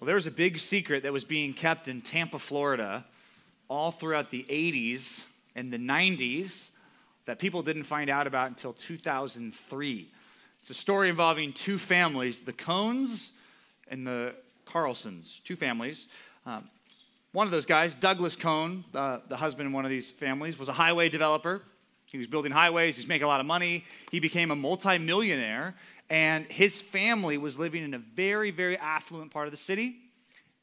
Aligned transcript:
Well, 0.00 0.06
there 0.06 0.14
was 0.14 0.26
a 0.26 0.30
big 0.30 0.56
secret 0.58 1.02
that 1.02 1.12
was 1.12 1.24
being 1.24 1.52
kept 1.52 1.86
in 1.86 2.00
Tampa, 2.00 2.38
Florida, 2.38 3.04
all 3.68 3.90
throughout 3.90 4.30
the 4.30 4.46
80s 4.48 5.24
and 5.54 5.70
the 5.70 5.76
90s 5.76 6.68
that 7.26 7.38
people 7.38 7.62
didn't 7.62 7.82
find 7.82 8.08
out 8.08 8.26
about 8.26 8.48
until 8.48 8.72
2003. 8.72 10.08
It's 10.62 10.70
a 10.70 10.74
story 10.74 11.10
involving 11.10 11.52
two 11.52 11.76
families, 11.76 12.40
the 12.40 12.52
Cohns 12.54 13.32
and 13.88 14.06
the 14.06 14.34
Carlsons, 14.64 15.42
two 15.44 15.54
families. 15.54 16.08
Um, 16.46 16.70
one 17.32 17.46
of 17.46 17.50
those 17.50 17.66
guys, 17.66 17.94
Douglas 17.94 18.36
Cohn, 18.36 18.86
uh, 18.94 19.18
the 19.28 19.36
husband 19.36 19.66
in 19.66 19.72
one 19.74 19.84
of 19.84 19.90
these 19.90 20.10
families, 20.10 20.58
was 20.58 20.70
a 20.70 20.72
highway 20.72 21.10
developer. 21.10 21.60
He 22.06 22.16
was 22.16 22.26
building 22.26 22.52
highways, 22.52 22.96
he's 22.96 23.06
making 23.06 23.24
a 23.24 23.28
lot 23.28 23.40
of 23.40 23.46
money. 23.46 23.84
He 24.10 24.18
became 24.18 24.50
a 24.50 24.56
multimillionaire 24.56 25.74
and 26.10 26.44
his 26.46 26.82
family 26.82 27.38
was 27.38 27.58
living 27.58 27.84
in 27.84 27.94
a 27.94 27.98
very, 27.98 28.50
very 28.50 28.76
affluent 28.76 29.30
part 29.30 29.46
of 29.46 29.52
the 29.52 29.56
city. 29.56 29.96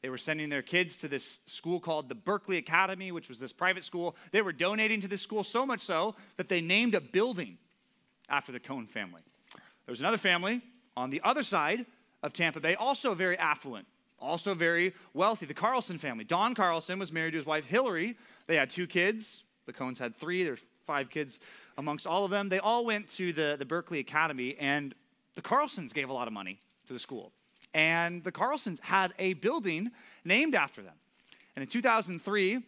They 0.02 0.10
were 0.10 0.18
sending 0.18 0.50
their 0.50 0.62
kids 0.62 0.96
to 0.98 1.08
this 1.08 1.40
school 1.46 1.80
called 1.80 2.08
the 2.08 2.14
Berkeley 2.14 2.58
Academy, 2.58 3.10
which 3.10 3.28
was 3.28 3.40
this 3.40 3.52
private 3.52 3.84
school. 3.84 4.14
They 4.30 4.42
were 4.42 4.52
donating 4.52 5.00
to 5.00 5.08
this 5.08 5.22
school 5.22 5.42
so 5.42 5.66
much 5.66 5.80
so 5.80 6.14
that 6.36 6.48
they 6.48 6.60
named 6.60 6.94
a 6.94 7.00
building 7.00 7.56
after 8.28 8.52
the 8.52 8.60
Cohn 8.60 8.86
family. 8.86 9.22
There 9.86 9.92
was 9.92 10.00
another 10.00 10.18
family 10.18 10.60
on 10.96 11.10
the 11.10 11.22
other 11.24 11.42
side 11.42 11.86
of 12.22 12.32
Tampa 12.32 12.60
Bay, 12.60 12.74
also 12.74 13.14
very 13.14 13.38
affluent, 13.38 13.86
also 14.20 14.54
very 14.54 14.94
wealthy, 15.14 15.46
the 15.46 15.54
Carlson 15.54 15.98
family. 15.98 16.24
Don 16.24 16.54
Carlson 16.54 16.98
was 16.98 17.10
married 17.10 17.30
to 17.32 17.38
his 17.38 17.46
wife 17.46 17.64
Hillary. 17.64 18.16
They 18.46 18.56
had 18.56 18.70
two 18.70 18.86
kids. 18.86 19.44
The 19.66 19.72
Cohns 19.72 19.98
had 19.98 20.14
three. 20.14 20.44
There's 20.44 20.60
five 20.86 21.10
kids 21.10 21.40
amongst 21.76 22.06
all 22.06 22.24
of 22.24 22.30
them. 22.30 22.48
They 22.48 22.58
all 22.58 22.84
went 22.84 23.08
to 23.16 23.32
the, 23.32 23.56
the 23.58 23.64
Berkeley 23.64 23.98
Academy, 23.98 24.56
and 24.58 24.94
the 25.38 25.42
Carlsons 25.42 25.92
gave 25.92 26.08
a 26.08 26.12
lot 26.12 26.26
of 26.26 26.34
money 26.34 26.58
to 26.88 26.92
the 26.92 26.98
school. 26.98 27.30
And 27.72 28.24
the 28.24 28.32
Carlsons 28.32 28.80
had 28.80 29.14
a 29.20 29.34
building 29.34 29.92
named 30.24 30.56
after 30.56 30.82
them. 30.82 30.96
And 31.54 31.62
in 31.62 31.68
2003, 31.68 32.60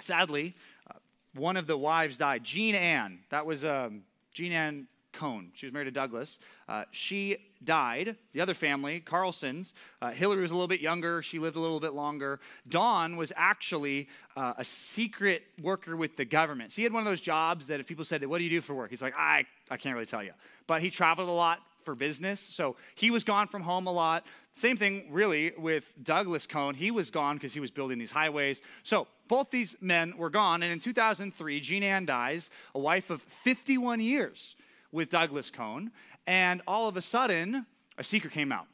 sadly, 0.00 0.56
uh, 0.88 0.94
one 1.34 1.58
of 1.58 1.66
the 1.66 1.76
wives 1.76 2.16
died, 2.16 2.44
Jean 2.44 2.74
Ann. 2.74 3.18
That 3.28 3.44
was 3.44 3.62
um, 3.62 4.04
Jean 4.32 4.52
Ann 4.52 4.86
Cohn. 5.12 5.50
She 5.52 5.66
was 5.66 5.74
married 5.74 5.84
to 5.84 5.90
Douglas. 5.90 6.38
Uh, 6.66 6.84
she 6.92 7.36
died. 7.62 8.16
The 8.32 8.40
other 8.40 8.54
family, 8.54 9.00
Carlsons, 9.00 9.74
uh, 10.00 10.10
Hillary 10.10 10.40
was 10.40 10.50
a 10.50 10.54
little 10.54 10.66
bit 10.66 10.80
younger. 10.80 11.20
She 11.20 11.38
lived 11.38 11.56
a 11.56 11.60
little 11.60 11.80
bit 11.80 11.92
longer. 11.92 12.40
Don 12.68 13.18
was 13.18 13.34
actually 13.36 14.08
uh, 14.34 14.54
a 14.56 14.64
secret 14.64 15.42
worker 15.60 15.94
with 15.94 16.16
the 16.16 16.24
government. 16.24 16.72
So 16.72 16.76
he 16.76 16.84
had 16.84 16.92
one 16.94 17.02
of 17.02 17.06
those 17.06 17.20
jobs 17.20 17.66
that 17.66 17.80
if 17.80 17.86
people 17.86 18.06
said, 18.06 18.24
What 18.24 18.38
do 18.38 18.44
you 18.44 18.50
do 18.50 18.62
for 18.62 18.74
work? 18.74 18.88
He's 18.88 19.02
like, 19.02 19.14
I, 19.14 19.44
I 19.70 19.76
can't 19.76 19.94
really 19.94 20.06
tell 20.06 20.22
you. 20.22 20.32
But 20.66 20.80
he 20.80 20.88
traveled 20.88 21.28
a 21.28 21.32
lot, 21.32 21.58
for 21.84 21.94
business. 21.94 22.40
So 22.40 22.76
he 22.94 23.10
was 23.10 23.24
gone 23.24 23.48
from 23.48 23.62
home 23.62 23.86
a 23.86 23.92
lot. 23.92 24.26
Same 24.52 24.76
thing, 24.76 25.08
really, 25.10 25.52
with 25.56 25.84
Douglas 26.02 26.46
Cohn. 26.46 26.74
He 26.74 26.90
was 26.90 27.10
gone 27.10 27.36
because 27.36 27.54
he 27.54 27.60
was 27.60 27.70
building 27.70 27.98
these 27.98 28.10
highways. 28.10 28.60
So 28.82 29.06
both 29.28 29.50
these 29.50 29.76
men 29.80 30.16
were 30.16 30.30
gone. 30.30 30.62
And 30.62 30.72
in 30.72 30.80
2003, 30.80 31.60
Jean 31.60 31.82
Ann 31.82 32.06
dies, 32.06 32.50
a 32.74 32.78
wife 32.78 33.10
of 33.10 33.22
51 33.22 34.00
years 34.00 34.56
with 34.92 35.10
Douglas 35.10 35.50
Cohn. 35.50 35.90
And 36.26 36.62
all 36.66 36.88
of 36.88 36.96
a 36.96 37.02
sudden, 37.02 37.66
a 37.96 38.04
secret 38.04 38.32
came 38.32 38.52
out. 38.52 38.66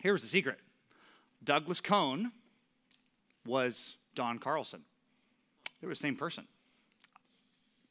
Here 0.00 0.12
was 0.12 0.22
the 0.22 0.28
secret 0.28 0.58
Douglas 1.42 1.80
Cohn 1.80 2.32
was 3.46 3.96
Don 4.14 4.38
Carlson. 4.38 4.82
They 5.80 5.86
were 5.86 5.94
the 5.94 6.00
same 6.00 6.16
person. 6.16 6.46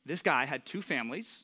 This 0.06 0.22
guy 0.22 0.46
had 0.46 0.66
two 0.66 0.82
families 0.82 1.44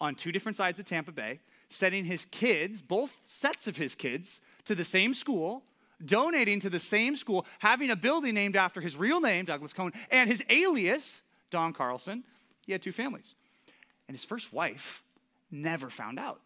on 0.00 0.14
two 0.14 0.32
different 0.32 0.56
sides 0.56 0.78
of 0.78 0.84
Tampa 0.84 1.12
Bay 1.12 1.40
sending 1.70 2.04
his 2.04 2.26
kids, 2.26 2.80
both 2.82 3.16
sets 3.24 3.66
of 3.66 3.76
his 3.76 3.94
kids, 3.94 4.40
to 4.64 4.74
the 4.74 4.84
same 4.84 5.14
school, 5.14 5.62
donating 6.04 6.60
to 6.60 6.70
the 6.70 6.80
same 6.80 7.16
school, 7.16 7.46
having 7.58 7.90
a 7.90 7.96
building 7.96 8.34
named 8.34 8.56
after 8.56 8.80
his 8.80 8.96
real 8.96 9.20
name, 9.20 9.44
Douglas 9.44 9.72
Cohn, 9.72 9.92
and 10.10 10.30
his 10.30 10.42
alias, 10.48 11.22
Don 11.50 11.72
Carlson. 11.72 12.24
He 12.66 12.72
had 12.72 12.82
two 12.82 12.92
families. 12.92 13.34
And 14.06 14.14
his 14.14 14.24
first 14.24 14.52
wife 14.52 15.02
never 15.50 15.90
found 15.90 16.18
out 16.18 16.40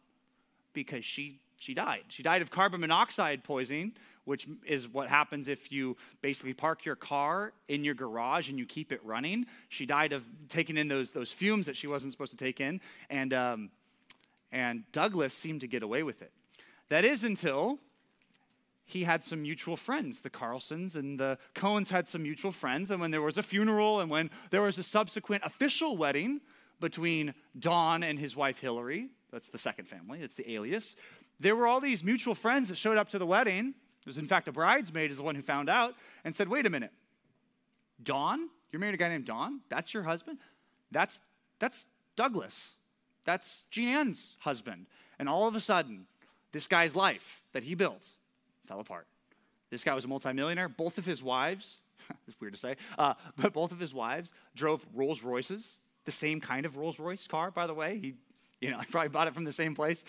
because 0.72 1.04
she, 1.04 1.40
she 1.60 1.74
died. 1.74 2.04
She 2.08 2.22
died 2.22 2.42
of 2.42 2.50
carbon 2.50 2.80
monoxide 2.80 3.44
poisoning, 3.44 3.92
which 4.24 4.46
is 4.64 4.88
what 4.88 5.08
happens 5.08 5.48
if 5.48 5.72
you 5.72 5.96
basically 6.20 6.54
park 6.54 6.84
your 6.84 6.96
car 6.96 7.52
in 7.68 7.84
your 7.84 7.94
garage 7.94 8.48
and 8.48 8.58
you 8.58 8.66
keep 8.66 8.92
it 8.92 9.04
running. 9.04 9.46
She 9.68 9.84
died 9.84 10.12
of 10.12 10.24
taking 10.48 10.76
in 10.76 10.88
those, 10.88 11.10
those 11.10 11.32
fumes 11.32 11.66
that 11.66 11.76
she 11.76 11.88
wasn't 11.88 12.12
supposed 12.12 12.30
to 12.30 12.36
take 12.36 12.60
in. 12.60 12.80
And 13.10 13.34
um, 13.34 13.70
and 14.52 14.84
Douglas 14.92 15.34
seemed 15.34 15.62
to 15.62 15.66
get 15.66 15.82
away 15.82 16.02
with 16.02 16.22
it. 16.22 16.30
That 16.90 17.04
is 17.04 17.24
until 17.24 17.78
he 18.84 19.04
had 19.04 19.24
some 19.24 19.42
mutual 19.42 19.76
friends. 19.76 20.20
The 20.20 20.30
Carlsons 20.30 20.96
and 20.96 21.18
the 21.18 21.38
Cohns 21.54 21.88
had 21.88 22.06
some 22.06 22.22
mutual 22.22 22.52
friends. 22.52 22.90
And 22.90 23.00
when 23.00 23.10
there 23.10 23.22
was 23.22 23.38
a 23.38 23.42
funeral 23.42 24.00
and 24.00 24.10
when 24.10 24.30
there 24.50 24.60
was 24.60 24.78
a 24.78 24.82
subsequent 24.82 25.42
official 25.44 25.96
wedding 25.96 26.40
between 26.80 27.32
Don 27.58 28.02
and 28.02 28.18
his 28.18 28.36
wife 28.36 28.58
Hillary, 28.58 29.08
that's 29.32 29.48
the 29.48 29.58
second 29.58 29.88
family, 29.88 30.20
it's 30.20 30.34
the 30.34 30.52
alias, 30.52 30.94
there 31.40 31.56
were 31.56 31.66
all 31.66 31.80
these 31.80 32.04
mutual 32.04 32.34
friends 32.34 32.68
that 32.68 32.76
showed 32.76 32.98
up 32.98 33.08
to 33.10 33.18
the 33.18 33.26
wedding. 33.26 33.74
It 34.00 34.06
was, 34.06 34.18
in 34.18 34.26
fact, 34.26 34.48
a 34.48 34.52
bridesmaid 34.52 35.10
is 35.10 35.16
the 35.16 35.22
one 35.22 35.34
who 35.34 35.42
found 35.42 35.70
out 35.70 35.94
and 36.24 36.36
said, 36.36 36.48
Wait 36.48 36.66
a 36.66 36.70
minute, 36.70 36.92
Don? 38.02 38.48
You're 38.70 38.80
married 38.80 38.92
to 38.92 39.04
a 39.04 39.06
guy 39.06 39.08
named 39.08 39.26
Don? 39.26 39.60
That's 39.70 39.94
your 39.94 40.02
husband? 40.02 40.38
That's, 40.90 41.20
that's 41.58 41.86
Douglas. 42.16 42.72
That's 43.24 43.64
Jean 43.70 43.88
Ann's 43.88 44.36
husband. 44.40 44.86
And 45.18 45.28
all 45.28 45.46
of 45.46 45.54
a 45.54 45.60
sudden, 45.60 46.06
this 46.52 46.66
guy's 46.66 46.94
life 46.94 47.42
that 47.52 47.62
he 47.62 47.74
built 47.74 48.04
fell 48.66 48.80
apart. 48.80 49.06
This 49.70 49.84
guy 49.84 49.94
was 49.94 50.04
a 50.04 50.08
multimillionaire. 50.08 50.68
Both 50.68 50.98
of 50.98 51.06
his 51.06 51.22
wives, 51.22 51.78
it's 52.28 52.40
weird 52.40 52.54
to 52.54 52.58
say, 52.58 52.76
uh, 52.98 53.14
but 53.36 53.52
both 53.52 53.72
of 53.72 53.80
his 53.80 53.94
wives 53.94 54.32
drove 54.54 54.84
Rolls 54.94 55.22
Royces, 55.22 55.78
the 56.04 56.12
same 56.12 56.40
kind 56.40 56.66
of 56.66 56.76
Rolls 56.76 56.98
Royce 56.98 57.26
car, 57.26 57.50
by 57.50 57.66
the 57.66 57.74
way. 57.74 57.98
He, 57.98 58.14
you 58.60 58.70
know, 58.70 58.78
I 58.80 58.84
probably 58.84 59.08
bought 59.08 59.28
it 59.28 59.34
from 59.34 59.44
the 59.44 59.52
same 59.52 59.74
place. 59.74 60.02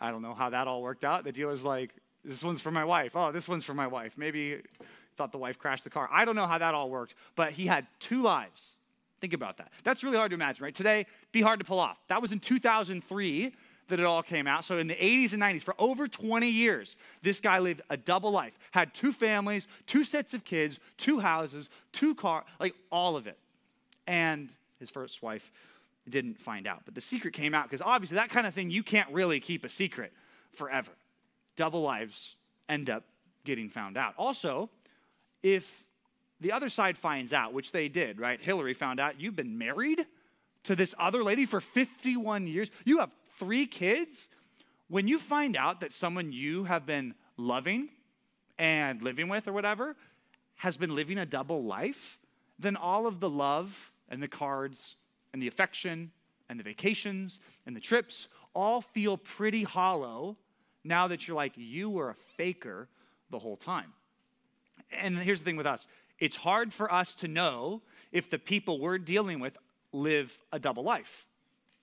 I 0.00 0.10
don't 0.10 0.22
know 0.22 0.34
how 0.34 0.50
that 0.50 0.66
all 0.68 0.82
worked 0.82 1.04
out. 1.04 1.24
The 1.24 1.32
dealer's 1.32 1.62
like, 1.62 1.94
this 2.24 2.42
one's 2.42 2.60
for 2.60 2.70
my 2.70 2.84
wife. 2.84 3.16
Oh, 3.16 3.32
this 3.32 3.48
one's 3.48 3.64
for 3.64 3.74
my 3.74 3.86
wife. 3.86 4.12
Maybe 4.16 4.60
thought 5.16 5.32
the 5.32 5.38
wife 5.38 5.58
crashed 5.58 5.84
the 5.84 5.90
car. 5.90 6.08
I 6.12 6.24
don't 6.24 6.36
know 6.36 6.46
how 6.46 6.58
that 6.58 6.74
all 6.74 6.90
worked, 6.90 7.14
but 7.36 7.52
he 7.52 7.66
had 7.66 7.86
two 7.98 8.22
lives 8.22 8.72
Think 9.20 9.32
about 9.32 9.58
that. 9.58 9.70
That's 9.84 10.02
really 10.02 10.16
hard 10.16 10.30
to 10.30 10.34
imagine, 10.34 10.64
right? 10.64 10.74
Today, 10.74 11.06
be 11.32 11.42
hard 11.42 11.58
to 11.60 11.64
pull 11.64 11.78
off. 11.78 11.98
That 12.08 12.22
was 12.22 12.32
in 12.32 12.40
2003 12.40 13.52
that 13.88 14.00
it 14.00 14.06
all 14.06 14.22
came 14.22 14.46
out. 14.46 14.64
So 14.64 14.78
in 14.78 14.86
the 14.86 14.94
80s 14.94 15.32
and 15.32 15.42
90s, 15.42 15.62
for 15.62 15.74
over 15.78 16.08
20 16.08 16.48
years, 16.48 16.96
this 17.22 17.40
guy 17.40 17.58
lived 17.58 17.82
a 17.90 17.96
double 17.96 18.30
life. 18.30 18.58
Had 18.70 18.94
two 18.94 19.12
families, 19.12 19.68
two 19.86 20.04
sets 20.04 20.32
of 20.32 20.44
kids, 20.44 20.78
two 20.96 21.18
houses, 21.18 21.68
two 21.92 22.14
cars, 22.14 22.44
like 22.58 22.74
all 22.90 23.16
of 23.16 23.26
it. 23.26 23.38
And 24.06 24.50
his 24.78 24.90
first 24.90 25.22
wife 25.22 25.52
didn't 26.08 26.40
find 26.40 26.66
out. 26.66 26.82
But 26.84 26.94
the 26.94 27.00
secret 27.00 27.34
came 27.34 27.54
out 27.54 27.68
because 27.68 27.82
obviously 27.82 28.16
that 28.16 28.30
kind 28.30 28.46
of 28.46 28.54
thing 28.54 28.70
you 28.70 28.82
can't 28.82 29.10
really 29.12 29.38
keep 29.40 29.64
a 29.64 29.68
secret 29.68 30.12
forever. 30.52 30.92
Double 31.56 31.82
lives 31.82 32.36
end 32.68 32.88
up 32.88 33.04
getting 33.44 33.68
found 33.68 33.96
out. 33.96 34.14
Also, 34.16 34.70
if 35.42 35.84
the 36.40 36.52
other 36.52 36.68
side 36.68 36.96
finds 36.96 37.32
out, 37.32 37.52
which 37.52 37.72
they 37.72 37.88
did, 37.88 38.18
right? 38.18 38.40
Hillary 38.40 38.74
found 38.74 39.00
out 39.00 39.20
you've 39.20 39.36
been 39.36 39.58
married 39.58 40.06
to 40.64 40.76
this 40.76 40.94
other 40.98 41.22
lady 41.22 41.46
for 41.46 41.60
51 41.60 42.46
years. 42.46 42.70
You 42.84 42.98
have 42.98 43.14
three 43.38 43.66
kids. 43.66 44.28
When 44.88 45.08
you 45.08 45.18
find 45.18 45.56
out 45.56 45.80
that 45.80 45.92
someone 45.92 46.32
you 46.32 46.64
have 46.64 46.86
been 46.86 47.14
loving 47.36 47.88
and 48.58 49.02
living 49.02 49.28
with 49.28 49.48
or 49.48 49.52
whatever 49.52 49.96
has 50.56 50.76
been 50.76 50.94
living 50.94 51.18
a 51.18 51.26
double 51.26 51.64
life, 51.64 52.18
then 52.58 52.76
all 52.76 53.06
of 53.06 53.20
the 53.20 53.30
love 53.30 53.92
and 54.08 54.22
the 54.22 54.28
cards 54.28 54.96
and 55.32 55.40
the 55.40 55.46
affection 55.46 56.10
and 56.48 56.58
the 56.58 56.64
vacations 56.64 57.38
and 57.66 57.74
the 57.74 57.80
trips 57.80 58.28
all 58.54 58.80
feel 58.80 59.16
pretty 59.16 59.62
hollow 59.62 60.36
now 60.84 61.08
that 61.08 61.26
you're 61.26 61.36
like, 61.36 61.52
you 61.56 61.88
were 61.88 62.10
a 62.10 62.14
faker 62.36 62.88
the 63.30 63.38
whole 63.38 63.56
time. 63.56 63.92
And 64.92 65.16
here's 65.16 65.40
the 65.40 65.44
thing 65.44 65.56
with 65.56 65.66
us 65.66 65.86
it's 66.20 66.36
hard 66.36 66.72
for 66.72 66.92
us 66.92 67.14
to 67.14 67.28
know 67.28 67.82
if 68.12 68.30
the 68.30 68.38
people 68.38 68.78
we're 68.78 68.98
dealing 68.98 69.40
with 69.40 69.56
live 69.92 70.38
a 70.52 70.58
double 70.58 70.84
life 70.84 71.26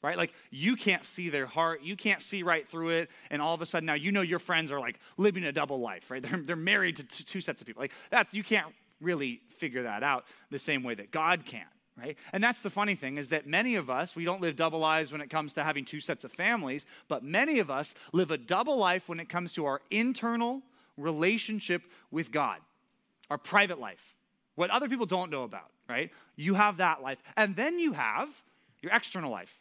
right? 0.03 0.17
Like 0.17 0.33
you 0.51 0.75
can't 0.75 1.03
see 1.03 1.29
their 1.29 1.47
heart, 1.47 1.81
you 1.81 1.95
can't 1.95 2.21
see 2.21 2.43
right 2.43 2.67
through 2.67 2.89
it, 2.89 3.09
and 3.29 3.41
all 3.41 3.53
of 3.53 3.61
a 3.61 3.65
sudden 3.65 3.87
now 3.87 3.95
you 3.95 4.11
know 4.11 4.21
your 4.21 4.39
friends 4.39 4.71
are 4.71 4.79
like 4.79 4.99
living 5.17 5.43
a 5.43 5.51
double 5.51 5.79
life, 5.79 6.09
right? 6.11 6.21
They're, 6.27 6.39
they're 6.39 6.55
married 6.55 6.97
to 6.97 7.03
t- 7.03 7.23
two 7.23 7.41
sets 7.41 7.61
of 7.61 7.67
people. 7.67 7.81
Like 7.81 7.91
that's 8.09 8.33
you 8.33 8.43
can't 8.43 8.67
really 9.01 9.41
figure 9.57 9.83
that 9.83 10.03
out 10.03 10.25
the 10.49 10.59
same 10.59 10.83
way 10.83 10.95
that 10.95 11.11
God 11.11 11.45
can, 11.45 11.65
right? 11.97 12.17
And 12.31 12.43
that's 12.43 12.61
the 12.61 12.69
funny 12.69 12.95
thing 12.95 13.17
is 13.17 13.29
that 13.29 13.47
many 13.47 13.75
of 13.75 13.89
us 13.89 14.15
we 14.15 14.23
don't 14.25 14.41
live 14.41 14.55
double 14.55 14.79
lives 14.79 15.11
when 15.11 15.21
it 15.21 15.29
comes 15.29 15.53
to 15.53 15.63
having 15.63 15.85
two 15.85 15.99
sets 15.99 16.23
of 16.23 16.31
families, 16.31 16.85
but 17.07 17.23
many 17.23 17.59
of 17.59 17.69
us 17.69 17.93
live 18.13 18.31
a 18.31 18.37
double 18.37 18.77
life 18.77 19.09
when 19.09 19.19
it 19.19 19.29
comes 19.29 19.53
to 19.53 19.65
our 19.65 19.81
internal 19.91 20.61
relationship 20.95 21.83
with 22.11 22.31
God, 22.31 22.59
our 23.29 23.37
private 23.37 23.79
life 23.79 24.16
what 24.57 24.71
other 24.71 24.89
people 24.89 25.05
don't 25.05 25.29
know 25.29 25.43
about, 25.43 25.69
right? 25.87 26.11
You 26.35 26.55
have 26.55 26.77
that 26.77 27.03
life. 27.03 27.21
And 27.37 27.55
then 27.55 27.77
you 27.77 27.93
have 27.93 28.27
your 28.81 28.91
external 28.91 29.31
life, 29.31 29.53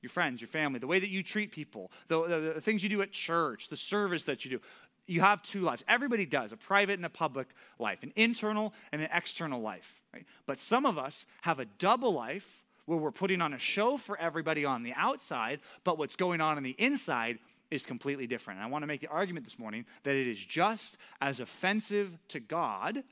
your 0.00 0.10
friends, 0.10 0.40
your 0.40 0.48
family, 0.48 0.78
the 0.78 0.86
way 0.86 1.00
that 1.00 1.10
you 1.10 1.24
treat 1.24 1.50
people, 1.50 1.90
the, 2.06 2.22
the, 2.22 2.52
the, 2.54 2.60
things 2.60 2.82
you 2.84 2.88
do 2.88 3.02
at 3.02 3.10
church, 3.10 3.68
the 3.68 3.76
service 3.76 4.24
that 4.24 4.44
you 4.44 4.52
do. 4.52 4.60
you 5.08 5.20
have 5.22 5.42
two 5.42 5.60
lives. 5.60 5.82
Everybody 5.88 6.24
does 6.24 6.52
a 6.52 6.56
private 6.56 6.94
and 6.94 7.04
a 7.04 7.10
public 7.10 7.48
life, 7.80 8.04
an 8.04 8.12
internal 8.14 8.72
and 8.92 9.02
an 9.02 9.08
external 9.12 9.60
life, 9.60 10.00
right? 10.12 10.24
But 10.46 10.60
some 10.60 10.86
of 10.86 10.98
us 10.98 11.26
have 11.42 11.58
a 11.58 11.64
double 11.64 12.14
life 12.14 12.62
where 12.86 12.98
we're 12.98 13.10
putting 13.10 13.42
on 13.42 13.54
a 13.54 13.58
show 13.58 13.96
for 13.96 14.16
everybody 14.20 14.64
on 14.64 14.84
the 14.84 14.92
outside, 14.94 15.58
but 15.82 15.98
what's 15.98 16.14
going 16.14 16.40
on 16.40 16.58
on 16.58 16.62
the 16.62 16.76
inside 16.78 17.40
is 17.72 17.86
completely 17.86 18.28
different. 18.28 18.60
And 18.60 18.68
I 18.68 18.70
want 18.70 18.84
to 18.84 18.86
make 18.86 19.00
the 19.00 19.08
argument 19.08 19.46
this 19.46 19.58
morning 19.58 19.84
that 20.04 20.14
it 20.14 20.28
is 20.28 20.38
just 20.38 20.96
as 21.20 21.40
offensive 21.40 22.16
to 22.28 22.38
God 22.38 23.02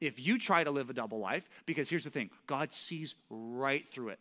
if 0.00 0.18
you 0.24 0.38
try 0.38 0.64
to 0.64 0.70
live 0.70 0.90
a 0.90 0.92
double 0.92 1.18
life, 1.18 1.48
because 1.64 1.88
here's 1.88 2.04
the 2.04 2.10
thing 2.10 2.30
God 2.46 2.72
sees 2.72 3.14
right 3.30 3.86
through 3.88 4.10
it 4.10 4.20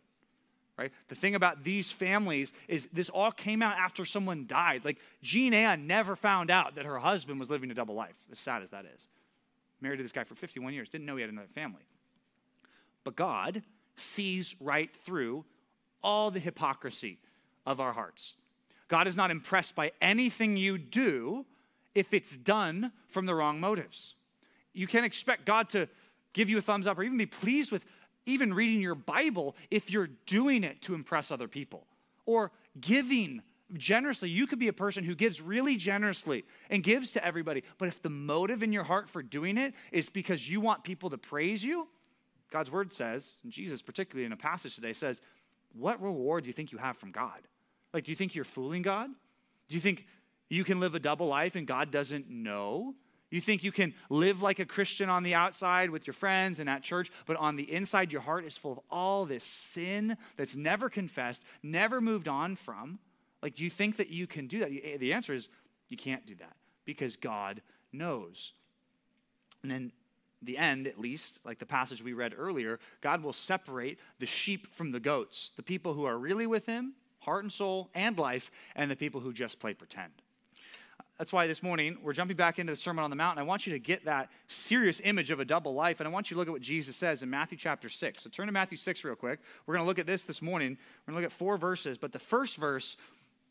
right? 0.78 0.92
The 1.08 1.16
thing 1.16 1.36
about 1.36 1.64
these 1.64 1.90
families 1.90 2.54
is 2.68 2.88
this 2.92 3.10
all 3.10 3.32
came 3.32 3.62
out 3.62 3.78
after 3.78 4.06
someone 4.06 4.46
died. 4.46 4.84
Like 4.84 5.00
Jean 5.22 5.54
Ann 5.54 5.88
never 5.88 6.16
found 6.16 6.52
out 6.52 6.76
that 6.76 6.86
her 6.86 7.00
husband 7.00 7.40
was 7.40 7.50
living 7.50 7.72
a 7.72 7.74
double 7.74 7.96
life, 7.96 8.16
as 8.32 8.40
sad 8.40 8.62
as 8.62 8.72
that 8.72 8.86
is. 8.86 9.08
Married 9.82 9.98
to 9.98 10.04
this 10.04 10.12
guy 10.12 10.24
for 10.24 10.36
51 10.36 10.74
years, 10.74 10.90
didn't 10.90 11.06
know 11.06 11.16
he 11.16 11.22
had 11.22 11.32
another 11.32 11.48
family. 11.48 11.84
But 13.04 13.16
God 13.16 13.64
sees 13.98 14.56
right 14.60 14.90
through 15.06 15.46
all 16.04 16.32
the 16.32 16.40
hypocrisy 16.40 17.20
of 17.66 17.80
our 17.80 17.94
hearts. 17.94 18.34
God 18.88 19.08
is 19.08 19.16
not 19.16 19.32
impressed 19.32 19.76
by 19.76 19.92
anything 20.02 20.58
you 20.58 20.78
do 20.78 21.46
if 21.94 22.14
it's 22.14 22.36
done 22.38 22.92
from 23.08 23.26
the 23.26 23.34
wrong 23.34 23.60
motives. 23.60 24.16
You 24.76 24.88
can't 24.88 25.06
expect 25.06 25.46
God 25.46 25.70
to 25.70 25.88
give 26.34 26.50
you 26.50 26.58
a 26.58 26.62
thumbs 26.62 26.86
up 26.86 27.00
or 27.00 27.04
even 27.04 27.18
be 27.18 27.26
pleased 27.26 27.72
with 27.72 27.86
even 28.26 28.54
reading 28.54 28.82
your 28.82 28.96
Bible 28.96 29.56
if 29.72 29.90
you're 29.90 30.10
doing 30.26 30.64
it 30.64 30.82
to 30.84 30.94
impress 30.94 31.32
other 31.32 31.48
people 31.48 31.88
or 32.26 32.52
giving 32.80 33.42
generously. 33.74 34.30
You 34.30 34.48
could 34.48 34.60
be 34.60 34.68
a 34.68 34.74
person 34.74 35.04
who 35.04 35.16
gives 35.16 35.42
really 35.42 35.78
generously 35.78 36.44
and 36.70 36.84
gives 36.84 37.12
to 37.14 37.26
everybody, 37.26 37.64
but 37.78 37.88
if 37.88 38.02
the 38.02 38.10
motive 38.10 38.64
in 38.64 38.74
your 38.74 38.84
heart 38.84 39.10
for 39.10 39.24
doing 39.24 39.58
it 39.58 39.74
is 39.92 40.10
because 40.10 40.50
you 40.50 40.62
want 40.62 40.84
people 40.84 41.10
to 41.12 41.18
praise 41.18 41.64
you, 41.64 41.88
God's 42.52 42.72
word 42.72 42.94
says, 42.94 43.38
and 43.44 43.52
Jesus, 43.52 43.82
particularly 43.82 44.26
in 44.26 44.32
a 44.32 44.38
passage 44.38 44.76
today, 44.76 44.94
says, 44.94 45.22
What 45.74 46.02
reward 46.02 46.44
do 46.44 46.48
you 46.48 46.54
think 46.54 46.72
you 46.72 46.78
have 46.78 46.98
from 46.98 47.12
God? 47.12 47.42
Like, 47.94 48.04
do 48.04 48.12
you 48.12 48.16
think 48.16 48.36
you're 48.36 48.44
fooling 48.44 48.82
God? 48.82 49.10
Do 49.68 49.76
you 49.76 49.82
think 49.82 50.06
you 50.50 50.64
can 50.64 50.80
live 50.80 50.96
a 50.96 51.00
double 51.00 51.28
life 51.28 51.56
and 51.56 51.66
God 51.66 51.92
doesn't 51.92 52.30
know? 52.30 52.94
You 53.36 53.42
think 53.42 53.66
you 53.66 53.74
can 53.74 53.94
live 54.10 54.42
like 54.42 54.60
a 54.60 54.66
Christian 54.66 55.10
on 55.10 55.24
the 55.24 55.36
outside 55.36 55.90
with 55.90 56.08
your 56.08 56.14
friends 56.14 56.62
and 56.62 56.70
at 56.70 56.84
church, 56.84 57.12
but 57.26 57.36
on 57.36 57.58
the 57.58 57.70
inside, 57.70 58.14
your 58.14 58.22
heart 58.22 58.46
is 58.46 58.58
full 58.58 58.72
of 58.72 58.80
all 58.90 59.26
this 59.26 59.44
sin 59.44 60.16
that's 60.38 60.56
never 60.56 60.90
confessed, 60.90 61.44
never 61.62 62.00
moved 62.00 62.30
on 62.30 62.56
from? 62.56 62.98
Like, 63.44 63.56
do 63.56 63.66
you 63.66 63.70
think 63.70 63.98
that 63.98 64.08
you 64.08 64.26
can 64.26 64.48
do 64.48 64.60
that? 64.60 64.70
The 65.02 65.12
answer 65.12 65.34
is 65.34 65.50
you 65.90 65.98
can't 65.98 66.26
do 66.26 66.36
that 66.36 66.56
because 66.86 67.18
God 67.18 67.62
knows. 67.92 68.54
And 69.64 69.72
in 69.74 69.92
the 70.42 70.58
end, 70.58 70.88
at 70.88 70.98
least, 70.98 71.42
like 71.44 71.60
the 71.60 71.66
passage 71.66 72.02
we 72.02 72.14
read 72.14 72.34
earlier, 72.38 72.80
God 73.02 73.22
will 73.22 73.34
separate 73.34 74.00
the 74.18 74.26
sheep 74.26 74.74
from 74.74 74.94
the 74.94 75.02
goats, 75.02 75.52
the 75.58 75.62
people 75.62 75.94
who 75.94 76.06
are 76.06 76.18
really 76.18 76.48
with 76.48 76.68
Him, 76.68 76.94
heart 77.20 77.44
and 77.44 77.52
soul 77.52 77.90
and 77.94 78.18
life, 78.18 78.50
and 78.78 78.90
the 78.90 78.96
people 78.96 79.20
who 79.20 79.34
just 79.34 79.60
play 79.60 79.74
pretend. 79.74 80.14
That's 81.18 81.32
why 81.32 81.48
this 81.48 81.64
morning 81.64 81.98
we're 82.04 82.14
jumping 82.14 82.36
back 82.36 82.60
into 82.60 82.74
the 82.74 82.78
Sermon 82.78 83.04
on 83.04 83.10
the 83.10 83.16
Mount. 83.16 83.38
And 83.38 83.40
I 83.40 83.48
want 83.48 83.66
you 83.66 83.72
to 83.74 83.80
get 83.80 84.04
that 84.04 84.30
serious 84.50 85.00
image 85.04 85.32
of 85.32 85.40
a 85.40 85.46
double 85.46 85.74
life. 85.74 86.02
And 86.02 86.08
I 86.08 86.12
want 86.12 86.30
you 86.30 86.36
to 86.36 86.40
look 86.40 86.50
at 86.50 86.52
what 86.52 86.62
Jesus 86.62 86.98
says 86.98 87.22
in 87.22 87.30
Matthew 87.30 87.58
chapter 87.58 87.88
6. 87.88 88.24
So 88.24 88.30
turn 88.30 88.48
to 88.48 88.52
Matthew 88.52 88.78
6 88.78 89.04
real 89.04 89.16
quick. 89.16 89.40
We're 89.66 89.76
going 89.76 89.86
to 89.86 89.88
look 89.88 90.00
at 90.00 90.06
this 90.06 90.26
this 90.26 90.42
morning. 90.42 90.78
We're 91.08 91.14
going 91.14 91.22
to 91.22 91.26
look 91.26 91.32
at 91.32 91.38
four 91.38 91.58
verses. 91.58 91.98
But 91.98 92.12
the 92.12 92.20
first 92.20 92.58
verse 92.58 92.98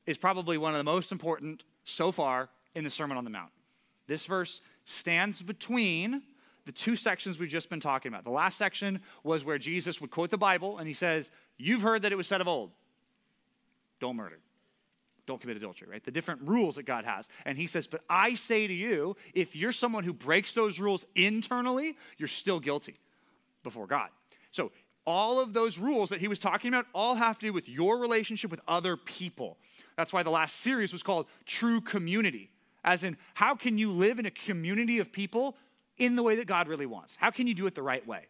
is 0.04 0.18
probably 0.18 0.58
one 0.58 0.74
of 0.74 0.78
the 0.78 0.84
most 0.84 1.10
important 1.10 1.64
so 1.84 2.12
far 2.12 2.50
in 2.74 2.84
the 2.84 2.90
Sermon 2.90 3.16
on 3.16 3.24
the 3.24 3.30
Mount. 3.30 3.50
This 4.06 4.26
verse 4.26 4.60
stands 4.84 5.40
between 5.40 6.22
the 6.66 6.72
two 6.72 6.96
sections 6.96 7.38
we've 7.38 7.48
just 7.48 7.70
been 7.70 7.80
talking 7.80 8.10
about. 8.10 8.24
The 8.24 8.30
last 8.30 8.58
section 8.58 9.00
was 9.22 9.42
where 9.42 9.56
Jesus 9.56 10.02
would 10.02 10.10
quote 10.10 10.30
the 10.30 10.36
Bible 10.36 10.78
and 10.78 10.86
he 10.86 10.94
says, 10.94 11.30
You've 11.56 11.82
heard 11.82 12.02
that 12.02 12.12
it 12.12 12.16
was 12.16 12.26
said 12.26 12.40
of 12.40 12.48
old, 12.48 12.72
don't 14.00 14.16
murder 14.16 14.38
don't 15.26 15.40
commit 15.40 15.56
adultery, 15.56 15.88
right? 15.90 16.04
The 16.04 16.10
different 16.10 16.42
rules 16.42 16.76
that 16.76 16.84
God 16.84 17.04
has. 17.04 17.28
And 17.44 17.56
he 17.56 17.66
says, 17.66 17.86
But 17.86 18.02
I 18.08 18.34
say 18.34 18.66
to 18.66 18.74
you, 18.74 19.16
if 19.32 19.56
you're 19.56 19.72
someone 19.72 20.04
who 20.04 20.12
breaks 20.12 20.52
those 20.52 20.78
rules 20.78 21.04
internally, 21.14 21.96
you're 22.18 22.28
still 22.28 22.60
guilty 22.60 22.96
before 23.62 23.86
God. 23.86 24.10
So, 24.50 24.70
all 25.06 25.38
of 25.38 25.52
those 25.52 25.76
rules 25.76 26.08
that 26.10 26.20
he 26.20 26.28
was 26.28 26.38
talking 26.38 26.68
about 26.68 26.86
all 26.94 27.14
have 27.14 27.38
to 27.38 27.46
do 27.46 27.52
with 27.52 27.68
your 27.68 27.98
relationship 27.98 28.50
with 28.50 28.60
other 28.66 28.96
people. 28.96 29.58
That's 29.96 30.12
why 30.12 30.22
the 30.22 30.30
last 30.30 30.60
series 30.60 30.92
was 30.92 31.02
called 31.02 31.26
True 31.44 31.80
Community, 31.80 32.50
as 32.84 33.04
in, 33.04 33.18
how 33.34 33.54
can 33.54 33.76
you 33.76 33.90
live 33.90 34.18
in 34.18 34.26
a 34.26 34.30
community 34.30 34.98
of 34.98 35.12
people 35.12 35.56
in 35.98 36.16
the 36.16 36.22
way 36.22 36.36
that 36.36 36.46
God 36.46 36.68
really 36.68 36.86
wants? 36.86 37.16
How 37.18 37.30
can 37.30 37.46
you 37.46 37.54
do 37.54 37.66
it 37.66 37.74
the 37.74 37.82
right 37.82 38.06
way? 38.06 38.26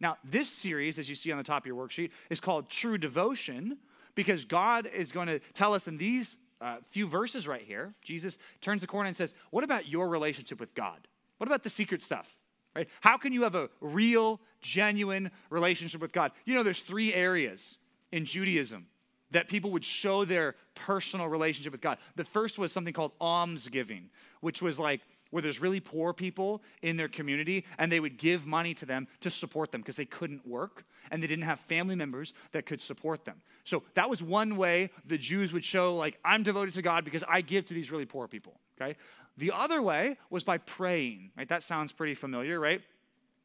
Now, 0.00 0.18
this 0.24 0.50
series, 0.50 0.98
as 0.98 1.08
you 1.08 1.14
see 1.14 1.32
on 1.32 1.38
the 1.38 1.44
top 1.44 1.62
of 1.62 1.66
your 1.66 1.76
worksheet, 1.76 2.10
is 2.28 2.40
called 2.40 2.68
True 2.68 2.98
Devotion 2.98 3.78
because 4.16 4.44
God 4.44 4.90
is 4.92 5.12
going 5.12 5.28
to 5.28 5.38
tell 5.54 5.74
us 5.74 5.86
in 5.86 5.96
these 5.96 6.36
uh, 6.60 6.78
few 6.90 7.06
verses 7.06 7.46
right 7.46 7.62
here, 7.62 7.94
Jesus 8.02 8.38
turns 8.60 8.80
the 8.80 8.88
corner 8.88 9.06
and 9.06 9.16
says, 9.16 9.34
What 9.50 9.62
about 9.62 9.86
your 9.86 10.08
relationship 10.08 10.58
with 10.58 10.74
God? 10.74 11.06
What 11.38 11.46
about 11.46 11.62
the 11.62 11.70
secret 11.70 12.02
stuff? 12.02 12.28
Right? 12.74 12.88
How 13.00 13.16
can 13.16 13.32
you 13.32 13.44
have 13.44 13.54
a 13.54 13.68
real, 13.80 14.40
genuine 14.60 15.30
relationship 15.48 16.00
with 16.00 16.12
God? 16.12 16.32
You 16.44 16.54
know, 16.54 16.62
there's 16.62 16.82
three 16.82 17.14
areas 17.14 17.78
in 18.10 18.24
Judaism 18.24 18.86
that 19.30 19.48
people 19.48 19.70
would 19.70 19.84
show 19.84 20.24
their 20.24 20.54
personal 20.74 21.28
relationship 21.28 21.72
with 21.72 21.80
God. 21.80 21.98
The 22.16 22.24
first 22.24 22.58
was 22.58 22.72
something 22.72 22.92
called 22.92 23.12
almsgiving, 23.20 24.10
which 24.40 24.62
was 24.62 24.78
like 24.78 25.00
where 25.36 25.42
there's 25.42 25.60
really 25.60 25.80
poor 25.80 26.14
people 26.14 26.62
in 26.80 26.96
their 26.96 27.08
community 27.08 27.66
and 27.76 27.92
they 27.92 28.00
would 28.00 28.16
give 28.16 28.46
money 28.46 28.72
to 28.72 28.86
them 28.86 29.06
to 29.20 29.28
support 29.28 29.70
them 29.70 29.82
because 29.82 29.94
they 29.94 30.06
couldn't 30.06 30.46
work 30.46 30.86
and 31.10 31.22
they 31.22 31.26
didn't 31.26 31.44
have 31.44 31.60
family 31.60 31.94
members 31.94 32.32
that 32.52 32.64
could 32.64 32.80
support 32.80 33.26
them. 33.26 33.42
So 33.64 33.82
that 33.92 34.08
was 34.08 34.22
one 34.22 34.56
way 34.56 34.88
the 35.04 35.18
Jews 35.18 35.52
would 35.52 35.62
show, 35.62 35.94
like, 35.94 36.18
I'm 36.24 36.42
devoted 36.42 36.72
to 36.72 36.80
God 36.80 37.04
because 37.04 37.22
I 37.28 37.42
give 37.42 37.66
to 37.66 37.74
these 37.74 37.90
really 37.90 38.06
poor 38.06 38.26
people, 38.26 38.54
okay? 38.80 38.96
The 39.36 39.52
other 39.52 39.82
way 39.82 40.16
was 40.30 40.42
by 40.42 40.56
praying, 40.56 41.32
right? 41.36 41.46
That 41.50 41.62
sounds 41.62 41.92
pretty 41.92 42.14
familiar, 42.14 42.58
right? 42.58 42.80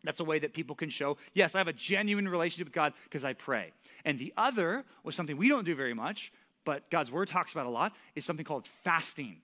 That's 0.06 0.22
a 0.22 0.24
way 0.24 0.40
that 0.40 0.54
people 0.54 0.78
can 0.78 0.90
show, 0.90 1.18
yes, 1.34 1.56
I 1.56 1.58
have 1.58 1.68
a 1.68 1.74
genuine 1.74 2.30
relationship 2.30 2.68
with 2.68 2.74
God 2.74 2.94
because 3.04 3.26
I 3.26 3.34
pray. 3.34 3.74
And 4.06 4.18
the 4.18 4.32
other 4.38 4.86
was 5.04 5.14
something 5.14 5.36
we 5.36 5.50
don't 5.50 5.66
do 5.66 5.76
very 5.76 5.94
much, 5.94 6.32
but 6.64 6.90
God's 6.90 7.12
word 7.12 7.28
talks 7.28 7.52
about 7.52 7.66
a 7.66 7.70
lot, 7.70 7.92
is 8.16 8.24
something 8.24 8.46
called 8.46 8.66
fasting. 8.86 9.42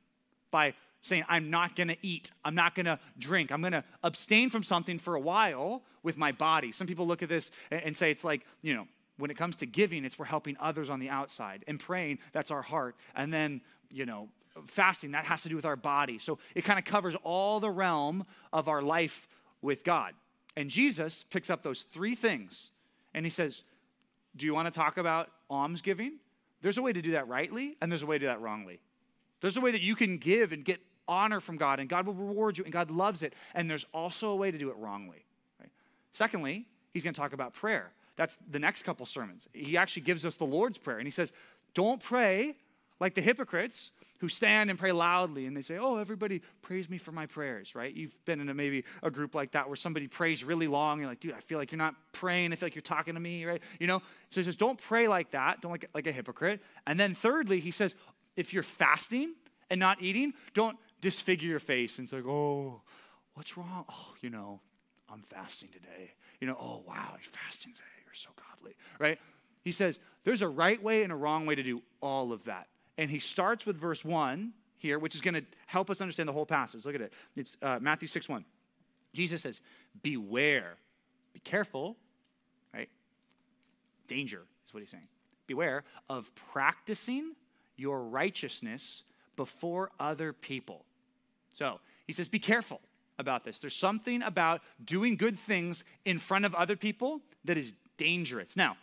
By 0.50 0.76
saying, 1.08 1.24
I'm 1.28 1.50
not 1.50 1.76
going 1.76 1.88
to 1.88 1.98
eat, 2.02 2.32
I'm 2.44 2.56
not 2.56 2.76
going 2.76 2.86
to 2.86 3.00
drink, 3.18 3.52
I'm 3.52 3.62
going 3.62 3.74
to 3.74 3.84
abstain 4.04 4.50
from 4.50 4.64
something 4.64 5.00
for 5.00 5.16
a 5.16 5.20
while 5.20 5.84
with 6.04 6.18
my 6.18 6.32
body. 6.32 6.72
Some 6.72 6.88
people 6.88 7.08
look 7.08 7.24
at 7.24 7.30
this 7.30 7.52
and 7.72 7.96
say 7.96 8.12
it's 8.12 8.24
like, 8.24 8.46
you 8.62 8.74
know, 8.74 8.88
when 9.18 9.32
it 9.32 9.38
comes 9.38 9.56
to 9.58 9.66
giving, 9.66 10.06
it's 10.06 10.20
we're 10.20 10.26
helping 10.26 10.56
others 10.60 10.90
on 10.90 11.00
the 11.00 11.10
outside. 11.10 11.64
And 11.68 11.80
praying, 11.80 12.20
that's 12.34 12.52
our 12.52 12.62
heart. 12.62 12.96
And 13.16 13.34
then, 13.34 13.62
you 13.90 14.06
know, 14.06 14.30
fasting, 14.68 15.12
that 15.12 15.26
has 15.26 15.42
to 15.44 15.50
do 15.50 15.56
with 15.56 15.66
our 15.66 15.76
body. 15.76 16.20
So 16.20 16.40
it 16.56 16.64
kind 16.64 16.80
of 16.80 16.86
covers 16.86 17.16
all 17.24 17.60
the 17.60 17.70
realm 17.70 18.26
of 18.54 18.68
our 18.68 18.82
life 18.82 19.28
with 19.62 19.84
God. 19.84 20.14
And 20.56 20.70
Jesus 20.70 21.26
picks 21.30 21.50
up 21.50 21.64
those 21.64 21.84
three 21.84 22.16
things 22.16 22.72
and 23.14 23.26
he 23.26 23.30
says, 23.30 23.64
Do 24.36 24.46
you 24.46 24.54
want 24.54 24.72
to 24.72 24.78
talk 24.78 24.98
about 24.98 25.30
almsgiving? 25.50 26.14
There's 26.62 26.78
a 26.78 26.82
way 26.82 26.94
to 26.94 27.02
do 27.02 27.12
that 27.12 27.28
rightly, 27.28 27.78
and 27.82 27.92
there's 27.92 28.02
a 28.02 28.08
way 28.08 28.18
to 28.18 28.26
do 28.26 28.28
that 28.28 28.42
wrongly. 28.42 28.80
There's 29.42 29.58
a 29.58 29.62
way 29.62 29.72
that 29.72 29.82
you 29.82 29.96
can 29.96 30.18
give 30.18 30.52
and 30.52 30.66
get 30.66 30.80
honor 31.08 31.40
from 31.40 31.58
God, 31.58 31.80
and 31.80 31.90
God 31.90 32.06
will 32.06 32.14
reward 32.14 32.58
you, 32.58 32.64
and 32.64 32.74
God 32.74 32.92
loves 32.92 33.24
it. 33.24 33.34
And 33.54 33.70
there's 33.70 33.86
also 33.94 34.30
a 34.30 34.36
way 34.36 34.52
to 34.52 34.58
do 34.58 34.70
it 34.70 34.78
wrongly. 34.78 35.26
Right? 35.60 35.70
Secondly, 36.14 36.66
he's 36.92 37.04
going 37.04 37.14
to 37.14 37.20
talk 37.20 37.34
about 37.34 37.54
prayer. 37.54 37.92
That's 38.16 38.38
the 38.50 38.60
next 38.60 38.84
couple 38.84 39.06
sermons. 39.06 39.48
He 39.54 39.78
actually 39.78 40.02
gives 40.02 40.26
us 40.26 40.36
the 40.36 40.46
Lord's 40.46 40.78
Prayer, 40.78 40.98
and 40.98 41.08
he 41.08 41.12
says, 41.12 41.32
Don't 41.74 42.02
pray 42.02 42.56
like 43.00 43.14
the 43.14 43.22
hypocrites 43.22 43.92
who 44.20 44.28
stand 44.28 44.70
and 44.70 44.80
pray 44.80 44.92
loudly 44.92 45.46
and 45.46 45.56
they 45.56 45.62
say, 45.62 45.78
Oh, 45.78 45.98
everybody 45.98 46.42
praise 46.62 46.90
me 46.90 46.98
for 46.98 47.12
my 47.12 47.26
prayers, 47.26 47.76
right? 47.76 47.94
You've 47.94 48.14
been 48.26 48.40
in 48.40 48.50
a, 48.50 48.54
maybe 48.54 48.84
a 49.04 49.12
group 49.12 49.36
like 49.36 49.52
that 49.52 49.68
where 49.68 49.76
somebody 49.76 50.08
prays 50.08 50.44
really 50.44 50.68
long. 50.68 51.00
You're 51.00 51.10
like, 51.10 51.20
Dude, 51.20 51.34
I 51.34 51.40
feel 51.42 51.58
like 51.58 51.72
you're 51.72 51.78
not 51.78 51.96
praying. 52.14 52.52
I 52.52 52.56
feel 52.56 52.68
like 52.68 52.76
you're 52.76 52.82
talking 52.82 53.14
to 53.14 53.20
me, 53.20 53.46
right? 53.46 53.62
You 53.80 53.88
know? 53.88 54.00
So 54.32 54.42
he 54.42 54.44
says, 54.44 54.56
Don't 54.56 54.80
pray 54.80 55.08
like 55.08 55.32
that. 55.32 55.62
Don't 55.62 55.72
like, 55.72 55.90
like 55.94 56.08
a 56.08 56.12
hypocrite. 56.12 56.62
And 56.86 57.00
then 57.00 57.14
thirdly, 57.14 57.60
he 57.60 57.72
says, 57.72 57.96
If 58.36 58.54
you're 58.54 58.64
fasting 58.64 59.34
and 59.70 59.80
not 59.80 60.02
eating, 60.02 60.34
don't 60.54 60.78
disfigure 61.02 61.50
your 61.50 61.60
face 61.60 62.00
and 62.00 62.08
say, 62.08 62.18
Oh, 62.18 62.82
what's 63.34 63.58
wrong? 63.58 63.86
Oh, 63.90 64.14
you 64.22 64.30
know, 64.30 64.60
I'm 65.12 65.22
fasting 65.22 65.70
today. 65.70 66.12
You 66.40 66.48
know, 66.48 66.58
oh, 66.60 66.84
wow, 66.88 67.12
you're 67.12 67.32
fasting 67.32 67.74
today. 67.74 67.86
You're 68.06 68.14
so 68.14 68.30
godly, 68.36 68.76
right? 69.00 69.20
He 69.64 69.72
says, 69.72 70.00
There's 70.24 70.42
a 70.42 70.48
right 70.48 70.82
way 70.82 71.04
and 71.04 71.12
a 71.12 71.16
wrong 71.16 71.46
way 71.46 71.56
to 71.56 71.64
do 71.64 71.82
all 72.02 72.32
of 72.32 72.44
that. 72.46 72.68
And 72.98 73.12
he 73.12 73.20
starts 73.20 73.66
with 73.66 73.78
verse 73.78 74.04
1 74.04 74.54
here, 74.78 75.00
which 75.00 75.16
is 75.16 75.22
going 75.22 75.34
to 75.34 75.44
help 75.66 75.90
us 75.90 76.02
understand 76.02 76.28
the 76.28 76.34
whole 76.34 76.46
passage. 76.46 76.86
Look 76.86 76.96
at 76.96 77.02
it. 77.02 77.14
It's 77.36 77.58
uh, 77.62 77.80
Matthew 77.82 78.08
6 78.08 78.30
1. 78.30 78.46
Jesus 79.14 79.42
says, 79.42 79.62
Beware, 80.02 80.78
be 81.34 81.40
careful, 81.40 81.98
right? 82.74 82.90
Danger 84.08 84.44
is 84.66 84.74
what 84.74 84.80
he's 84.82 84.90
saying. 84.90 85.08
Beware 85.48 85.84
of 86.10 86.32
practicing 86.52 87.34
your 87.78 88.04
righteousness 88.04 89.04
before 89.36 89.92
other 90.00 90.34
people. 90.34 90.84
So 91.58 91.80
He 92.06 92.14
says, 92.14 92.30
be 92.30 92.40
careful 92.40 92.82
about 93.18 93.44
this. 93.44 93.60
There's 93.60 93.76
something 93.76 94.22
about 94.22 94.62
doing 94.84 95.18
good 95.18 95.40
things 95.40 95.84
in 96.06 96.20
front 96.20 96.46
of 96.46 96.54
other 96.54 96.76
people 96.76 97.22
that 97.46 97.58
is 97.58 97.74
dangerous. 97.98 98.56
Now, 98.56 98.78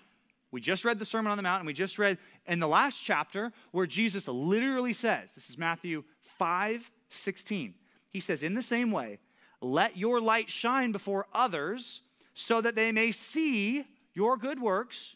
we 0.50 0.60
just 0.60 0.84
read 0.84 0.98
the 0.98 1.04
Sermon 1.04 1.30
on 1.30 1.36
the 1.36 1.42
Mount, 1.42 1.60
and 1.60 1.66
we 1.66 1.72
just 1.72 1.98
read 1.98 2.18
in 2.46 2.58
the 2.60 2.68
last 2.68 3.02
chapter 3.02 3.52
where 3.70 3.86
Jesus 3.86 4.26
literally 4.28 4.92
says, 4.92 5.30
this 5.34 5.48
is 5.48 5.58
Matthew 5.58 6.04
5 6.38 6.90
16. 7.10 7.74
He 8.10 8.20
says, 8.20 8.42
In 8.42 8.54
the 8.54 8.62
same 8.62 8.90
way, 8.90 9.18
let 9.60 9.96
your 9.96 10.20
light 10.20 10.50
shine 10.50 10.90
before 10.90 11.26
others 11.32 12.02
so 12.34 12.60
that 12.60 12.74
they 12.74 12.90
may 12.90 13.12
see 13.12 13.84
your 14.14 14.36
good 14.36 14.60
works 14.60 15.14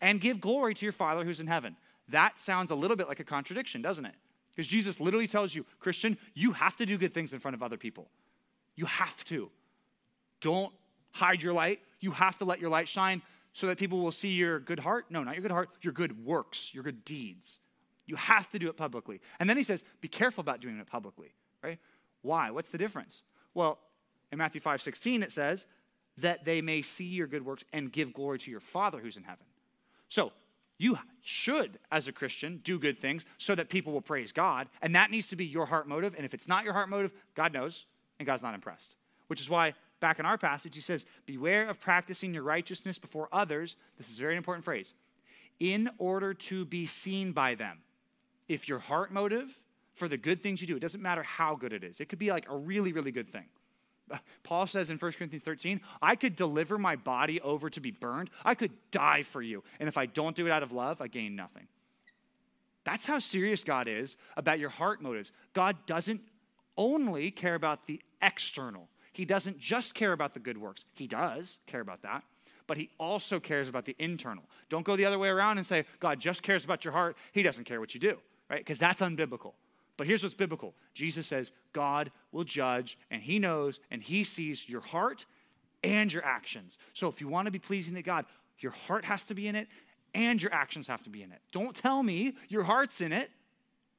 and 0.00 0.20
give 0.20 0.40
glory 0.40 0.74
to 0.74 0.86
your 0.86 0.92
Father 0.92 1.24
who's 1.24 1.40
in 1.40 1.46
heaven. 1.46 1.76
That 2.08 2.38
sounds 2.38 2.70
a 2.70 2.74
little 2.74 2.96
bit 2.96 3.08
like 3.08 3.20
a 3.20 3.24
contradiction, 3.24 3.82
doesn't 3.82 4.04
it? 4.04 4.14
Because 4.54 4.68
Jesus 4.68 5.00
literally 5.00 5.26
tells 5.26 5.54
you, 5.54 5.64
Christian, 5.80 6.16
you 6.34 6.52
have 6.52 6.76
to 6.76 6.86
do 6.86 6.96
good 6.96 7.12
things 7.12 7.32
in 7.32 7.40
front 7.40 7.54
of 7.54 7.62
other 7.62 7.76
people. 7.76 8.08
You 8.76 8.86
have 8.86 9.24
to. 9.26 9.50
Don't 10.40 10.72
hide 11.10 11.42
your 11.42 11.52
light. 11.52 11.80
You 12.00 12.12
have 12.12 12.38
to 12.38 12.44
let 12.44 12.60
your 12.60 12.70
light 12.70 12.88
shine 12.88 13.22
so 13.52 13.66
that 13.68 13.78
people 13.78 14.00
will 14.00 14.12
see 14.12 14.28
your 14.28 14.60
good 14.60 14.80
heart. 14.80 15.06
No, 15.10 15.22
not 15.22 15.34
your 15.34 15.42
good 15.42 15.50
heart, 15.50 15.70
your 15.82 15.92
good 15.92 16.24
works, 16.24 16.72
your 16.72 16.82
good 16.82 17.04
deeds. 17.04 17.60
You 18.06 18.16
have 18.16 18.50
to 18.50 18.58
do 18.58 18.68
it 18.68 18.76
publicly. 18.76 19.20
And 19.40 19.48
then 19.48 19.56
he 19.56 19.62
says, 19.62 19.84
be 20.00 20.08
careful 20.08 20.42
about 20.42 20.60
doing 20.60 20.78
it 20.78 20.86
publicly, 20.86 21.34
right? 21.62 21.78
Why? 22.22 22.50
What's 22.50 22.68
the 22.68 22.78
difference? 22.78 23.22
Well, 23.54 23.78
in 24.30 24.38
Matthew 24.38 24.60
5 24.60 24.82
16, 24.82 25.22
it 25.22 25.32
says, 25.32 25.66
that 26.18 26.44
they 26.44 26.60
may 26.60 26.82
see 26.82 27.04
your 27.04 27.26
good 27.26 27.44
works 27.44 27.64
and 27.72 27.90
give 27.90 28.12
glory 28.12 28.38
to 28.38 28.50
your 28.50 28.60
Father 28.60 28.98
who's 28.98 29.16
in 29.16 29.24
heaven. 29.24 29.46
So, 30.08 30.32
you 30.78 30.98
should, 31.22 31.78
as 31.92 32.08
a 32.08 32.12
Christian, 32.12 32.60
do 32.64 32.78
good 32.78 32.98
things 32.98 33.24
so 33.38 33.54
that 33.54 33.68
people 33.68 33.92
will 33.92 34.00
praise 34.00 34.32
God. 34.32 34.68
And 34.82 34.94
that 34.94 35.10
needs 35.10 35.28
to 35.28 35.36
be 35.36 35.44
your 35.44 35.66
heart 35.66 35.88
motive. 35.88 36.14
And 36.16 36.24
if 36.24 36.34
it's 36.34 36.48
not 36.48 36.64
your 36.64 36.72
heart 36.72 36.88
motive, 36.88 37.12
God 37.34 37.52
knows, 37.52 37.86
and 38.18 38.26
God's 38.26 38.42
not 38.42 38.54
impressed. 38.54 38.96
Which 39.28 39.40
is 39.40 39.48
why, 39.48 39.74
back 40.00 40.18
in 40.18 40.26
our 40.26 40.36
passage, 40.36 40.74
he 40.74 40.80
says, 40.80 41.06
Beware 41.26 41.68
of 41.68 41.80
practicing 41.80 42.34
your 42.34 42.42
righteousness 42.42 42.98
before 42.98 43.28
others. 43.32 43.76
This 43.96 44.10
is 44.10 44.18
a 44.18 44.20
very 44.20 44.36
important 44.36 44.64
phrase. 44.64 44.94
In 45.60 45.88
order 45.98 46.34
to 46.34 46.64
be 46.64 46.86
seen 46.86 47.32
by 47.32 47.54
them. 47.54 47.78
If 48.48 48.68
your 48.68 48.80
heart 48.80 49.10
motive 49.10 49.58
for 49.94 50.08
the 50.08 50.18
good 50.18 50.42
things 50.42 50.60
you 50.60 50.66
do, 50.66 50.76
it 50.76 50.80
doesn't 50.80 51.00
matter 51.00 51.22
how 51.22 51.54
good 51.54 51.72
it 51.72 51.82
is, 51.82 52.00
it 52.00 52.08
could 52.08 52.18
be 52.18 52.30
like 52.30 52.46
a 52.50 52.56
really, 52.56 52.92
really 52.92 53.12
good 53.12 53.30
thing. 53.30 53.46
Paul 54.42 54.66
says 54.66 54.90
in 54.90 54.98
1 54.98 55.12
Corinthians 55.12 55.42
13, 55.44 55.80
I 56.02 56.16
could 56.16 56.36
deliver 56.36 56.78
my 56.78 56.96
body 56.96 57.40
over 57.40 57.70
to 57.70 57.80
be 57.80 57.90
burned. 57.90 58.30
I 58.44 58.54
could 58.54 58.72
die 58.90 59.22
for 59.22 59.40
you. 59.40 59.62
And 59.80 59.88
if 59.88 59.96
I 59.96 60.06
don't 60.06 60.36
do 60.36 60.46
it 60.46 60.52
out 60.52 60.62
of 60.62 60.72
love, 60.72 61.00
I 61.00 61.08
gain 61.08 61.34
nothing. 61.34 61.66
That's 62.84 63.06
how 63.06 63.18
serious 63.18 63.64
God 63.64 63.88
is 63.88 64.16
about 64.36 64.58
your 64.58 64.68
heart 64.68 65.00
motives. 65.02 65.32
God 65.54 65.76
doesn't 65.86 66.20
only 66.76 67.30
care 67.30 67.54
about 67.54 67.86
the 67.86 68.00
external, 68.20 68.88
He 69.12 69.24
doesn't 69.24 69.58
just 69.58 69.94
care 69.94 70.12
about 70.12 70.34
the 70.34 70.40
good 70.40 70.58
works. 70.58 70.84
He 70.92 71.06
does 71.06 71.58
care 71.66 71.80
about 71.80 72.02
that, 72.02 72.24
but 72.66 72.76
He 72.76 72.90
also 72.98 73.40
cares 73.40 73.68
about 73.68 73.84
the 73.84 73.96
internal. 73.98 74.44
Don't 74.68 74.84
go 74.84 74.96
the 74.96 75.04
other 75.04 75.18
way 75.18 75.28
around 75.28 75.58
and 75.58 75.66
say, 75.66 75.84
God 76.00 76.20
just 76.20 76.42
cares 76.42 76.64
about 76.64 76.84
your 76.84 76.92
heart. 76.92 77.16
He 77.32 77.42
doesn't 77.42 77.64
care 77.64 77.80
what 77.80 77.94
you 77.94 78.00
do, 78.00 78.18
right? 78.50 78.60
Because 78.60 78.78
that's 78.78 79.00
unbiblical. 79.00 79.52
But 79.96 80.06
here's 80.06 80.22
what's 80.22 80.34
biblical 80.34 80.74
Jesus 80.94 81.26
says 81.26 81.50
God 81.72 82.10
will 82.32 82.44
judge, 82.44 82.98
and 83.10 83.22
He 83.22 83.38
knows, 83.38 83.80
and 83.90 84.02
He 84.02 84.24
sees 84.24 84.68
your 84.68 84.80
heart 84.80 85.26
and 85.82 86.12
your 86.12 86.24
actions. 86.24 86.78
So 86.92 87.08
if 87.08 87.20
you 87.20 87.28
want 87.28 87.46
to 87.46 87.52
be 87.52 87.58
pleasing 87.58 87.94
to 87.94 88.02
God, 88.02 88.24
your 88.58 88.72
heart 88.72 89.04
has 89.04 89.22
to 89.24 89.34
be 89.34 89.46
in 89.48 89.54
it, 89.54 89.68
and 90.14 90.40
your 90.40 90.52
actions 90.52 90.86
have 90.88 91.02
to 91.04 91.10
be 91.10 91.22
in 91.22 91.32
it. 91.32 91.40
Don't 91.52 91.76
tell 91.76 92.02
me 92.02 92.34
your 92.48 92.64
heart's 92.64 93.00
in 93.00 93.12
it 93.12 93.30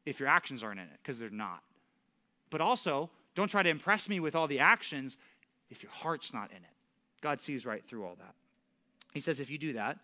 if 0.05 0.19
your 0.19 0.29
actions 0.29 0.63
aren't 0.63 0.79
in 0.79 0.85
it, 0.85 0.99
because 1.01 1.19
they're 1.19 1.29
not. 1.29 1.61
But 2.49 2.61
also, 2.61 3.09
don't 3.35 3.49
try 3.49 3.63
to 3.63 3.69
impress 3.69 4.07
me 4.07 4.19
with 4.19 4.35
all 4.35 4.47
the 4.47 4.59
actions 4.59 5.17
if 5.69 5.83
your 5.83 5.91
heart's 5.91 6.33
not 6.33 6.51
in 6.51 6.57
it. 6.57 6.63
God 7.21 7.41
sees 7.41 7.65
right 7.65 7.83
through 7.85 8.05
all 8.05 8.15
that. 8.19 8.35
He 9.13 9.19
says, 9.19 9.39
if 9.39 9.49
you 9.49 9.57
do 9.57 9.73
that, 9.73 9.97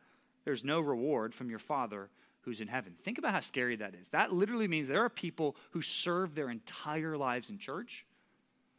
there's 0.43 0.63
no 0.63 0.79
reward 0.79 1.35
from 1.35 1.49
your 1.49 1.59
Father 1.59 2.09
who's 2.41 2.59
in 2.59 2.67
heaven. 2.67 2.95
Think 3.03 3.17
about 3.17 3.33
how 3.33 3.39
scary 3.39 3.75
that 3.77 3.93
is. 3.95 4.09
That 4.09 4.33
literally 4.33 4.67
means 4.67 4.87
there 4.87 5.03
are 5.03 5.09
people 5.09 5.55
who 5.71 5.81
serve 5.81 6.35
their 6.35 6.49
entire 6.49 7.17
lives 7.17 7.49
in 7.49 7.57
church, 7.57 8.05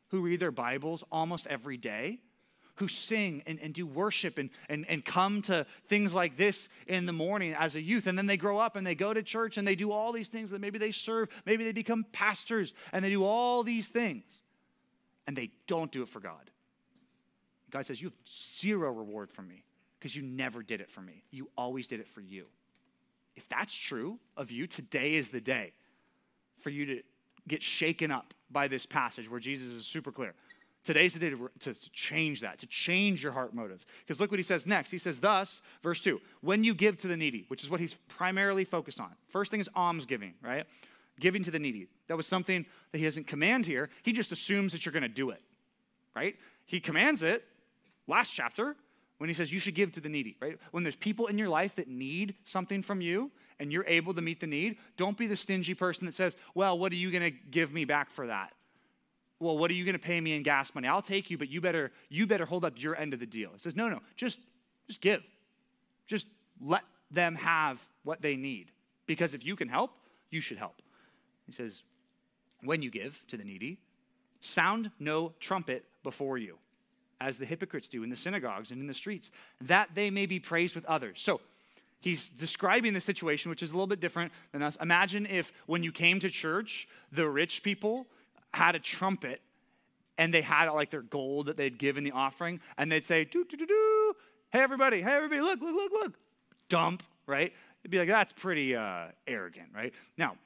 who 0.08 0.20
read 0.20 0.40
their 0.40 0.50
Bibles 0.50 1.04
almost 1.10 1.46
every 1.46 1.76
day, 1.76 2.18
who 2.76 2.88
sing 2.88 3.42
and, 3.46 3.60
and 3.60 3.72
do 3.74 3.86
worship 3.86 4.38
and, 4.38 4.50
and, 4.68 4.84
and 4.88 5.04
come 5.04 5.42
to 5.42 5.66
things 5.86 6.12
like 6.12 6.36
this 6.36 6.68
in 6.86 7.06
the 7.06 7.12
morning 7.12 7.54
as 7.54 7.74
a 7.74 7.80
youth. 7.80 8.06
And 8.06 8.18
then 8.18 8.26
they 8.26 8.36
grow 8.36 8.58
up 8.58 8.76
and 8.76 8.86
they 8.86 8.94
go 8.94 9.14
to 9.14 9.22
church 9.22 9.58
and 9.58 9.66
they 9.66 9.74
do 9.74 9.92
all 9.92 10.12
these 10.12 10.28
things 10.28 10.50
that 10.50 10.60
maybe 10.60 10.78
they 10.78 10.90
serve, 10.90 11.28
maybe 11.44 11.64
they 11.64 11.72
become 11.72 12.04
pastors 12.12 12.74
and 12.92 13.04
they 13.04 13.10
do 13.10 13.24
all 13.24 13.62
these 13.62 13.88
things. 13.88 14.24
And 15.26 15.36
they 15.36 15.50
don't 15.68 15.92
do 15.92 16.02
it 16.02 16.08
for 16.08 16.18
God. 16.18 16.50
God 17.70 17.86
says, 17.86 18.00
You 18.00 18.08
have 18.08 18.18
zero 18.56 18.90
reward 18.90 19.30
from 19.30 19.48
me 19.48 19.64
because 19.98 20.16
you 20.16 20.22
never 20.22 20.62
did 20.64 20.80
it 20.80 20.90
for 20.90 21.00
me. 21.00 21.22
You 21.30 21.48
always 21.56 21.86
did 21.86 22.00
it 22.00 22.08
for 22.08 22.20
you. 22.20 22.46
If 23.36 23.48
that's 23.48 23.74
true 23.74 24.18
of 24.36 24.50
you, 24.50 24.66
today 24.66 25.14
is 25.14 25.28
the 25.28 25.40
day 25.40 25.72
for 26.60 26.70
you 26.70 26.86
to 26.86 27.02
get 27.48 27.62
shaken 27.62 28.10
up 28.10 28.34
by 28.50 28.68
this 28.68 28.86
passage 28.86 29.30
where 29.30 29.40
Jesus 29.40 29.68
is 29.68 29.86
super 29.86 30.12
clear. 30.12 30.34
Today's 30.84 31.14
the 31.14 31.20
day 31.20 31.30
to, 31.30 31.50
to, 31.60 31.74
to 31.74 31.90
change 31.92 32.40
that, 32.40 32.58
to 32.58 32.66
change 32.66 33.22
your 33.22 33.32
heart 33.32 33.54
motives. 33.54 33.86
Because 34.00 34.20
look 34.20 34.32
what 34.32 34.40
he 34.40 34.44
says 34.44 34.66
next. 34.66 34.90
He 34.90 34.98
says, 34.98 35.20
Thus, 35.20 35.62
verse 35.82 36.00
2, 36.00 36.20
when 36.40 36.64
you 36.64 36.74
give 36.74 36.98
to 36.98 37.08
the 37.08 37.16
needy, 37.16 37.44
which 37.48 37.62
is 37.62 37.70
what 37.70 37.78
he's 37.78 37.94
primarily 38.08 38.64
focused 38.64 39.00
on. 39.00 39.10
First 39.28 39.52
thing 39.52 39.60
is 39.60 39.68
almsgiving, 39.76 40.34
right? 40.42 40.66
Giving 41.20 41.44
to 41.44 41.52
the 41.52 41.60
needy. 41.60 41.86
That 42.08 42.16
was 42.16 42.26
something 42.26 42.66
that 42.90 42.98
he 42.98 43.04
doesn't 43.04 43.28
command 43.28 43.64
here. 43.64 43.90
He 44.02 44.12
just 44.12 44.32
assumes 44.32 44.72
that 44.72 44.84
you're 44.84 44.92
going 44.92 45.04
to 45.04 45.08
do 45.08 45.30
it, 45.30 45.40
right? 46.16 46.34
He 46.66 46.80
commands 46.80 47.22
it 47.22 47.44
last 48.08 48.30
chapter, 48.30 48.74
when 49.22 49.28
he 49.28 49.34
says 49.34 49.52
you 49.52 49.60
should 49.60 49.76
give 49.76 49.92
to 49.92 50.00
the 50.00 50.08
needy, 50.08 50.36
right? 50.42 50.58
When 50.72 50.82
there's 50.82 50.96
people 50.96 51.28
in 51.28 51.38
your 51.38 51.48
life 51.48 51.76
that 51.76 51.86
need 51.86 52.34
something 52.42 52.82
from 52.82 53.00
you 53.00 53.30
and 53.60 53.72
you're 53.72 53.86
able 53.86 54.12
to 54.14 54.20
meet 54.20 54.40
the 54.40 54.48
need, 54.48 54.78
don't 54.96 55.16
be 55.16 55.28
the 55.28 55.36
stingy 55.36 55.74
person 55.74 56.06
that 56.06 56.14
says, 56.14 56.36
well, 56.56 56.76
what 56.76 56.90
are 56.90 56.96
you 56.96 57.12
going 57.12 57.22
to 57.22 57.30
give 57.30 57.72
me 57.72 57.84
back 57.84 58.10
for 58.10 58.26
that? 58.26 58.52
Well, 59.38 59.56
what 59.56 59.70
are 59.70 59.74
you 59.74 59.84
going 59.84 59.92
to 59.92 60.00
pay 60.00 60.20
me 60.20 60.32
in 60.32 60.42
gas 60.42 60.74
money? 60.74 60.88
I'll 60.88 61.00
take 61.00 61.30
you, 61.30 61.38
but 61.38 61.48
you 61.48 61.60
better 61.60 61.92
you 62.08 62.26
better 62.26 62.44
hold 62.44 62.64
up 62.64 62.72
your 62.82 62.96
end 62.96 63.14
of 63.14 63.20
the 63.20 63.26
deal. 63.26 63.50
He 63.52 63.60
says, 63.60 63.76
no, 63.76 63.88
no, 63.88 64.00
just 64.16 64.40
just 64.88 65.00
give. 65.00 65.22
Just 66.08 66.26
let 66.60 66.82
them 67.12 67.36
have 67.36 67.80
what 68.02 68.22
they 68.22 68.34
need. 68.34 68.72
Because 69.06 69.34
if 69.34 69.46
you 69.46 69.54
can 69.54 69.68
help, 69.68 69.92
you 70.30 70.40
should 70.40 70.58
help. 70.58 70.82
He 71.46 71.52
says, 71.52 71.84
when 72.64 72.82
you 72.82 72.90
give 72.90 73.22
to 73.28 73.36
the 73.36 73.44
needy, 73.44 73.78
sound 74.40 74.90
no 74.98 75.32
trumpet 75.38 75.84
before 76.02 76.38
you 76.38 76.58
as 77.22 77.38
the 77.38 77.46
hypocrites 77.46 77.88
do 77.88 78.02
in 78.02 78.10
the 78.10 78.16
synagogues 78.16 78.70
and 78.70 78.80
in 78.80 78.86
the 78.86 78.94
streets, 78.94 79.30
that 79.60 79.88
they 79.94 80.10
may 80.10 80.26
be 80.26 80.40
praised 80.40 80.74
with 80.74 80.84
others. 80.86 81.20
So 81.20 81.40
he's 82.00 82.28
describing 82.28 82.94
the 82.94 83.00
situation, 83.00 83.50
which 83.50 83.62
is 83.62 83.70
a 83.70 83.74
little 83.74 83.86
bit 83.86 84.00
different 84.00 84.32
than 84.52 84.62
us. 84.62 84.76
Imagine 84.80 85.26
if 85.26 85.52
when 85.66 85.82
you 85.82 85.92
came 85.92 86.20
to 86.20 86.30
church, 86.30 86.88
the 87.12 87.28
rich 87.28 87.62
people 87.62 88.06
had 88.52 88.74
a 88.74 88.80
trumpet 88.80 89.40
and 90.18 90.34
they 90.34 90.42
had 90.42 90.68
like 90.70 90.90
their 90.90 91.02
gold 91.02 91.46
that 91.46 91.56
they'd 91.56 91.78
give 91.78 91.96
in 91.96 92.04
the 92.04 92.12
offering, 92.12 92.60
and 92.76 92.92
they'd 92.92 93.04
say, 93.04 93.24
doo, 93.24 93.44
doo, 93.44 93.56
doo, 93.56 93.66
doo. 93.66 94.14
hey, 94.50 94.60
everybody, 94.60 95.00
hey, 95.00 95.14
everybody, 95.14 95.40
look, 95.40 95.60
look, 95.60 95.74
look, 95.74 95.92
look. 95.92 96.12
Dump, 96.68 97.02
right? 97.26 97.52
It'd 97.82 97.90
be 97.90 97.98
like, 97.98 98.08
that's 98.08 98.32
pretty 98.32 98.76
uh, 98.76 99.06
arrogant, 99.26 99.68
right? 99.74 99.92
Now, 100.18 100.36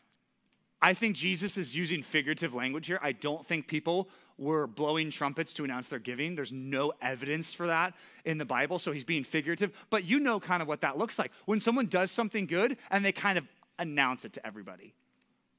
I 0.81 0.95
think 0.95 1.17
Jesus 1.17 1.57
is 1.57 1.75
using 1.75 2.03
figurative 2.03 2.55
language 2.55 2.87
here. 2.87 2.99
I 3.03 3.13
don't 3.13 3.47
think 3.47 3.67
people 3.67 4.09
were 4.39 4.67
blowing 4.67 5.11
trumpets 5.11 5.53
to 5.55 5.65
announce 5.65 5.89
their 5.89 5.99
giving. 5.99 6.35
There's 6.35 6.53
no 6.53 6.93
evidence 7.01 7.53
for 7.53 7.67
that 7.69 7.95
in 8.25 8.37
the 8.39 8.45
Bible, 8.45 8.79
so 8.79 8.93
he's 8.93 9.05
being 9.05 9.25
figurative. 9.25 9.73
But 9.89 10.05
you 10.05 10.21
know 10.21 10.39
kind 10.39 10.61
of 10.61 10.69
what 10.69 10.83
that 10.83 10.99
looks 10.99 11.19
like. 11.19 11.33
When 11.47 11.61
someone 11.61 11.87
does 11.87 12.11
something 12.11 12.47
good 12.47 12.77
and 12.91 13.05
they 13.05 13.13
kind 13.13 13.39
of 13.39 13.45
announce 13.79 14.25
it 14.25 14.35
to 14.35 14.47
everybody, 14.47 14.95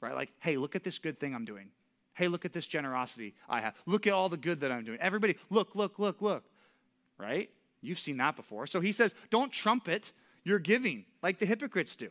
right? 0.02 0.16
Like, 0.16 0.32
hey, 0.40 0.58
look 0.58 0.76
at 0.76 0.84
this 0.84 1.00
good 1.00 1.20
thing 1.20 1.34
I'm 1.34 1.46
doing. 1.46 1.70
Hey, 2.14 2.28
look 2.28 2.46
at 2.46 2.54
this 2.54 2.68
generosity 2.68 3.34
I 3.50 3.62
have. 3.62 3.74
Look 3.86 4.08
at 4.08 4.14
all 4.14 4.30
the 4.30 4.38
good 4.38 4.62
that 4.62 4.72
I'm 4.72 4.84
doing. 4.84 5.00
Everybody, 5.00 5.38
look, 5.50 5.76
look, 5.76 5.98
look, 5.98 6.22
look, 6.22 6.44
right? 7.18 7.50
You've 7.82 8.00
seen 8.00 8.18
that 8.18 8.36
before. 8.36 8.68
So 8.68 8.82
he 8.82 8.92
says, 8.92 9.14
don't 9.30 9.52
trumpet 9.52 10.12
your 10.44 10.60
giving 10.60 11.06
like 11.22 11.40
the 11.40 11.46
hypocrites 11.46 11.96
do. 11.96 12.10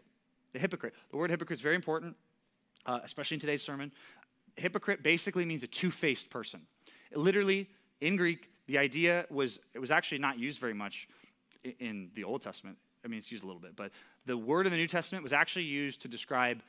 The 0.52 0.58
hypocrite. 0.58 0.94
The 1.10 1.16
word 1.16 1.30
hypocrite 1.30 1.58
is 1.58 1.62
very 1.62 1.74
important, 1.74 2.16
uh, 2.86 3.00
especially 3.04 3.34
in 3.34 3.40
today's 3.40 3.62
sermon 3.62 3.92
hypocrite 4.56 5.02
basically 5.02 5.44
means 5.44 5.62
a 5.62 5.66
two-faced 5.66 6.30
person. 6.30 6.62
It 7.10 7.18
literally, 7.18 7.68
in 8.00 8.16
Greek, 8.16 8.50
the 8.66 8.78
idea 8.78 9.26
was 9.30 9.60
it 9.74 9.78
was 9.78 9.90
actually 9.90 10.18
not 10.18 10.38
used 10.38 10.58
very 10.58 10.74
much 10.74 11.08
in 11.78 12.10
the 12.14 12.24
Old 12.24 12.42
Testament. 12.42 12.78
I 13.04 13.08
mean, 13.08 13.18
it's 13.18 13.30
used 13.30 13.44
a 13.44 13.46
little 13.46 13.60
bit, 13.60 13.76
but 13.76 13.92
the 14.24 14.36
word 14.36 14.66
in 14.66 14.72
the 14.72 14.78
New 14.78 14.88
Testament 14.88 15.22
was 15.22 15.32
actually 15.32 15.66
used 15.66 16.02
to 16.02 16.08
describe 16.08 16.62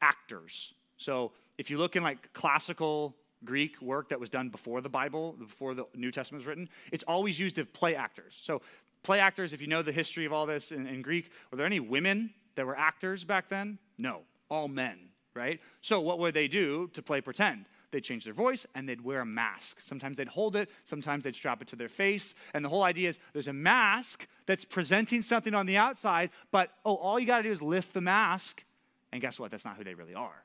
actors. 0.00 0.74
So 0.96 1.32
if 1.58 1.70
you 1.70 1.78
look 1.78 1.96
in 1.96 2.02
like 2.02 2.32
classical 2.32 3.16
Greek 3.44 3.80
work 3.82 4.10
that 4.10 4.20
was 4.20 4.30
done 4.30 4.48
before 4.48 4.80
the 4.80 4.88
Bible, 4.88 5.32
before 5.32 5.74
the 5.74 5.86
New 5.96 6.12
Testament 6.12 6.42
was 6.42 6.46
written, 6.46 6.68
it's 6.92 7.04
always 7.04 7.40
used 7.40 7.58
of 7.58 7.72
play 7.72 7.96
actors. 7.96 8.34
So 8.40 8.62
play 9.02 9.18
actors, 9.18 9.52
if 9.52 9.60
you 9.60 9.66
know 9.66 9.82
the 9.82 9.90
history 9.92 10.24
of 10.24 10.32
all 10.32 10.46
this 10.46 10.70
in, 10.70 10.86
in 10.86 11.02
Greek, 11.02 11.30
were 11.50 11.56
there 11.56 11.66
any 11.66 11.80
women 11.80 12.32
that 12.54 12.64
were 12.64 12.78
actors 12.78 13.24
back 13.24 13.48
then? 13.48 13.78
No, 13.98 14.20
all 14.48 14.68
men 14.68 15.11
right? 15.34 15.60
So 15.80 16.00
what 16.00 16.18
would 16.18 16.34
they 16.34 16.48
do 16.48 16.90
to 16.94 17.02
play 17.02 17.20
pretend? 17.20 17.66
they'd 17.92 18.02
change 18.02 18.24
their 18.24 18.34
voice, 18.34 18.66
and 18.74 18.88
they'd 18.88 19.02
wear 19.02 19.20
a 19.20 19.26
mask. 19.26 19.80
Sometimes 19.80 20.16
they'd 20.16 20.28
hold 20.28 20.56
it, 20.56 20.68
sometimes 20.84 21.24
they'd 21.24 21.36
strap 21.36 21.62
it 21.62 21.68
to 21.68 21.76
their 21.76 21.88
face. 21.88 22.34
And 22.54 22.64
the 22.64 22.68
whole 22.68 22.82
idea 22.82 23.10
is 23.10 23.18
there's 23.34 23.48
a 23.48 23.52
mask 23.52 24.26
that's 24.46 24.64
presenting 24.64 25.22
something 25.22 25.54
on 25.54 25.66
the 25.66 25.76
outside, 25.76 26.30
but 26.50 26.70
oh, 26.84 26.96
all 26.96 27.20
you 27.20 27.26
got 27.26 27.36
to 27.36 27.42
do 27.44 27.52
is 27.52 27.62
lift 27.62 27.94
the 27.94 28.00
mask, 28.00 28.64
and 29.12 29.20
guess 29.20 29.38
what? 29.38 29.50
That's 29.50 29.64
not 29.64 29.76
who 29.76 29.84
they 29.84 29.94
really 29.94 30.14
are. 30.14 30.42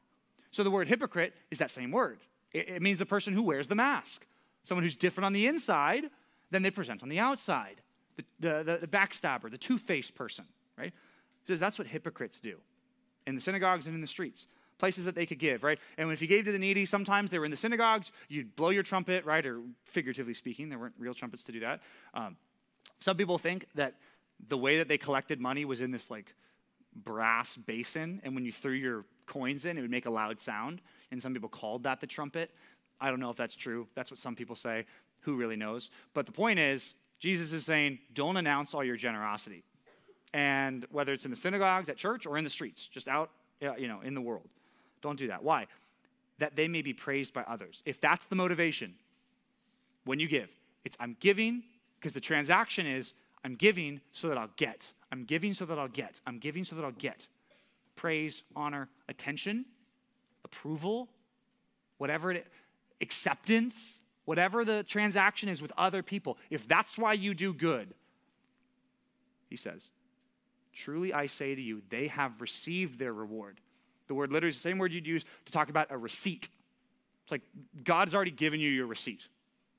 So 0.51 0.63
the 0.63 0.71
word 0.71 0.87
hypocrite 0.87 1.33
is 1.49 1.59
that 1.59 1.71
same 1.71 1.91
word. 1.91 2.19
It, 2.51 2.69
it 2.69 2.81
means 2.81 2.99
the 2.99 3.05
person 3.05 3.33
who 3.33 3.41
wears 3.41 3.67
the 3.67 3.75
mask, 3.75 4.25
someone 4.63 4.83
who's 4.83 4.95
different 4.95 5.25
on 5.25 5.33
the 5.33 5.47
inside 5.47 6.05
than 6.51 6.61
they 6.61 6.71
present 6.71 7.01
on 7.01 7.09
the 7.09 7.19
outside. 7.19 7.81
The, 8.17 8.23
the, 8.39 8.63
the, 8.63 8.77
the 8.81 8.87
backstabber, 8.87 9.49
the 9.49 9.57
two 9.57 9.77
faced 9.77 10.15
person, 10.15 10.45
right? 10.77 10.91
He 11.43 11.53
Says 11.53 11.59
that's 11.59 11.77
what 11.77 11.87
hypocrites 11.87 12.41
do 12.41 12.57
in 13.25 13.35
the 13.35 13.41
synagogues 13.41 13.85
and 13.85 13.95
in 13.95 14.01
the 14.01 14.07
streets 14.07 14.47
places 14.77 15.05
that 15.05 15.15
they 15.15 15.25
could 15.25 15.39
give, 15.39 15.63
right? 15.63 15.79
And 15.97 16.11
if 16.11 16.21
you 16.21 16.27
gave 16.27 16.45
to 16.45 16.51
the 16.51 16.59
needy, 16.59 16.85
sometimes 16.85 17.29
they 17.29 17.39
were 17.39 17.45
in 17.45 17.51
the 17.51 17.57
synagogues, 17.57 18.11
you'd 18.29 18.55
blow 18.55 18.69
your 18.69 18.83
trumpet, 18.83 19.25
right? 19.25 19.45
Or 19.45 19.61
figuratively 19.85 20.33
speaking, 20.33 20.69
there 20.69 20.79
weren't 20.79 20.95
real 20.99 21.13
trumpets 21.13 21.43
to 21.43 21.51
do 21.51 21.59
that. 21.61 21.81
Um, 22.13 22.37
some 22.99 23.17
people 23.17 23.37
think 23.37 23.65
that 23.75 23.95
the 24.47 24.57
way 24.57 24.77
that 24.77 24.87
they 24.87 24.97
collected 24.97 25.39
money 25.39 25.65
was 25.65 25.81
in 25.81 25.91
this 25.91 26.11
like 26.11 26.33
brass 26.95 27.55
basin, 27.55 28.21
and 28.23 28.35
when 28.35 28.45
you 28.45 28.51
threw 28.51 28.73
your 28.73 29.05
coins 29.25 29.65
in, 29.65 29.77
it 29.77 29.81
would 29.81 29.91
make 29.91 30.05
a 30.05 30.11
loud 30.11 30.39
sound. 30.39 30.81
And 31.11 31.21
some 31.21 31.33
people 31.33 31.49
called 31.49 31.83
that 31.83 32.01
the 32.01 32.07
trumpet. 32.07 32.51
I 32.99 33.09
don't 33.09 33.19
know 33.19 33.29
if 33.29 33.37
that's 33.37 33.55
true. 33.55 33.87
That's 33.95 34.11
what 34.11 34.19
some 34.19 34.35
people 34.35 34.55
say. 34.55 34.85
Who 35.21 35.35
really 35.35 35.55
knows? 35.55 35.89
But 36.13 36.25
the 36.25 36.31
point 36.31 36.59
is, 36.59 36.93
Jesus 37.19 37.51
is 37.53 37.65
saying, 37.65 37.99
don't 38.13 38.37
announce 38.37 38.73
all 38.73 38.83
your 38.83 38.95
generosity. 38.95 39.63
And 40.33 40.85
whether 40.91 41.13
it's 41.13 41.25
in 41.25 41.31
the 41.31 41.37
synagogues, 41.37 41.89
at 41.89 41.97
church, 41.97 42.25
or 42.25 42.37
in 42.37 42.43
the 42.43 42.49
streets, 42.49 42.87
just 42.87 43.07
out, 43.07 43.31
you 43.61 43.87
know, 43.87 44.01
in 44.01 44.13
the 44.13 44.21
world. 44.21 44.49
Don't 45.07 45.17
do 45.17 45.27
that. 45.27 45.41
Why? 45.41 45.67
That 46.39 46.57
they 46.57 46.67
may 46.67 46.81
be 46.81 46.91
praised 46.91 47.33
by 47.33 47.43
others. 47.43 47.81
If 47.85 48.01
that's 48.01 48.25
the 48.25 48.35
motivation 48.35 48.95
when 50.03 50.19
you 50.19 50.27
give, 50.27 50.49
it's 50.83 50.97
I'm 50.99 51.15
giving 51.21 51.63
because 51.97 52.11
the 52.11 52.19
transaction 52.19 52.85
is 52.85 53.13
I'm 53.41 53.55
giving 53.55 54.01
so 54.11 54.27
that 54.27 54.37
I'll 54.37 54.49
get. 54.57 54.91
I'm 55.09 55.23
giving 55.23 55.53
so 55.53 55.63
that 55.63 55.79
I'll 55.79 55.87
get. 55.87 56.19
I'm 56.27 56.39
giving 56.39 56.65
so 56.65 56.75
that 56.75 56.83
I'll 56.83 56.91
get. 56.91 57.29
Praise, 57.95 58.41
honor, 58.53 58.89
attention, 59.07 59.63
approval, 60.43 61.07
whatever 61.99 62.37
acceptance, 62.99 63.99
whatever 64.25 64.65
the 64.65 64.83
transaction 64.83 65.47
is 65.47 65.61
with 65.61 65.71
other 65.77 66.03
people. 66.03 66.37
If 66.49 66.67
that's 66.67 66.97
why 66.97 67.13
you 67.13 67.33
do 67.33 67.53
good, 67.53 67.93
he 69.49 69.55
says, 69.55 69.87
truly 70.73 71.13
I 71.13 71.27
say 71.27 71.55
to 71.55 71.61
you, 71.61 71.81
they 71.89 72.07
have 72.07 72.41
received 72.41 72.99
their 72.99 73.13
reward. 73.13 73.61
The 74.07 74.15
word 74.15 74.31
literally 74.31 74.51
is 74.51 74.55
the 74.55 74.61
same 74.61 74.77
word 74.77 74.91
you'd 74.91 75.07
use 75.07 75.25
to 75.45 75.51
talk 75.51 75.69
about 75.69 75.87
a 75.91 75.97
receipt. 75.97 76.49
It's 77.23 77.31
like 77.31 77.41
God's 77.83 78.15
already 78.15 78.31
given 78.31 78.59
you 78.59 78.69
your 78.69 78.87
receipt. 78.87 79.27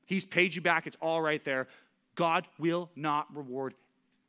He's 0.05 0.25
paid 0.25 0.55
you 0.55 0.63
back, 0.63 0.87
it's 0.87 0.97
all 1.01 1.21
right 1.21 1.45
there. 1.45 1.69
God 2.15 2.47
will 2.59 2.91
not 2.97 3.35
reward 3.35 3.75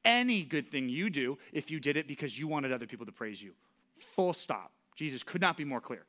any 0.06 0.44
good 0.44 0.72
thing 0.72 0.90
you 0.90 1.10
do 1.10 1.38
if 1.52 1.72
you 1.72 1.80
did 1.80 1.98
it 1.98 2.08
because 2.08 2.38
you 2.38 2.48
wanted 2.48 2.72
other 2.72 2.86
people 2.86 3.06
to 3.06 3.12
praise 3.12 3.42
you. 3.42 3.52
Full 4.16 4.34
stop. 4.34 4.72
Jesus 4.96 5.24
could 5.24 5.42
not 5.42 5.58
be 5.58 5.66
more 5.66 5.82
clear. 5.82 6.04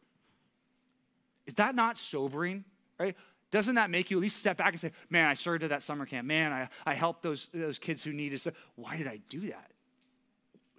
Is 1.46 1.54
that 1.54 1.74
not 1.74 1.98
sobering? 1.98 2.64
Right? 2.98 3.16
Doesn't 3.50 3.76
that 3.76 3.90
make 3.90 4.10
you 4.10 4.18
at 4.18 4.20
least 4.20 4.38
step 4.38 4.56
back 4.56 4.72
and 4.72 4.80
say, 4.80 4.92
man, 5.08 5.26
I 5.26 5.34
served 5.34 5.64
at 5.64 5.70
that 5.70 5.82
summer 5.82 6.06
camp. 6.06 6.26
Man, 6.26 6.52
I, 6.52 6.68
I 6.86 6.94
helped 6.94 7.22
those, 7.22 7.48
those 7.52 7.78
kids 7.78 8.04
who 8.04 8.12
needed. 8.12 8.40
Why 8.76 8.96
did 8.96 9.08
I 9.08 9.18
do 9.28 9.40
that? 9.48 9.70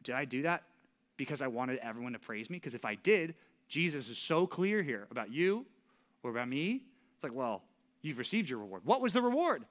Did 0.04 0.16
I 0.16 0.26
do 0.26 0.44
that 0.44 0.64
because 1.22 1.40
I 1.40 1.46
wanted 1.46 1.78
everyone 1.84 2.14
to 2.14 2.20
praise 2.20 2.50
me? 2.50 2.58
Because 2.58 2.74
if 2.74 2.84
I 2.84 2.96
did, 2.96 3.36
Jesus 3.68 4.10
is 4.10 4.18
so 4.18 4.48
clear 4.48 4.82
here 4.82 5.06
about 5.12 5.32
you 5.32 5.68
or 6.24 6.32
about 6.32 6.50
me. 6.50 6.82
It's 7.14 7.24
like, 7.24 7.32
well, 7.32 7.62
you've 8.02 8.18
received 8.18 8.50
your 8.50 8.58
reward. 8.58 8.82
What 8.86 9.02
was 9.02 9.14
the 9.14 9.22
reward? 9.22 9.64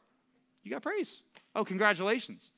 You 0.63 0.71
got 0.71 0.81
praise. 0.81 1.23
Oh, 1.57 1.65
congratulations. 1.65 2.53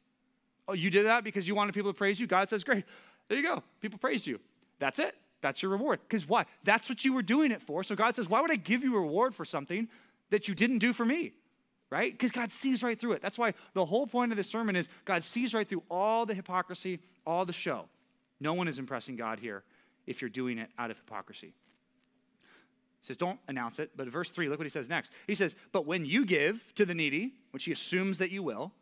Oh, 0.69 0.75
you 0.75 0.91
did 0.91 1.07
that 1.07 1.25
because 1.25 1.49
you 1.49 1.55
wanted 1.55 1.73
people 1.73 1.90
to 1.90 1.97
praise 1.97 2.21
you? 2.21 2.27
God 2.27 2.51
says, 2.51 2.64
great. 2.64 2.85
There 3.29 3.38
you 3.38 3.43
go. 3.43 3.62
People 3.81 3.99
praised 3.99 4.27
you. 4.27 4.38
That's 4.79 4.99
it. 4.99 5.14
That's 5.40 5.62
your 5.62 5.71
reward. 5.71 6.01
Because 6.07 6.29
why? 6.29 6.45
That's 6.62 6.90
what 6.90 7.03
you 7.03 7.14
were 7.14 7.23
doing 7.23 7.51
it 7.51 7.62
for. 7.62 7.83
So 7.83 7.97
God 7.97 8.14
says, 8.14 8.29
why 8.29 8.43
would 8.43 8.51
I 8.51 8.57
give 8.57 8.85
you 8.85 8.95
a 8.95 9.01
reward 9.01 9.35
for 9.35 9.47
something 9.47 9.88
that 10.29 10.49
you 10.49 10.55
didn't 10.55 10.81
do 10.81 10.93
for 10.93 11.07
me? 11.07 11.33
Right? 11.88 12.12
Because 12.12 12.31
God 12.31 12.53
sees 12.53 12.83
right 12.83 13.01
through 13.01 13.12
it. 13.12 13.23
That's 13.23 13.38
why 13.38 13.55
the 13.73 13.87
whole 13.87 14.07
point 14.07 14.33
of 14.33 14.37
this 14.37 14.51
sermon 14.51 14.77
is 14.77 14.87
God 15.07 15.25
sees 15.25 15.55
right 15.55 15.66
through 15.66 15.83
all 15.90 16.27
the 16.27 16.35
hypocrisy, 16.35 17.01
all 17.27 17.47
the 17.47 17.55
show. 17.55 17.87
No 18.42 18.55
one 18.55 18.66
is 18.66 18.81
impressing 18.81 19.14
God 19.14 19.38
here 19.38 19.62
if 20.05 20.20
you're 20.20 20.28
doing 20.28 20.59
it 20.59 20.68
out 20.76 20.90
of 20.90 20.96
hypocrisy. 20.96 21.55
He 23.00 23.07
says, 23.07 23.16
don't 23.16 23.38
announce 23.46 23.78
it. 23.78 23.92
But 23.96 24.09
verse 24.09 24.31
3, 24.31 24.48
look 24.48 24.59
what 24.59 24.66
he 24.66 24.70
says 24.70 24.88
next. 24.88 25.12
He 25.28 25.37
says, 25.37 25.55
But 25.70 25.87
when 25.87 26.05
you 26.05 26.26
give 26.26 26.74
to 26.74 26.85
the 26.85 26.94
needy, 26.94 27.35
which 27.52 27.64
he 27.64 27.72
assumes 27.72 28.18
that 28.18 28.31
you 28.33 28.42
will, 28.42 28.72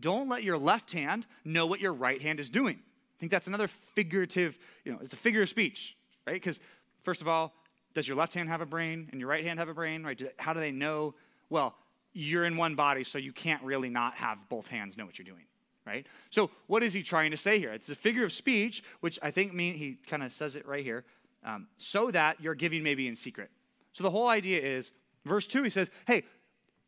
don't 0.00 0.28
let 0.28 0.42
your 0.42 0.58
left 0.58 0.92
hand 0.92 1.26
know 1.44 1.64
what 1.66 1.80
your 1.80 1.92
right 1.92 2.20
hand 2.20 2.40
is 2.40 2.50
doing. 2.50 2.76
I 2.76 3.16
think 3.20 3.30
that's 3.30 3.46
another 3.46 3.68
figurative, 3.68 4.58
you 4.84 4.92
know, 4.92 4.98
it's 5.00 5.12
a 5.12 5.16
figure 5.16 5.42
of 5.42 5.48
speech, 5.48 5.96
right? 6.26 6.34
Because, 6.34 6.58
first 7.02 7.20
of 7.20 7.28
all, 7.28 7.54
does 7.94 8.06
your 8.06 8.16
left 8.16 8.34
hand 8.34 8.48
have 8.48 8.60
a 8.60 8.66
brain 8.66 9.08
and 9.12 9.20
your 9.20 9.28
right 9.28 9.44
hand 9.44 9.60
have 9.60 9.68
a 9.68 9.74
brain, 9.74 10.04
right? 10.04 10.20
How 10.38 10.52
do 10.52 10.60
they 10.60 10.72
know? 10.72 11.14
Well, 11.50 11.74
you're 12.12 12.44
in 12.44 12.56
one 12.56 12.74
body, 12.74 13.04
so 13.04 13.18
you 13.18 13.32
can't 13.32 13.62
really 13.62 13.90
not 13.90 14.14
have 14.16 14.38
both 14.48 14.66
hands 14.66 14.96
know 14.96 15.06
what 15.06 15.18
you're 15.18 15.24
doing 15.24 15.44
right? 15.88 16.06
So 16.30 16.50
what 16.66 16.82
is 16.82 16.92
he 16.92 17.02
trying 17.02 17.30
to 17.30 17.36
say 17.36 17.58
here? 17.58 17.72
It's 17.72 17.88
a 17.88 17.94
figure 17.94 18.24
of 18.24 18.32
speech, 18.32 18.82
which 19.00 19.18
I 19.22 19.30
think 19.30 19.54
mean 19.54 19.74
he 19.74 19.96
kind 20.06 20.22
of 20.22 20.32
says 20.32 20.54
it 20.54 20.66
right 20.66 20.84
here, 20.84 21.04
um, 21.44 21.66
so 21.78 22.10
that 22.10 22.40
your 22.40 22.54
giving 22.54 22.82
may 22.82 22.94
be 22.94 23.08
in 23.08 23.16
secret. 23.16 23.50
So 23.94 24.04
the 24.04 24.10
whole 24.10 24.28
idea 24.28 24.60
is, 24.60 24.92
verse 25.24 25.46
two, 25.46 25.62
he 25.62 25.70
says, 25.70 25.88
hey, 26.06 26.24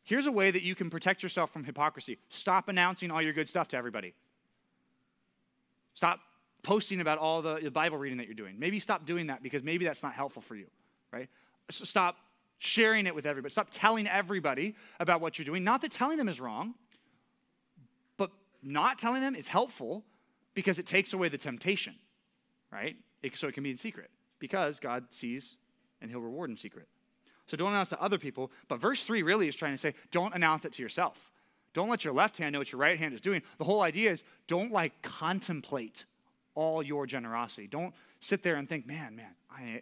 here's 0.03 0.27
a 0.27 0.31
way 0.31 0.51
that 0.51 0.61
you 0.61 0.75
can 0.75 0.89
protect 0.89 1.23
yourself 1.23 1.51
from 1.51 1.63
hypocrisy. 1.63 2.19
Stop 2.29 2.69
announcing 2.69 3.11
all 3.11 3.21
your 3.21 3.33
good 3.33 3.49
stuff 3.49 3.67
to 3.69 3.77
everybody. 3.77 4.13
Stop 5.93 6.19
posting 6.63 7.01
about 7.01 7.17
all 7.17 7.41
the, 7.41 7.59
the 7.63 7.71
Bible 7.71 7.97
reading 7.97 8.19
that 8.19 8.27
you're 8.27 8.35
doing. 8.35 8.55
Maybe 8.59 8.79
stop 8.79 9.05
doing 9.05 9.27
that 9.27 9.41
because 9.41 9.63
maybe 9.63 9.83
that's 9.83 10.03
not 10.03 10.13
helpful 10.13 10.43
for 10.43 10.55
you, 10.55 10.67
right? 11.11 11.27
So 11.71 11.85
stop 11.85 12.17
sharing 12.59 13.07
it 13.07 13.15
with 13.15 13.25
everybody. 13.25 13.51
Stop 13.51 13.69
telling 13.71 14.07
everybody 14.07 14.75
about 14.99 15.21
what 15.21 15.39
you're 15.39 15.45
doing. 15.45 15.63
Not 15.63 15.81
that 15.81 15.91
telling 15.91 16.17
them 16.17 16.29
is 16.29 16.39
wrong, 16.39 16.75
not 18.63 18.99
telling 18.99 19.21
them 19.21 19.35
is 19.35 19.47
helpful 19.47 20.03
because 20.53 20.79
it 20.79 20.85
takes 20.85 21.13
away 21.13 21.29
the 21.29 21.37
temptation, 21.37 21.95
right? 22.71 22.95
It, 23.23 23.37
so 23.37 23.47
it 23.47 23.53
can 23.53 23.63
be 23.63 23.71
in 23.71 23.77
secret 23.77 24.09
because 24.39 24.79
God 24.79 25.05
sees 25.09 25.57
and 26.01 26.09
he'll 26.09 26.21
reward 26.21 26.49
in 26.49 26.57
secret. 26.57 26.87
So 27.47 27.57
don't 27.57 27.69
announce 27.69 27.89
to 27.89 28.01
other 28.01 28.17
people. 28.17 28.51
But 28.67 28.79
verse 28.79 29.03
3 29.03 29.23
really 29.23 29.47
is 29.47 29.55
trying 29.55 29.73
to 29.73 29.77
say 29.77 29.93
don't 30.11 30.33
announce 30.33 30.65
it 30.65 30.73
to 30.73 30.81
yourself. 30.81 31.31
Don't 31.73 31.89
let 31.89 32.03
your 32.03 32.13
left 32.13 32.37
hand 32.37 32.53
know 32.53 32.59
what 32.59 32.71
your 32.71 32.79
right 32.79 32.99
hand 32.99 33.13
is 33.13 33.21
doing. 33.21 33.41
The 33.57 33.63
whole 33.63 33.81
idea 33.81 34.11
is 34.11 34.23
don't 34.47 34.71
like 34.71 35.01
contemplate 35.01 36.05
all 36.53 36.83
your 36.83 37.05
generosity. 37.05 37.67
Don't 37.67 37.93
sit 38.19 38.43
there 38.43 38.55
and 38.55 38.67
think, 38.67 38.85
man, 38.85 39.15
man, 39.15 39.33
I, 39.49 39.81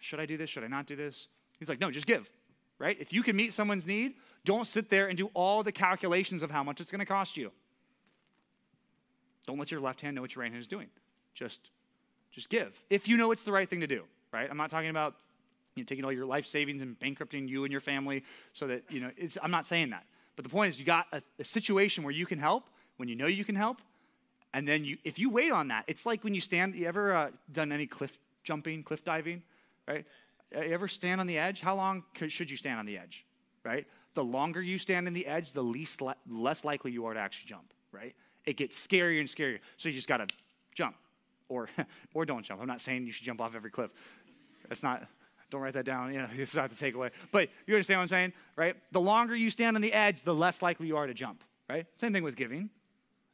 should 0.00 0.20
I 0.20 0.26
do 0.26 0.36
this? 0.36 0.48
Should 0.48 0.64
I 0.64 0.68
not 0.68 0.86
do 0.86 0.96
this? 0.96 1.28
He's 1.58 1.68
like, 1.68 1.80
no, 1.80 1.90
just 1.90 2.06
give, 2.06 2.30
right? 2.78 2.96
If 2.98 3.12
you 3.12 3.22
can 3.22 3.36
meet 3.36 3.52
someone's 3.52 3.86
need, 3.86 4.14
don't 4.46 4.66
sit 4.66 4.88
there 4.88 5.08
and 5.08 5.18
do 5.18 5.30
all 5.34 5.62
the 5.62 5.72
calculations 5.72 6.42
of 6.42 6.50
how 6.50 6.62
much 6.62 6.80
it's 6.80 6.90
going 6.90 7.00
to 7.00 7.06
cost 7.06 7.36
you. 7.36 7.52
Don't 9.50 9.58
let 9.58 9.72
your 9.72 9.80
left 9.80 10.00
hand 10.00 10.14
know 10.14 10.22
what 10.22 10.32
your 10.36 10.42
right 10.42 10.52
hand 10.52 10.62
is 10.62 10.68
doing. 10.68 10.86
Just, 11.34 11.70
just 12.30 12.48
give. 12.48 12.80
If 12.88 13.08
you 13.08 13.16
know 13.16 13.32
it's 13.32 13.42
the 13.42 13.50
right 13.50 13.68
thing 13.68 13.80
to 13.80 13.86
do, 13.88 14.04
right? 14.32 14.48
I'm 14.48 14.56
not 14.56 14.70
talking 14.70 14.90
about 14.90 15.16
you 15.74 15.82
know, 15.82 15.86
taking 15.86 16.04
all 16.04 16.12
your 16.12 16.24
life 16.24 16.46
savings 16.46 16.82
and 16.82 16.96
bankrupting 17.00 17.48
you 17.48 17.64
and 17.64 17.72
your 17.72 17.80
family 17.80 18.22
so 18.52 18.68
that, 18.68 18.84
you 18.88 19.00
know, 19.00 19.10
it's, 19.16 19.36
I'm 19.42 19.50
not 19.50 19.66
saying 19.66 19.90
that. 19.90 20.04
But 20.36 20.44
the 20.44 20.50
point 20.50 20.68
is, 20.68 20.78
you 20.78 20.84
got 20.84 21.06
a, 21.12 21.20
a 21.40 21.44
situation 21.44 22.04
where 22.04 22.12
you 22.12 22.26
can 22.26 22.38
help 22.38 22.68
when 22.96 23.08
you 23.08 23.16
know 23.16 23.26
you 23.26 23.44
can 23.44 23.56
help. 23.56 23.78
And 24.54 24.68
then 24.68 24.84
you, 24.84 24.98
if 25.02 25.18
you 25.18 25.30
wait 25.30 25.50
on 25.50 25.66
that, 25.66 25.82
it's 25.88 26.06
like 26.06 26.22
when 26.22 26.32
you 26.32 26.40
stand, 26.40 26.76
you 26.76 26.86
ever 26.86 27.12
uh, 27.12 27.30
done 27.50 27.72
any 27.72 27.88
cliff 27.88 28.16
jumping, 28.44 28.84
cliff 28.84 29.02
diving, 29.02 29.42
right? 29.88 30.06
You 30.52 30.72
ever 30.72 30.86
stand 30.86 31.20
on 31.20 31.26
the 31.26 31.38
edge? 31.38 31.60
How 31.60 31.74
long 31.74 32.04
should 32.28 32.48
you 32.48 32.56
stand 32.56 32.78
on 32.78 32.86
the 32.86 32.98
edge, 32.98 33.24
right? 33.64 33.84
The 34.14 34.22
longer 34.22 34.62
you 34.62 34.78
stand 34.78 35.08
on 35.08 35.12
the 35.12 35.26
edge, 35.26 35.50
the 35.50 35.64
least 35.64 36.00
le- 36.00 36.14
less 36.28 36.64
likely 36.64 36.92
you 36.92 37.04
are 37.06 37.14
to 37.14 37.18
actually 37.18 37.48
jump, 37.48 37.74
right? 37.90 38.14
It 38.44 38.56
gets 38.56 38.76
scarier 38.76 39.20
and 39.20 39.28
scarier. 39.28 39.58
So 39.76 39.88
you 39.88 39.94
just 39.94 40.08
got 40.08 40.18
to 40.18 40.26
jump 40.74 40.96
or, 41.48 41.68
or 42.14 42.24
don't 42.24 42.44
jump. 42.44 42.60
I'm 42.60 42.68
not 42.68 42.80
saying 42.80 43.06
you 43.06 43.12
should 43.12 43.24
jump 43.24 43.40
off 43.40 43.54
every 43.54 43.70
cliff. 43.70 43.90
That's 44.68 44.82
not, 44.82 45.06
don't 45.50 45.60
write 45.60 45.74
that 45.74 45.84
down. 45.84 46.12
You 46.12 46.20
know, 46.20 46.28
it's 46.36 46.54
not 46.54 46.70
the 46.70 46.76
takeaway. 46.76 47.10
But 47.32 47.48
you 47.66 47.74
understand 47.74 47.98
what 47.98 48.02
I'm 48.02 48.08
saying, 48.08 48.32
right? 48.56 48.76
The 48.92 49.00
longer 49.00 49.34
you 49.34 49.50
stand 49.50 49.76
on 49.76 49.82
the 49.82 49.92
edge, 49.92 50.22
the 50.22 50.34
less 50.34 50.62
likely 50.62 50.86
you 50.86 50.96
are 50.96 51.06
to 51.06 51.14
jump, 51.14 51.44
right? 51.68 51.86
Same 51.96 52.12
thing 52.12 52.22
with 52.22 52.36
giving. 52.36 52.70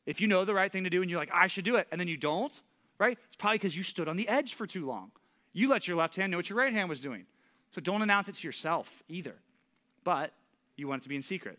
If 0.06 0.20
you 0.20 0.28
know 0.28 0.44
the 0.44 0.54
right 0.54 0.70
thing 0.70 0.84
to 0.84 0.90
do 0.90 1.02
and 1.02 1.10
you're 1.10 1.20
like, 1.20 1.32
I 1.32 1.48
should 1.48 1.64
do 1.64 1.76
it, 1.76 1.88
and 1.90 2.00
then 2.00 2.08
you 2.08 2.16
don't, 2.16 2.52
right? 2.98 3.18
It's 3.26 3.36
probably 3.36 3.58
because 3.58 3.76
you 3.76 3.82
stood 3.82 4.08
on 4.08 4.16
the 4.16 4.28
edge 4.28 4.54
for 4.54 4.66
too 4.66 4.86
long. 4.86 5.10
You 5.52 5.68
let 5.68 5.88
your 5.88 5.96
left 5.96 6.16
hand 6.16 6.30
know 6.30 6.38
what 6.38 6.48
your 6.48 6.58
right 6.58 6.72
hand 6.72 6.88
was 6.88 7.00
doing. 7.00 7.26
So 7.74 7.80
don't 7.80 8.02
announce 8.02 8.28
it 8.28 8.36
to 8.36 8.46
yourself 8.46 9.02
either. 9.08 9.34
But 10.04 10.32
you 10.76 10.86
want 10.88 11.02
it 11.02 11.04
to 11.04 11.08
be 11.08 11.16
in 11.16 11.22
secret. 11.22 11.58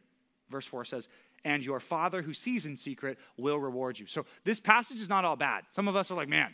Verse 0.50 0.66
4 0.66 0.86
says, 0.86 1.10
and 1.46 1.64
your 1.64 1.80
Father 1.80 2.22
who 2.22 2.34
sees 2.34 2.66
in 2.66 2.76
secret 2.76 3.18
will 3.38 3.60
reward 3.60 4.00
you. 4.00 4.08
So 4.08 4.26
this 4.44 4.60
passage 4.60 5.00
is 5.00 5.10
not 5.10 5.26
all 5.26 5.36
bad. 5.36 5.64
Some 5.72 5.88
of 5.88 5.96
us 5.96 6.12
are 6.12 6.16
like, 6.16 6.30
man, 6.30 6.54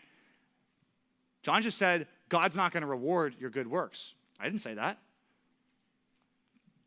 John 1.42 1.62
just 1.62 1.78
said 1.78 2.08
God's 2.30 2.56
not 2.56 2.72
going 2.72 2.82
to 2.82 2.88
reward 2.88 3.36
your 3.40 3.50
good 3.50 3.68
works. 3.68 4.14
I 4.40 4.46
didn't 4.46 4.62
say 4.62 4.74
that. 4.76 4.98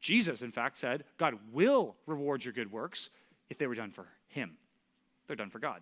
Jesus, 0.01 0.43
in 0.43 0.53
fact, 0.53 0.79
said 0.79 1.05
God 1.19 1.35
will 1.53 1.97
reward 2.07 2.45
your 2.45 2.53
good 2.53 2.71
works 2.71 3.11
if 3.51 3.59
they 3.59 3.67
were 3.67 3.75
done 3.75 3.91
for 3.91 4.07
Him. 4.29 4.57
They're 5.27 5.37
done 5.37 5.51
for 5.51 5.59
God. 5.59 5.81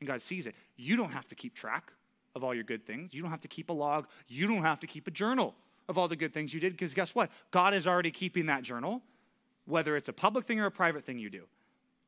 And 0.00 0.08
God 0.08 0.22
sees 0.22 0.46
it. 0.46 0.54
You 0.76 0.96
don't 0.96 1.10
have 1.10 1.28
to 1.28 1.34
keep 1.34 1.54
track 1.54 1.92
of 2.34 2.44
all 2.44 2.54
your 2.54 2.64
good 2.64 2.86
things. 2.86 3.14
You 3.14 3.22
don't 3.22 3.30
have 3.30 3.40
to 3.40 3.48
keep 3.48 3.70
a 3.70 3.72
log. 3.72 4.06
You 4.28 4.46
don't 4.46 4.62
have 4.62 4.80
to 4.80 4.86
keep 4.86 5.06
a 5.06 5.10
journal 5.10 5.54
of 5.88 5.98
all 5.98 6.08
the 6.08 6.16
good 6.16 6.34
things 6.34 6.52
you 6.52 6.60
did 6.60 6.72
because 6.72 6.94
guess 6.94 7.14
what? 7.14 7.30
God 7.50 7.74
is 7.74 7.86
already 7.86 8.10
keeping 8.10 8.46
that 8.46 8.62
journal, 8.62 9.02
whether 9.68 9.96
it's 9.96 10.08
a 10.08 10.12
public 10.12 10.46
thing 10.46 10.58
or 10.58 10.66
a 10.66 10.70
private 10.70 11.04
thing 11.04 11.18
you 11.18 11.28
do. 11.28 11.44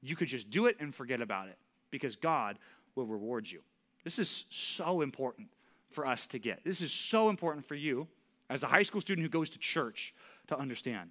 You 0.01 0.16
could 0.16 0.29
just 0.29 0.51
do 0.51 0.66
it 0.66 0.77
and 0.81 0.94
forget 0.94 1.20
about 1.20 1.49
it 1.49 1.59
because 1.90 2.16
God 2.16 2.59
will 2.94 3.07
reward 3.07 3.51
you. 3.51 3.61
This 4.03 4.18
is 4.18 4.46
so 4.49 5.03
important 5.03 5.49
for 5.90 6.07
us 6.07 6.27
to 6.29 6.38
get. 6.38 6.64
This 6.64 6.81
is 6.81 6.90
so 6.90 7.29
important 7.29 7.66
for 7.66 7.75
you 7.75 8.09
as 8.49 8.62
a 8.62 8.66
high 8.66 8.83
school 8.83 9.01
student 9.01 9.25
who 9.25 9.29
goes 9.29 9.51
to 9.51 9.59
church 9.59 10.14
to 10.46 10.59
understand 10.59 11.11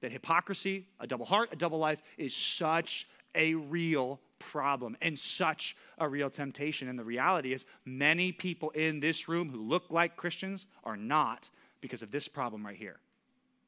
that 0.00 0.10
hypocrisy, 0.10 0.86
a 0.98 1.06
double 1.06 1.24
heart, 1.24 1.50
a 1.52 1.56
double 1.56 1.78
life 1.78 2.02
is 2.18 2.34
such 2.34 3.08
a 3.34 3.54
real 3.54 4.20
problem 4.38 4.96
and 5.00 5.16
such 5.18 5.76
a 5.98 6.08
real 6.08 6.30
temptation. 6.30 6.88
And 6.88 6.98
the 6.98 7.04
reality 7.04 7.52
is, 7.52 7.64
many 7.84 8.32
people 8.32 8.70
in 8.70 8.98
this 8.98 9.28
room 9.28 9.50
who 9.50 9.62
look 9.62 9.84
like 9.90 10.16
Christians 10.16 10.66
are 10.84 10.96
not 10.96 11.48
because 11.80 12.02
of 12.02 12.10
this 12.10 12.26
problem 12.26 12.66
right 12.66 12.76
here. 12.76 12.96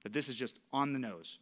That 0.03 0.13
this 0.13 0.29
is 0.29 0.37
just 0.37 0.59
on 0.73 0.93
the 0.93 0.99
nose. 0.99 1.39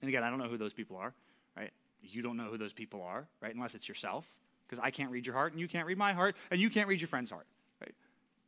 And 0.00 0.08
again, 0.08 0.22
I 0.22 0.30
don't 0.30 0.38
know 0.38 0.48
who 0.48 0.58
those 0.58 0.72
people 0.72 0.96
are, 0.96 1.14
right? 1.56 1.70
You 2.02 2.22
don't 2.22 2.36
know 2.36 2.44
who 2.44 2.58
those 2.58 2.72
people 2.72 3.02
are, 3.02 3.26
right? 3.40 3.54
Unless 3.54 3.74
it's 3.74 3.88
yourself, 3.88 4.26
because 4.66 4.82
I 4.82 4.90
can't 4.90 5.10
read 5.10 5.26
your 5.26 5.34
heart 5.34 5.52
and 5.52 5.60
you 5.60 5.68
can't 5.68 5.86
read 5.86 5.98
my 5.98 6.12
heart 6.12 6.36
and 6.50 6.60
you 6.60 6.70
can't 6.70 6.88
read 6.88 7.00
your 7.00 7.08
friend's 7.08 7.30
heart, 7.30 7.46
right? 7.80 7.94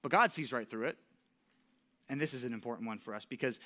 But 0.02 0.10
God 0.10 0.32
sees 0.32 0.52
right 0.52 0.68
through 0.68 0.88
it. 0.88 0.98
And 2.08 2.20
this 2.20 2.32
is 2.32 2.44
an 2.44 2.54
important 2.54 2.88
one 2.88 2.98
for 2.98 3.14
us 3.14 3.24
because 3.24 3.60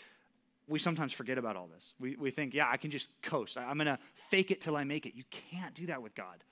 we 0.68 0.78
sometimes 0.78 1.12
forget 1.12 1.38
about 1.38 1.56
all 1.56 1.68
this. 1.72 1.94
We, 2.00 2.16
we 2.16 2.30
think, 2.30 2.54
yeah, 2.54 2.68
I 2.70 2.76
can 2.76 2.90
just 2.90 3.10
coast. 3.22 3.56
I, 3.56 3.64
I'm 3.64 3.76
going 3.76 3.86
to 3.86 3.98
fake 4.30 4.50
it 4.50 4.60
till 4.60 4.76
I 4.76 4.84
make 4.84 5.06
it. 5.06 5.14
You 5.14 5.24
can't 5.30 5.74
do 5.74 5.86
that 5.86 6.02
with 6.02 6.14
God. 6.14 6.42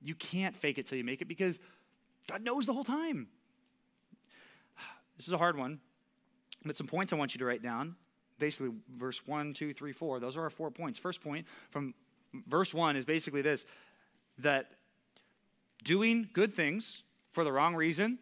You 0.00 0.14
can't 0.14 0.56
fake 0.56 0.78
it 0.78 0.86
till 0.86 0.98
you 0.98 1.04
make 1.04 1.22
it 1.22 1.28
because 1.28 1.60
God 2.28 2.42
knows 2.42 2.66
the 2.66 2.72
whole 2.72 2.84
time. 2.84 3.28
This 5.16 5.26
is 5.26 5.32
a 5.32 5.38
hard 5.38 5.58
one, 5.58 5.80
but 6.64 6.76
some 6.76 6.86
points 6.86 7.12
I 7.12 7.16
want 7.16 7.34
you 7.34 7.40
to 7.40 7.44
write 7.44 7.60
down. 7.60 7.96
Basically, 8.38 8.70
verse 8.96 9.26
one, 9.26 9.52
two, 9.52 9.74
three, 9.74 9.92
four. 9.92 10.20
Those 10.20 10.36
are 10.36 10.42
our 10.42 10.50
four 10.50 10.70
points. 10.70 10.98
First 10.98 11.20
point 11.22 11.46
from 11.70 11.94
verse 12.46 12.74
1 12.74 12.96
is 12.96 13.04
basically 13.04 13.42
this 13.42 13.66
that 14.38 14.70
doing 15.84 16.28
good 16.32 16.54
things 16.54 17.02
for 17.32 17.44
the 17.44 17.52
wrong 17.52 17.74
reason 17.74 18.18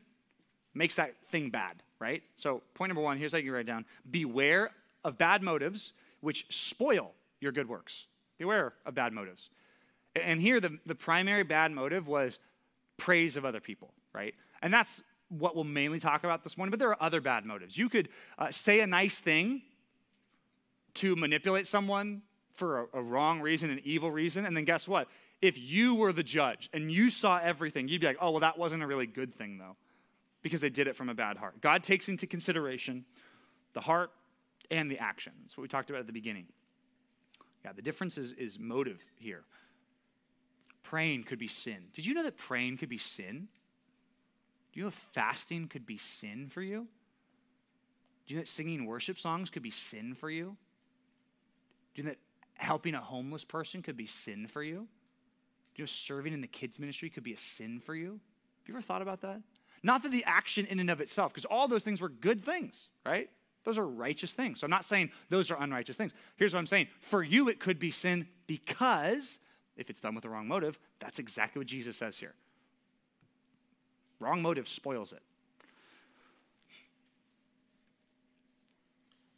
makes 0.74 0.94
that 0.96 1.14
thing 1.31 1.50
bad, 1.50 1.83
right? 1.98 2.22
So, 2.37 2.62
point 2.74 2.90
number 2.90 3.02
one 3.02 3.18
here's 3.18 3.33
how 3.33 3.38
you 3.38 3.55
write 3.55 3.66
down 3.66 3.85
Beware 4.11 4.70
of 5.05 5.18
bad 5.18 5.42
motives 5.42 5.92
which 6.20 6.46
spoil 6.48 7.12
your 7.40 7.52
good 7.52 7.68
works. 7.68 8.07
Beware 8.38 8.74
of 8.85 8.94
bad 8.94 9.12
motives. 9.12 9.50
And 10.14 10.40
here, 10.40 10.61
the, 10.61 10.79
the 10.87 10.94
primary 10.94 11.42
bad 11.42 11.72
motive 11.72 12.09
was 12.09 12.38
praise 12.96 13.37
of 13.37 13.44
other 13.44 13.61
people, 13.61 13.92
right? 14.14 14.35
And 14.62 14.72
that's 14.72 15.02
what 15.29 15.55
we'll 15.55 15.64
mainly 15.64 15.98
talk 15.98 16.24
about 16.24 16.42
this 16.42 16.57
morning, 16.57 16.70
but 16.70 16.79
there 16.79 16.88
are 16.88 17.02
other 17.02 17.20
bad 17.20 17.44
motives. 17.44 17.76
You 17.76 17.88
could 17.90 18.09
uh, 18.38 18.50
say 18.50 18.81
a 18.81 18.87
nice 18.87 19.18
thing 19.18 19.62
to 20.97 21.17
manipulate 21.17 21.67
someone 21.67 22.23
for 22.55 22.89
a, 22.95 22.99
a 22.99 23.03
wrong 23.03 23.41
reason, 23.41 23.71
an 23.71 23.81
evil 23.85 24.11
reason, 24.11 24.45
and 24.45 24.57
then 24.57 24.65
guess 24.65 24.89
what? 24.89 25.09
If 25.43 25.59
you 25.59 25.95
were 25.95 26.13
the 26.13 26.23
judge 26.23 26.71
and 26.73 26.91
you 26.91 27.11
saw 27.11 27.39
everything, 27.39 27.89
you'd 27.89 28.01
be 28.01 28.07
like, 28.07 28.19
oh, 28.21 28.31
well, 28.31 28.41
that 28.41 28.59
wasn't 28.59 28.83
a 28.83 28.87
really 28.87 29.07
good 29.07 29.35
thing, 29.35 29.59
though, 29.59 29.77
because 30.43 30.61
they 30.61 30.71
did 30.71 30.87
it 30.87 30.97
from 30.97 31.09
a 31.09 31.15
bad 31.15 31.37
heart. 31.37 31.61
God 31.61 31.85
takes 31.85 32.09
into 32.09 32.27
consideration 32.27 33.05
the 33.75 33.81
heart 33.81 34.11
and 34.71 34.91
the 34.91 34.99
action. 34.99 35.33
That's 35.43 35.57
what 35.57 35.63
we 35.63 35.69
talked 35.69 35.91
about 35.91 36.01
at 36.01 36.07
the 36.07 36.13
beginning. 36.13 36.47
Yeah, 37.65 37.73
the 37.73 37.83
difference 37.83 38.17
is, 38.17 38.33
is 38.33 38.59
motive 38.59 39.05
here. 39.19 39.45
Praying 40.83 41.25
could 41.25 41.39
be 41.39 41.49
sin. 41.49 41.89
Did 41.93 42.07
you 42.07 42.15
know 42.15 42.23
that 42.23 42.37
praying 42.37 42.79
could 42.79 42.89
be 42.89 42.99
sin? 42.99 43.49
Do 44.73 44.81
you 44.81 44.85
know 44.87 44.93
fasting 45.13 45.69
could 45.69 45.85
be 45.85 45.99
sin 45.99 46.49
for 46.49 46.63
you? 46.63 46.87
Do 48.27 48.35
you 48.35 48.37
know 48.37 48.43
that 48.43 48.49
singing 48.49 48.87
worship 48.87 49.19
songs 49.19 49.51
could 49.51 49.63
be 49.63 49.71
sin 49.71 50.15
for 50.15 50.31
you? 50.31 50.57
Do 51.97 52.03
you 52.03 52.09
know 52.09 52.11
that 52.11 52.19
helping 52.63 52.95
a 52.95 53.01
homeless 53.01 53.43
person 53.43 53.81
could 53.81 53.97
be 53.97 54.07
sin 54.07 54.47
for 54.49 54.63
you? 54.63 54.87
Do 55.75 55.83
you 55.83 55.83
know 55.85 55.87
serving 55.87 56.35
in 56.35 56.43
the 56.43 56.47
kids' 56.47 56.79
ministry 56.79 57.09
could 57.09 57.23
be 57.23 57.33
a 57.33 57.39
sin 57.39 57.81
for 57.81 57.95
you? 57.95 58.11
Have 58.11 58.69
you 58.69 58.75
ever 58.75 58.83
thought 58.83 59.01
about 59.01 59.23
that? 59.23 59.41
Not 59.83 60.03
that 60.03 60.13
the 60.13 60.23
action 60.27 60.67
in 60.67 60.79
and 60.79 60.91
of 60.91 61.01
itself, 61.01 61.33
because 61.33 61.47
all 61.47 61.69
those 61.69 61.85
things 61.85 62.03
were 62.03 62.11
good 62.11 62.45
things, 62.45 62.89
right? 63.07 63.31
Those 63.65 63.79
are 63.79 63.87
righteous 63.87 64.35
things. 64.35 64.61
So 64.61 64.67
I'm 64.67 64.71
not 64.71 64.85
saying 64.85 65.11
those 65.31 65.51
are 65.51 65.59
unrighteous 65.59 65.97
things. 65.97 66.13
Here's 66.37 66.53
what 66.53 66.61
I'm 66.61 66.67
saying 66.67 66.89
for 67.01 67.23
you, 67.23 67.49
it 67.49 67.61
could 67.61 67.79
be 67.79 67.91
sin 67.91 68.29
because 68.47 69.39
if 69.79 69.89
it's 69.89 70.01
done 70.01 70.15
with 70.15 70.23
the 70.23 70.29
wrong 70.29 70.47
motive, 70.47 70.79
that's 71.01 71.19
exactly 71.19 71.61
what 71.61 71.67
Jesus 71.67 71.97
says 71.97 72.19
here. 72.19 72.35
Wrong 74.21 74.43
motive 74.43 74.69
spoils 74.69 75.15
it. 75.15 75.23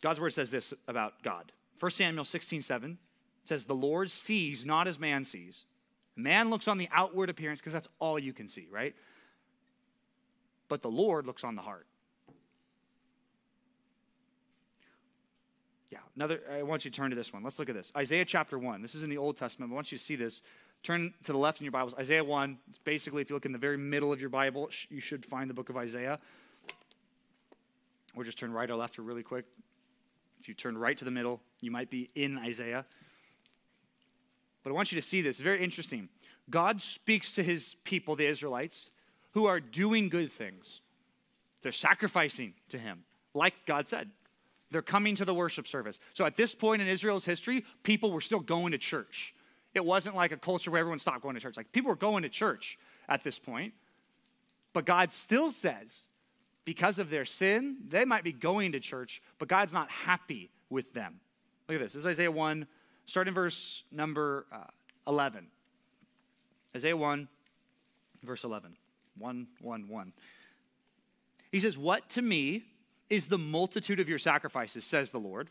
God's 0.02 0.20
word 0.20 0.30
says 0.30 0.50
this 0.50 0.74
about 0.88 1.22
God. 1.22 1.52
1 1.78 1.90
Samuel 1.90 2.24
16, 2.24 2.62
7 2.62 2.98
says, 3.44 3.64
The 3.64 3.74
Lord 3.74 4.10
sees 4.10 4.64
not 4.64 4.88
as 4.88 4.98
man 4.98 5.24
sees. 5.24 5.64
Man 6.16 6.50
looks 6.50 6.66
on 6.66 6.78
the 6.78 6.88
outward 6.92 7.30
appearance 7.30 7.60
because 7.60 7.72
that's 7.72 7.88
all 8.00 8.18
you 8.18 8.32
can 8.32 8.48
see, 8.48 8.66
right? 8.70 8.94
But 10.68 10.82
the 10.82 10.90
Lord 10.90 11.26
looks 11.26 11.44
on 11.44 11.54
the 11.54 11.62
heart. 11.62 11.86
Yeah, 15.90 15.98
another, 16.16 16.40
I 16.52 16.62
want 16.64 16.84
you 16.84 16.90
to 16.90 16.96
turn 16.96 17.10
to 17.10 17.16
this 17.16 17.32
one. 17.32 17.42
Let's 17.42 17.58
look 17.58 17.68
at 17.68 17.74
this. 17.74 17.92
Isaiah 17.96 18.24
chapter 18.24 18.58
1. 18.58 18.82
This 18.82 18.94
is 18.94 19.02
in 19.02 19.10
the 19.10 19.16
Old 19.16 19.36
Testament. 19.36 19.72
I 19.72 19.74
want 19.74 19.90
you 19.90 19.98
to 19.98 20.04
see 20.04 20.16
this. 20.16 20.42
Turn 20.82 21.14
to 21.24 21.32
the 21.32 21.38
left 21.38 21.60
in 21.60 21.64
your 21.64 21.72
Bibles. 21.72 21.94
Isaiah 21.94 22.24
1. 22.24 22.58
It's 22.68 22.78
basically, 22.78 23.22
if 23.22 23.30
you 23.30 23.36
look 23.36 23.46
in 23.46 23.52
the 23.52 23.58
very 23.58 23.78
middle 23.78 24.12
of 24.12 24.20
your 24.20 24.28
Bible, 24.28 24.68
you 24.90 25.00
should 25.00 25.24
find 25.24 25.48
the 25.48 25.54
book 25.54 25.70
of 25.70 25.76
Isaiah. 25.76 26.18
Or 28.14 28.24
just 28.24 28.38
turn 28.38 28.52
right 28.52 28.68
or 28.68 28.76
left 28.76 28.98
really 28.98 29.22
quick. 29.22 29.46
If 30.40 30.48
you 30.48 30.54
turn 30.54 30.76
right 30.76 30.96
to 30.96 31.04
the 31.04 31.10
middle, 31.10 31.40
you 31.60 31.70
might 31.70 31.90
be 31.90 32.10
in 32.14 32.38
Isaiah. 32.38 32.84
But 34.62 34.70
I 34.70 34.72
want 34.74 34.92
you 34.92 35.00
to 35.00 35.06
see 35.06 35.22
this. 35.22 35.38
Very 35.38 35.62
interesting. 35.62 36.08
God 36.50 36.80
speaks 36.80 37.32
to 37.32 37.42
his 37.42 37.76
people, 37.84 38.16
the 38.16 38.26
Israelites, 38.26 38.90
who 39.32 39.46
are 39.46 39.60
doing 39.60 40.08
good 40.08 40.32
things. 40.32 40.80
They're 41.62 41.72
sacrificing 41.72 42.54
to 42.70 42.78
him, 42.78 43.04
like 43.34 43.54
God 43.66 43.88
said. 43.88 44.10
They're 44.70 44.82
coming 44.82 45.16
to 45.16 45.24
the 45.24 45.34
worship 45.34 45.66
service. 45.66 45.98
So 46.12 46.24
at 46.24 46.36
this 46.36 46.54
point 46.54 46.82
in 46.82 46.88
Israel's 46.88 47.24
history, 47.24 47.64
people 47.82 48.12
were 48.12 48.20
still 48.20 48.40
going 48.40 48.72
to 48.72 48.78
church. 48.78 49.34
It 49.74 49.84
wasn't 49.84 50.16
like 50.16 50.32
a 50.32 50.36
culture 50.36 50.70
where 50.70 50.80
everyone 50.80 50.98
stopped 50.98 51.22
going 51.22 51.34
to 51.34 51.40
church. 51.40 51.56
Like 51.56 51.72
people 51.72 51.88
were 51.88 51.96
going 51.96 52.22
to 52.22 52.28
church 52.28 52.78
at 53.08 53.24
this 53.24 53.38
point. 53.38 53.74
But 54.72 54.84
God 54.84 55.12
still 55.12 55.50
says, 55.50 56.00
because 56.68 56.98
of 56.98 57.08
their 57.08 57.24
sin, 57.24 57.78
they 57.88 58.04
might 58.04 58.22
be 58.22 58.30
going 58.30 58.72
to 58.72 58.78
church, 58.78 59.22
but 59.38 59.48
God's 59.48 59.72
not 59.72 59.90
happy 59.90 60.50
with 60.68 60.92
them. 60.92 61.18
Look 61.66 61.76
at 61.76 61.80
this. 61.80 61.94
This 61.94 62.00
is 62.00 62.06
Isaiah 62.06 62.30
1, 62.30 62.66
start 63.06 63.26
in 63.26 63.32
verse 63.32 63.84
number 63.90 64.44
uh, 64.52 64.64
11. 65.06 65.46
Isaiah 66.76 66.94
1, 66.94 67.26
verse 68.22 68.44
11. 68.44 68.76
1, 69.16 69.46
1, 69.62 69.88
1. 69.88 70.12
He 71.50 71.58
says, 71.58 71.78
What 71.78 72.10
to 72.10 72.20
me 72.20 72.64
is 73.08 73.28
the 73.28 73.38
multitude 73.38 73.98
of 73.98 74.06
your 74.06 74.18
sacrifices, 74.18 74.84
says 74.84 75.10
the 75.10 75.18
Lord. 75.18 75.48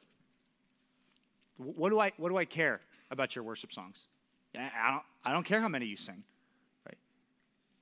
What 1.58 1.89
do 1.89 1.99
I, 1.99 2.12
what 2.17 2.30
do 2.30 2.38
I 2.38 2.45
care 2.45 2.80
about 3.10 3.36
your 3.36 3.43
worship 3.43 3.73
songs? 3.73 4.01
I 4.56 4.91
don't, 4.91 5.03
I 5.25 5.32
don't 5.32 5.47
care 5.47 5.62
how 5.62 5.67
many 5.67 5.88
you 5.88 5.97
sing, 5.97 6.21
right? 6.86 6.97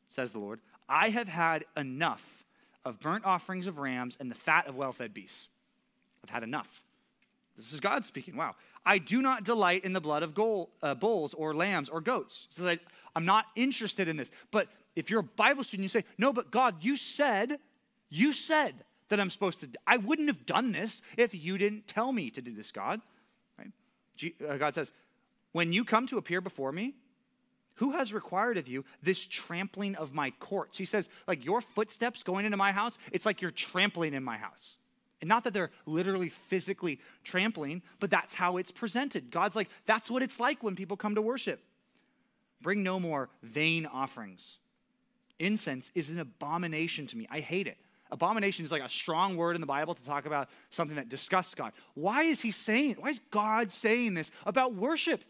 Says 0.07 0.31
the 0.31 0.39
Lord. 0.39 0.61
I 0.87 1.09
have 1.09 1.27
had 1.27 1.65
enough 1.75 2.44
of 2.85 2.99
burnt 2.99 3.25
offerings 3.25 3.67
of 3.67 3.79
rams 3.79 4.15
and 4.19 4.29
the 4.29 4.35
fat 4.35 4.67
of 4.67 4.75
well 4.75 4.93
fed 4.93 5.13
beasts. 5.13 5.47
I've 6.23 6.29
had 6.29 6.43
enough. 6.43 6.81
This 7.57 7.73
is 7.73 7.79
God 7.79 8.05
speaking. 8.05 8.35
Wow. 8.35 8.55
I 8.85 8.97
do 8.97 9.21
not 9.21 9.43
delight 9.43 9.83
in 9.83 9.93
the 9.93 10.01
blood 10.01 10.23
of 10.23 10.35
gold, 10.35 10.69
uh, 10.81 10.93
bulls 10.93 11.33
or 11.33 11.53
lambs 11.53 11.89
or 11.89 12.01
goats. 12.01 12.47
So 12.49 12.63
like, 12.63 12.81
I'm 13.15 13.25
not 13.25 13.45
interested 13.55 14.07
in 14.07 14.17
this. 14.17 14.29
But 14.51 14.67
if 14.95 15.09
you're 15.09 15.21
a 15.21 15.23
Bible 15.23 15.63
student, 15.63 15.83
you 15.83 15.89
say, 15.89 16.03
No, 16.17 16.31
but 16.31 16.51
God, 16.51 16.75
you 16.81 16.95
said, 16.95 17.59
you 18.09 18.33
said 18.33 18.75
that 19.09 19.19
I'm 19.19 19.29
supposed 19.29 19.61
to. 19.61 19.69
I 19.87 19.97
wouldn't 19.97 20.27
have 20.27 20.45
done 20.45 20.71
this 20.71 21.01
if 21.17 21.33
you 21.33 21.57
didn't 21.57 21.87
tell 21.87 22.11
me 22.11 22.29
to 22.31 22.41
do 22.41 22.53
this, 22.53 22.71
God. 22.71 23.01
Right? 23.57 24.33
Uh, 24.47 24.57
God 24.57 24.75
says, 24.75 24.91
When 25.51 25.73
you 25.73 25.85
come 25.85 26.07
to 26.07 26.17
appear 26.17 26.41
before 26.41 26.71
me, 26.71 26.93
who 27.75 27.91
has 27.91 28.13
required 28.13 28.57
of 28.57 28.67
you 28.67 28.85
this 29.03 29.25
trampling 29.25 29.95
of 29.95 30.13
my 30.13 30.31
courts? 30.31 30.77
He 30.77 30.85
says, 30.85 31.09
like 31.27 31.45
your 31.45 31.61
footsteps 31.61 32.23
going 32.23 32.45
into 32.45 32.57
my 32.57 32.71
house, 32.71 32.97
it's 33.11 33.25
like 33.25 33.41
you're 33.41 33.51
trampling 33.51 34.13
in 34.13 34.23
my 34.23 34.37
house. 34.37 34.77
And 35.21 35.29
not 35.29 35.43
that 35.45 35.53
they're 35.53 35.71
literally 35.85 36.29
physically 36.29 36.99
trampling, 37.23 37.81
but 37.99 38.11
that's 38.11 38.33
how 38.33 38.57
it's 38.57 38.71
presented. 38.71 39.31
God's 39.31 39.55
like, 39.55 39.69
that's 39.85 40.11
what 40.11 40.21
it's 40.21 40.39
like 40.39 40.61
when 40.61 40.75
people 40.75 40.97
come 40.97 41.15
to 41.15 41.21
worship. 41.21 41.61
Bring 42.61 42.83
no 42.83 42.99
more 42.99 43.29
vain 43.43 43.85
offerings. 43.85 44.57
Incense 45.39 45.91
is 45.95 46.09
an 46.09 46.19
abomination 46.19 47.07
to 47.07 47.17
me. 47.17 47.27
I 47.29 47.39
hate 47.39 47.67
it. 47.67 47.77
abomination 48.11 48.65
is 48.65 48.71
like 48.71 48.81
a 48.81 48.89
strong 48.89 49.37
word 49.37 49.55
in 49.55 49.61
the 49.61 49.67
Bible 49.67 49.93
to 49.93 50.05
talk 50.05 50.25
about 50.25 50.49
something 50.69 50.95
that 50.95 51.09
disgusts 51.09 51.55
God. 51.55 51.73
Why 51.93 52.23
is 52.23 52.41
he 52.41 52.51
saying, 52.51 52.95
why 52.99 53.11
is 53.11 53.19
God 53.31 53.71
saying 53.71 54.13
this 54.13 54.31
about 54.45 54.73
worship? 54.73 55.23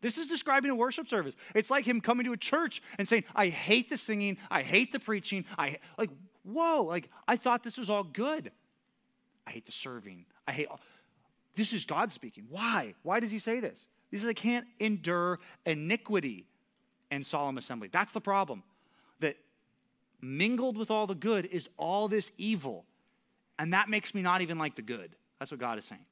This 0.00 0.16
is 0.16 0.26
describing 0.26 0.70
a 0.70 0.74
worship 0.74 1.08
service. 1.08 1.34
It's 1.54 1.70
like 1.70 1.84
him 1.84 2.00
coming 2.00 2.24
to 2.26 2.32
a 2.32 2.36
church 2.36 2.82
and 2.98 3.08
saying, 3.08 3.24
I 3.34 3.48
hate 3.48 3.90
the 3.90 3.96
singing, 3.96 4.38
I 4.50 4.62
hate 4.62 4.92
the 4.92 5.00
preaching, 5.00 5.44
I 5.56 5.78
like, 5.96 6.10
whoa, 6.44 6.84
like 6.84 7.10
I 7.26 7.36
thought 7.36 7.64
this 7.64 7.76
was 7.76 7.90
all 7.90 8.04
good. 8.04 8.52
I 9.46 9.50
hate 9.50 9.66
the 9.66 9.72
serving. 9.72 10.26
I 10.46 10.52
hate 10.52 10.68
all. 10.68 10.80
This 11.56 11.72
is 11.72 11.86
God 11.86 12.12
speaking. 12.12 12.44
Why? 12.48 12.94
Why 13.02 13.18
does 13.18 13.30
he 13.30 13.38
say 13.38 13.60
this? 13.60 13.88
He 14.10 14.18
says, 14.18 14.28
I 14.28 14.34
can't 14.34 14.66
endure 14.78 15.40
iniquity 15.66 16.46
and 17.10 17.26
solemn 17.26 17.58
assembly. 17.58 17.88
That's 17.90 18.12
the 18.12 18.20
problem. 18.20 18.62
That 19.20 19.36
mingled 20.20 20.76
with 20.76 20.90
all 20.90 21.06
the 21.06 21.14
good 21.14 21.46
is 21.46 21.68
all 21.76 22.08
this 22.08 22.30
evil. 22.38 22.84
And 23.58 23.72
that 23.72 23.88
makes 23.88 24.14
me 24.14 24.22
not 24.22 24.40
even 24.40 24.58
like 24.58 24.76
the 24.76 24.82
good. 24.82 25.16
That's 25.38 25.50
what 25.50 25.60
God 25.60 25.78
is 25.78 25.84
saying. 25.84 26.04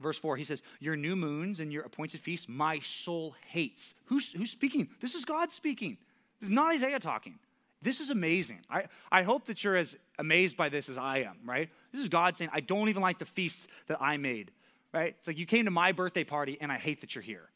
Verse 0.00 0.18
4, 0.18 0.36
he 0.36 0.44
says, 0.44 0.62
Your 0.80 0.96
new 0.96 1.14
moons 1.14 1.60
and 1.60 1.72
your 1.72 1.82
appointed 1.84 2.20
feasts, 2.20 2.48
my 2.48 2.80
soul 2.80 3.34
hates. 3.48 3.94
Who's, 4.06 4.32
who's 4.32 4.50
speaking? 4.50 4.88
This 5.00 5.14
is 5.14 5.24
God 5.24 5.52
speaking. 5.52 5.98
This 6.40 6.48
is 6.48 6.54
not 6.54 6.72
Isaiah 6.72 6.98
talking. 6.98 7.38
This 7.82 8.00
is 8.00 8.10
amazing. 8.10 8.60
I, 8.70 8.84
I 9.10 9.22
hope 9.22 9.46
that 9.46 9.62
you're 9.62 9.76
as 9.76 9.96
amazed 10.18 10.56
by 10.56 10.68
this 10.68 10.88
as 10.88 10.98
I 10.98 11.18
am, 11.18 11.38
right? 11.44 11.68
This 11.92 12.02
is 12.02 12.08
God 12.08 12.36
saying, 12.36 12.50
I 12.52 12.60
don't 12.60 12.88
even 12.88 13.02
like 13.02 13.18
the 13.18 13.24
feasts 13.24 13.66
that 13.88 14.00
I 14.00 14.16
made, 14.16 14.50
right? 14.92 15.14
It's 15.18 15.26
like 15.26 15.38
you 15.38 15.46
came 15.46 15.66
to 15.66 15.70
my 15.70 15.92
birthday 15.92 16.24
party 16.24 16.58
and 16.60 16.72
I 16.72 16.76
hate 16.76 17.00
that 17.02 17.14
you're 17.14 17.22
here, 17.22 17.48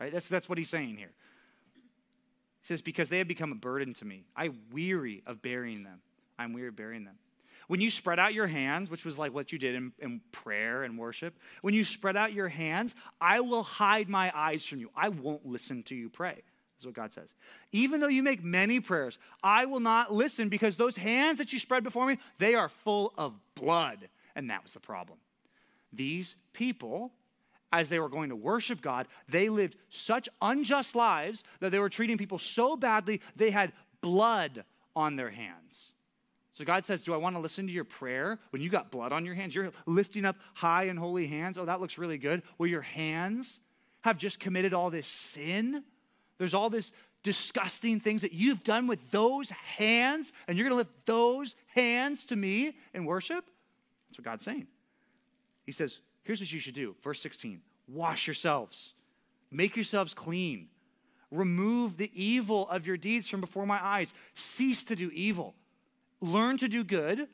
right? 0.00 0.12
That's, 0.12 0.28
that's 0.28 0.48
what 0.48 0.58
he's 0.58 0.70
saying 0.70 0.96
here. 0.96 1.12
He 2.62 2.66
says, 2.66 2.82
Because 2.82 3.08
they 3.08 3.18
have 3.18 3.28
become 3.28 3.52
a 3.52 3.56
burden 3.56 3.94
to 3.94 4.04
me. 4.04 4.24
I 4.36 4.50
weary 4.72 5.22
of 5.26 5.42
burying 5.42 5.84
them. 5.84 6.00
I'm 6.38 6.52
weary 6.52 6.68
of 6.68 6.76
burying 6.76 7.04
them. 7.04 7.16
When 7.68 7.80
you 7.80 7.90
spread 7.90 8.18
out 8.18 8.34
your 8.34 8.46
hands, 8.46 8.90
which 8.90 9.04
was 9.04 9.18
like 9.18 9.34
what 9.34 9.52
you 9.52 9.58
did 9.58 9.74
in, 9.74 9.92
in, 9.98 10.20
prayer 10.30 10.84
and 10.84 10.98
worship, 10.98 11.36
when 11.62 11.74
you 11.74 11.84
spread 11.84 12.16
out 12.16 12.32
your 12.32 12.48
hands, 12.48 12.94
I 13.20 13.40
will 13.40 13.64
hide 13.64 14.08
my 14.08 14.30
eyes 14.34 14.64
from 14.64 14.78
you. 14.78 14.90
I 14.96 15.08
won't 15.08 15.44
listen 15.44 15.82
to 15.84 15.94
you 15.94 16.08
pray. 16.08 16.42
That's 16.76 16.86
what 16.86 16.94
God 16.94 17.12
says. 17.12 17.28
Even 17.72 18.00
though 18.00 18.08
you 18.08 18.22
make 18.22 18.44
many 18.44 18.80
prayers, 18.80 19.18
I 19.42 19.64
will 19.64 19.80
not 19.80 20.12
listen 20.12 20.48
because 20.48 20.76
those 20.76 20.96
hands 20.96 21.38
that 21.38 21.52
you 21.52 21.58
spread 21.58 21.82
before 21.82 22.06
me, 22.06 22.18
they 22.38 22.54
are 22.54 22.68
full 22.68 23.14
of 23.16 23.32
blood. 23.54 24.08
And 24.34 24.50
that 24.50 24.62
was 24.62 24.74
the 24.74 24.80
problem. 24.80 25.18
These 25.92 26.36
people, 26.52 27.12
as 27.72 27.88
they 27.88 27.98
were 27.98 28.10
going 28.10 28.28
to 28.28 28.36
worship 28.36 28.82
God, 28.82 29.08
they 29.28 29.48
lived 29.48 29.76
such 29.88 30.28
unjust 30.42 30.94
lives 30.94 31.42
that 31.60 31.70
they 31.72 31.78
were 31.78 31.88
treating 31.88 32.18
people 32.18 32.38
so 32.38 32.76
badly, 32.76 33.22
they 33.34 33.50
had 33.50 33.72
blood 34.02 34.64
on 34.94 35.16
their 35.16 35.30
hands. 35.30 35.92
So 36.56 36.64
God 36.64 36.84
says, 36.84 37.02
Do 37.02 37.14
I 37.14 37.18
want 37.18 37.36
to 37.36 37.40
listen 37.40 37.66
to 37.66 37.72
your 37.72 37.84
prayer 37.84 38.38
when 38.50 38.60
you 38.60 38.70
got 38.70 38.90
blood 38.90 39.12
on 39.12 39.24
your 39.24 39.34
hands? 39.34 39.54
You're 39.54 39.70
lifting 39.86 40.24
up 40.24 40.36
high 40.54 40.84
and 40.84 40.98
holy 40.98 41.26
hands. 41.26 41.58
Oh, 41.58 41.64
that 41.64 41.80
looks 41.80 41.98
really 41.98 42.18
good. 42.18 42.42
Well, 42.58 42.68
your 42.68 42.82
hands 42.82 43.60
have 44.00 44.18
just 44.18 44.40
committed 44.40 44.72
all 44.74 44.90
this 44.90 45.06
sin 45.06 45.84
there's 46.38 46.54
all 46.54 46.70
this 46.70 46.92
disgusting 47.22 48.00
things 48.00 48.22
that 48.22 48.32
you've 48.32 48.62
done 48.62 48.86
with 48.86 48.98
those 49.10 49.50
hands, 49.50 50.32
and 50.46 50.56
you're 50.56 50.68
going 50.68 50.76
to 50.78 50.88
lift 50.88 51.06
those 51.06 51.56
hands 51.74 52.24
to 52.24 52.36
me 52.36 52.76
in 52.94 53.04
worship? 53.04 53.44
That's 54.08 54.18
what 54.18 54.24
God's 54.24 54.44
saying. 54.44 54.66
He 55.64 55.72
says, 55.72 55.98
Here's 56.22 56.40
what 56.40 56.52
you 56.52 56.60
should 56.60 56.74
do. 56.74 56.94
Verse 57.02 57.20
16 57.20 57.60
Wash 57.88 58.26
yourselves, 58.26 58.94
make 59.50 59.76
yourselves 59.76 60.14
clean, 60.14 60.68
remove 61.30 61.96
the 61.96 62.10
evil 62.14 62.68
of 62.68 62.86
your 62.86 62.96
deeds 62.96 63.28
from 63.28 63.40
before 63.40 63.66
my 63.66 63.84
eyes, 63.84 64.12
cease 64.34 64.84
to 64.84 64.96
do 64.96 65.10
evil, 65.12 65.54
learn 66.20 66.58
to 66.58 66.68
do 66.68 66.84
good, 66.84 67.28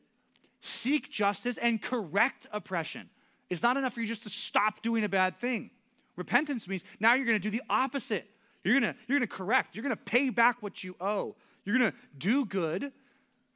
seek 0.61 1.11
justice, 1.11 1.57
and 1.57 1.81
correct 1.81 2.47
oppression. 2.53 3.09
It's 3.51 3.63
not 3.63 3.77
enough 3.77 3.95
for 3.95 4.01
you 4.01 4.07
just 4.07 4.23
to 4.23 4.31
stop 4.31 4.83
doing 4.83 5.05
a 5.05 5.09
bad 5.09 5.39
thing. 5.39 5.71
Repentance 6.17 6.67
means 6.69 6.85
now 7.01 7.15
you're 7.15 7.27
going 7.27 7.41
to 7.41 7.43
do 7.43 7.51
the 7.51 7.63
opposite. 7.69 8.27
You're 8.65 8.75
gonna, 8.79 8.95
you're 9.09 9.19
gonna 9.19 9.27
correct. 9.27 9.75
You're 9.75 9.83
gonna 9.83 9.97
pay 9.97 10.31
back 10.31 10.63
what 10.63 10.85
you 10.85 10.95
owe. 11.01 11.35
You're 11.65 11.77
gonna 11.77 11.95
do 12.17 12.45
good, 12.45 12.93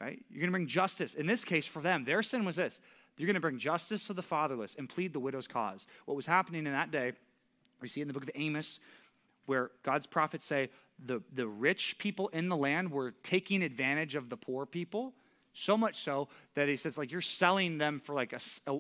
right? 0.01 0.21
You're 0.31 0.41
gonna 0.41 0.53
bring 0.53 0.67
justice. 0.67 1.15
In 1.15 1.27
this 1.27 1.45
case, 1.45 1.67
for 1.67 1.81
them, 1.81 2.05
their 2.05 2.23
sin 2.23 2.45
was 2.45 2.57
this. 2.57 2.81
You're 3.17 3.27
gonna 3.27 3.41
bring 3.41 3.59
justice 3.59 4.07
to 4.09 4.15
the 4.15 4.23
fatherless 4.23 4.75
and 4.77 4.89
plead 4.89 5.13
the 5.13 5.21
widow's 5.21 5.47
cause. 5.47 5.87
What 6.07 6.17
was 6.17 6.27
happening 6.27 6.67
in 6.67 6.73
that 6.73 6.91
day, 6.91 7.13
we 7.81 7.89
see 7.89 8.01
in 8.01 8.09
the 8.09 8.15
book 8.15 8.25
of 8.25 8.31
Amos, 8.35 8.81
where 9.47 9.71
God's 9.83 10.07
prophets 10.07 10.45
say 10.45 10.71
the, 11.05 11.23
the 11.33 11.47
rich 11.47 11.97
people 11.99 12.29
in 12.29 12.49
the 12.49 12.57
land 12.57 12.91
were 12.91 13.13
taking 13.23 13.63
advantage 13.63 14.15
of 14.15 14.29
the 14.29 14.37
poor 14.37 14.67
people. 14.67 15.13
So 15.53 15.77
much 15.77 16.01
so 16.03 16.29
that 16.55 16.69
he 16.69 16.77
says, 16.77 16.99
like, 16.99 17.11
you're 17.11 17.23
selling 17.23 17.79
them 17.79 18.01
for 18.05 18.15
like 18.15 18.35
a, 18.35 18.41
a 18.67 18.73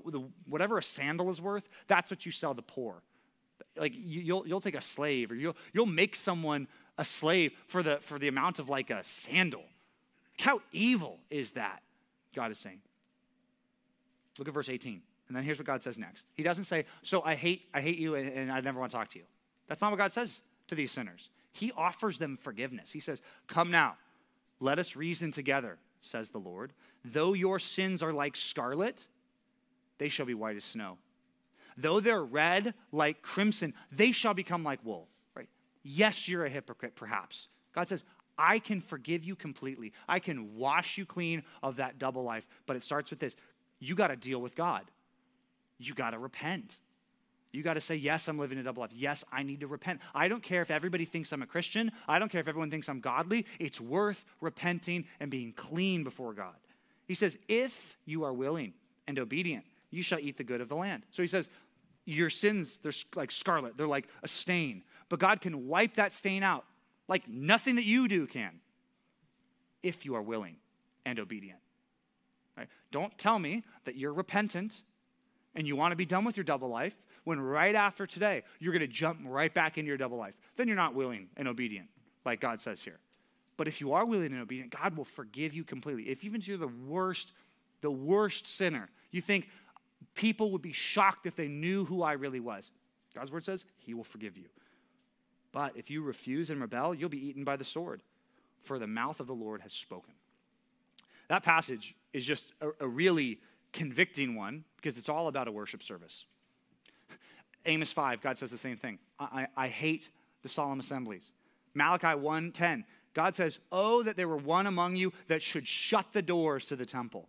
whatever 0.46 0.76
a 0.76 0.82
sandal 0.82 1.30
is 1.30 1.40
worth, 1.40 1.68
that's 1.86 2.10
what 2.10 2.26
you 2.26 2.32
sell 2.32 2.52
the 2.52 2.62
poor 2.62 3.02
like 3.78 3.92
you'll 3.94 4.46
you'll 4.46 4.60
take 4.60 4.74
a 4.74 4.80
slave 4.80 5.30
or 5.30 5.34
you'll 5.34 5.56
you'll 5.72 5.86
make 5.86 6.16
someone 6.16 6.68
a 6.98 7.04
slave 7.04 7.52
for 7.66 7.82
the 7.82 7.98
for 8.00 8.18
the 8.18 8.28
amount 8.28 8.58
of 8.58 8.68
like 8.68 8.90
a 8.90 9.02
sandal. 9.04 9.64
How 10.38 10.60
evil 10.72 11.18
is 11.30 11.52
that? 11.52 11.82
God 12.34 12.50
is 12.50 12.58
saying. 12.58 12.80
Look 14.38 14.48
at 14.48 14.54
verse 14.54 14.68
18. 14.68 15.00
And 15.28 15.36
then 15.36 15.44
here's 15.44 15.58
what 15.58 15.66
God 15.66 15.82
says 15.82 15.98
next. 15.98 16.26
He 16.34 16.42
doesn't 16.42 16.64
say, 16.64 16.84
"So 17.02 17.22
I 17.22 17.34
hate 17.34 17.62
I 17.74 17.80
hate 17.80 17.98
you 17.98 18.14
and, 18.14 18.28
and 18.28 18.52
I 18.52 18.60
never 18.60 18.78
want 18.78 18.92
to 18.92 18.96
talk 18.96 19.10
to 19.10 19.18
you." 19.18 19.24
That's 19.68 19.80
not 19.80 19.90
what 19.90 19.98
God 19.98 20.12
says 20.12 20.40
to 20.68 20.74
these 20.74 20.92
sinners. 20.92 21.30
He 21.56 21.72
offers 21.72 22.18
them 22.18 22.36
forgiveness. 22.36 22.92
He 22.92 23.00
says, 23.00 23.22
"Come 23.46 23.70
now, 23.70 23.96
let 24.60 24.78
us 24.78 24.96
reason 24.96 25.32
together," 25.32 25.78
says 26.00 26.30
the 26.30 26.38
Lord. 26.38 26.72
Though 27.04 27.32
your 27.32 27.58
sins 27.58 28.02
are 28.02 28.12
like 28.12 28.36
scarlet, 28.36 29.06
they 29.98 30.08
shall 30.08 30.26
be 30.26 30.34
white 30.34 30.56
as 30.56 30.64
snow. 30.64 30.98
Though 31.76 32.00
they're 32.00 32.24
red 32.24 32.74
like 32.90 33.22
crimson, 33.22 33.74
they 33.92 34.12
shall 34.12 34.34
become 34.34 34.64
like 34.64 34.84
wool. 34.84 35.08
Right? 35.34 35.48
Yes, 35.82 36.26
you're 36.28 36.46
a 36.46 36.50
hypocrite, 36.50 36.96
perhaps. 36.96 37.48
God 37.74 37.88
says, 37.88 38.02
I 38.38 38.58
can 38.58 38.80
forgive 38.80 39.24
you 39.24 39.36
completely. 39.36 39.92
I 40.08 40.18
can 40.18 40.56
wash 40.56 40.98
you 40.98 41.06
clean 41.06 41.42
of 41.62 41.76
that 41.76 41.98
double 41.98 42.22
life. 42.22 42.46
But 42.66 42.76
it 42.76 42.84
starts 42.84 43.10
with 43.10 43.18
this 43.18 43.36
you 43.78 43.94
got 43.94 44.08
to 44.08 44.16
deal 44.16 44.40
with 44.40 44.54
God. 44.54 44.90
You 45.78 45.94
got 45.94 46.10
to 46.10 46.18
repent. 46.18 46.78
You 47.56 47.62
got 47.62 47.74
to 47.74 47.80
say, 47.80 47.96
Yes, 47.96 48.28
I'm 48.28 48.38
living 48.38 48.58
a 48.58 48.62
double 48.62 48.82
life. 48.82 48.90
Yes, 48.94 49.24
I 49.32 49.42
need 49.42 49.60
to 49.60 49.66
repent. 49.66 50.00
I 50.14 50.28
don't 50.28 50.42
care 50.42 50.60
if 50.60 50.70
everybody 50.70 51.06
thinks 51.06 51.32
I'm 51.32 51.40
a 51.40 51.46
Christian. 51.46 51.90
I 52.06 52.18
don't 52.18 52.30
care 52.30 52.40
if 52.40 52.48
everyone 52.48 52.70
thinks 52.70 52.86
I'm 52.86 53.00
godly. 53.00 53.46
It's 53.58 53.80
worth 53.80 54.24
repenting 54.42 55.06
and 55.20 55.30
being 55.30 55.54
clean 55.54 56.04
before 56.04 56.34
God. 56.34 56.54
He 57.06 57.14
says, 57.14 57.38
If 57.48 57.96
you 58.04 58.24
are 58.24 58.32
willing 58.34 58.74
and 59.08 59.18
obedient, 59.18 59.64
you 59.90 60.02
shall 60.02 60.18
eat 60.18 60.36
the 60.36 60.44
good 60.44 60.60
of 60.60 60.68
the 60.68 60.76
land. 60.76 61.04
So 61.10 61.22
he 61.22 61.28
says, 61.28 61.48
your 62.04 62.30
sins, 62.30 62.78
they're 62.82 62.92
like 63.14 63.32
scarlet, 63.32 63.76
they're 63.76 63.88
like 63.88 64.06
a 64.22 64.28
stain. 64.28 64.84
But 65.08 65.18
God 65.18 65.40
can 65.40 65.66
wipe 65.66 65.94
that 65.96 66.14
stain 66.14 66.42
out 66.42 66.64
like 67.08 67.26
nothing 67.28 67.76
that 67.76 67.84
you 67.84 68.06
do 68.06 68.26
can 68.26 68.60
if 69.82 70.04
you 70.04 70.14
are 70.14 70.22
willing 70.22 70.56
and 71.04 71.18
obedient. 71.18 71.58
Right? 72.56 72.68
Don't 72.92 73.16
tell 73.18 73.38
me 73.38 73.64
that 73.86 73.96
you're 73.96 74.12
repentant 74.12 74.82
and 75.54 75.66
you 75.66 75.74
want 75.74 75.92
to 75.92 75.96
be 75.96 76.06
done 76.06 76.24
with 76.24 76.36
your 76.36 76.44
double 76.44 76.68
life 76.68 76.94
when 77.26 77.40
right 77.40 77.74
after 77.74 78.06
today 78.06 78.44
you're 78.60 78.72
going 78.72 78.80
to 78.80 78.86
jump 78.86 79.18
right 79.24 79.52
back 79.52 79.78
into 79.78 79.88
your 79.88 79.96
double 79.96 80.16
life. 80.16 80.38
Then 80.54 80.68
you're 80.68 80.76
not 80.76 80.94
willing 80.94 81.26
and 81.36 81.48
obedient, 81.48 81.88
like 82.24 82.40
God 82.40 82.60
says 82.60 82.80
here. 82.80 83.00
But 83.56 83.66
if 83.66 83.80
you 83.80 83.94
are 83.94 84.06
willing 84.06 84.32
and 84.32 84.40
obedient, 84.40 84.70
God 84.70 84.96
will 84.96 85.04
forgive 85.04 85.52
you 85.52 85.64
completely. 85.64 86.04
If 86.04 86.22
even 86.22 86.40
if 86.40 86.46
you're 86.46 86.56
the 86.56 86.68
worst, 86.68 87.32
the 87.80 87.90
worst 87.90 88.46
sinner, 88.46 88.88
you 89.10 89.20
think, 89.20 89.48
people 90.14 90.52
would 90.52 90.62
be 90.62 90.72
shocked 90.72 91.26
if 91.26 91.34
they 91.34 91.48
knew 91.48 91.84
who 91.84 92.02
I 92.02 92.12
really 92.12 92.38
was. 92.38 92.70
God's 93.12 93.32
word 93.32 93.44
says 93.44 93.64
he 93.78 93.92
will 93.92 94.04
forgive 94.04 94.36
you. 94.36 94.46
But 95.50 95.72
if 95.76 95.90
you 95.90 96.02
refuse 96.02 96.48
and 96.48 96.60
rebel, 96.60 96.94
you'll 96.94 97.08
be 97.08 97.26
eaten 97.26 97.42
by 97.42 97.56
the 97.56 97.64
sword, 97.64 98.02
for 98.62 98.78
the 98.78 98.86
mouth 98.86 99.18
of 99.18 99.26
the 99.26 99.34
Lord 99.34 99.62
has 99.62 99.72
spoken. 99.72 100.14
That 101.28 101.42
passage 101.42 101.96
is 102.12 102.24
just 102.24 102.52
a, 102.60 102.68
a 102.78 102.86
really 102.86 103.40
convicting 103.72 104.36
one 104.36 104.64
because 104.76 104.96
it's 104.96 105.08
all 105.08 105.26
about 105.26 105.48
a 105.48 105.52
worship 105.52 105.82
service. 105.82 106.24
Amos 107.66 107.92
5, 107.92 108.20
God 108.20 108.38
says 108.38 108.50
the 108.50 108.58
same 108.58 108.76
thing. 108.76 108.98
I, 109.18 109.46
I, 109.56 109.68
hate 109.68 110.08
the 110.42 110.48
solemn 110.48 110.80
assemblies. 110.80 111.32
Malachi 111.74 112.06
1:10, 112.06 112.84
God 113.14 113.34
says, 113.36 113.58
Oh, 113.72 114.02
that 114.02 114.16
there 114.16 114.28
were 114.28 114.36
one 114.36 114.66
among 114.66 114.96
you 114.96 115.12
that 115.28 115.42
should 115.42 115.66
shut 115.66 116.06
the 116.12 116.22
doors 116.22 116.66
to 116.66 116.76
the 116.76 116.86
temple 116.86 117.28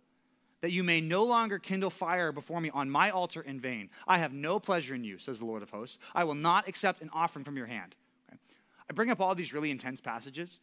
that 0.60 0.72
you 0.72 0.82
may 0.82 1.00
no 1.00 1.24
longer 1.24 1.58
kindle 1.58 1.90
fire 1.90 2.32
before 2.32 2.60
me 2.60 2.70
on 2.70 2.90
my 2.90 3.10
altar 3.10 3.40
in 3.40 3.60
vain. 3.60 3.90
I 4.06 4.18
have 4.18 4.32
no 4.32 4.58
pleasure 4.58 4.94
in 4.94 5.04
you, 5.04 5.18
says 5.18 5.38
the 5.38 5.44
Lord 5.44 5.62
of 5.62 5.70
hosts. 5.70 5.98
I 6.14 6.24
will 6.24 6.34
not 6.34 6.68
accept 6.68 7.00
an 7.00 7.10
offering 7.12 7.44
from 7.44 7.56
your 7.56 7.66
hand. 7.66 7.94
Okay? 8.28 8.38
I 8.90 8.92
bring 8.92 9.10
up 9.10 9.20
all 9.20 9.34
these 9.34 9.52
really 9.52 9.70
intense 9.70 10.00
passages, 10.00 10.58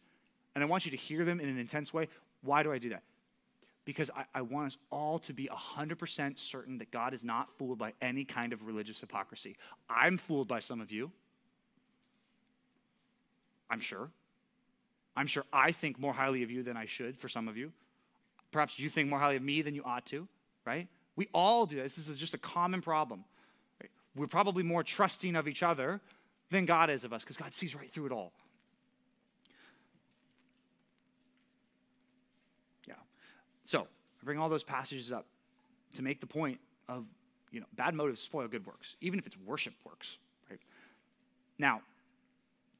and 0.54 0.62
I 0.62 0.66
want 0.66 0.84
you 0.84 0.90
to 0.90 0.96
hear 0.96 1.24
them 1.24 1.40
in 1.40 1.48
an 1.48 1.58
intense 1.58 1.94
way. 1.94 2.08
Why 2.42 2.62
do 2.62 2.72
I 2.72 2.78
do 2.78 2.90
that? 2.90 3.02
Because 3.86 4.10
I, 4.14 4.24
I 4.34 4.42
want 4.42 4.66
us 4.66 4.78
all 4.90 5.18
to 5.20 5.32
be 5.32 5.48
100% 5.50 6.38
certain 6.38 6.76
that 6.78 6.90
God 6.90 7.14
is 7.14 7.24
not 7.24 7.48
fooled 7.56 7.78
by 7.78 7.94
any 8.02 8.24
kind 8.24 8.52
of 8.52 8.66
religious 8.66 9.00
hypocrisy. 9.00 9.56
I'm 9.88 10.18
fooled 10.18 10.48
by 10.48 10.60
some 10.60 10.82
of 10.82 10.92
you. 10.92 11.10
I'm 13.70 13.80
sure. 13.80 14.10
I'm 15.16 15.26
sure 15.26 15.44
I 15.52 15.72
think 15.72 15.98
more 15.98 16.12
highly 16.12 16.42
of 16.42 16.50
you 16.50 16.62
than 16.62 16.76
I 16.76 16.84
should 16.84 17.16
for 17.16 17.28
some 17.28 17.48
of 17.48 17.56
you. 17.56 17.72
Perhaps 18.52 18.78
you 18.78 18.90
think 18.90 19.08
more 19.08 19.18
highly 19.18 19.36
of 19.36 19.42
me 19.42 19.62
than 19.62 19.74
you 19.74 19.82
ought 19.84 20.04
to, 20.06 20.28
right? 20.66 20.88
We 21.16 21.28
all 21.32 21.64
do 21.64 21.76
this. 21.76 21.96
This 21.96 22.08
is 22.08 22.18
just 22.18 22.34
a 22.34 22.38
common 22.38 22.82
problem. 22.82 23.24
Right? 23.80 23.90
We're 24.14 24.26
probably 24.26 24.62
more 24.62 24.82
trusting 24.82 25.34
of 25.34 25.48
each 25.48 25.62
other 25.62 26.00
than 26.50 26.66
God 26.66 26.90
is 26.90 27.04
of 27.04 27.12
us 27.12 27.22
because 27.22 27.36
God 27.36 27.54
sees 27.54 27.74
right 27.74 27.90
through 27.90 28.06
it 28.06 28.12
all. 28.12 28.32
Yeah. 32.86 32.94
So 33.66 33.80
I 33.80 34.24
bring 34.24 34.38
all 34.38 34.48
those 34.48 34.64
passages 34.64 35.12
up 35.12 35.26
to 35.96 36.02
make 36.02 36.20
the 36.20 36.26
point 36.26 36.58
of, 36.88 37.04
you 37.50 37.60
know, 37.60 37.66
bad 37.74 37.94
motives 37.94 38.22
spoil 38.22 38.48
good 38.48 38.64
works, 38.64 38.96
even 39.00 39.18
if 39.18 39.26
it's 39.26 39.36
worship 39.36 39.74
works, 39.84 40.16
right? 40.48 40.60
Now, 41.58 41.82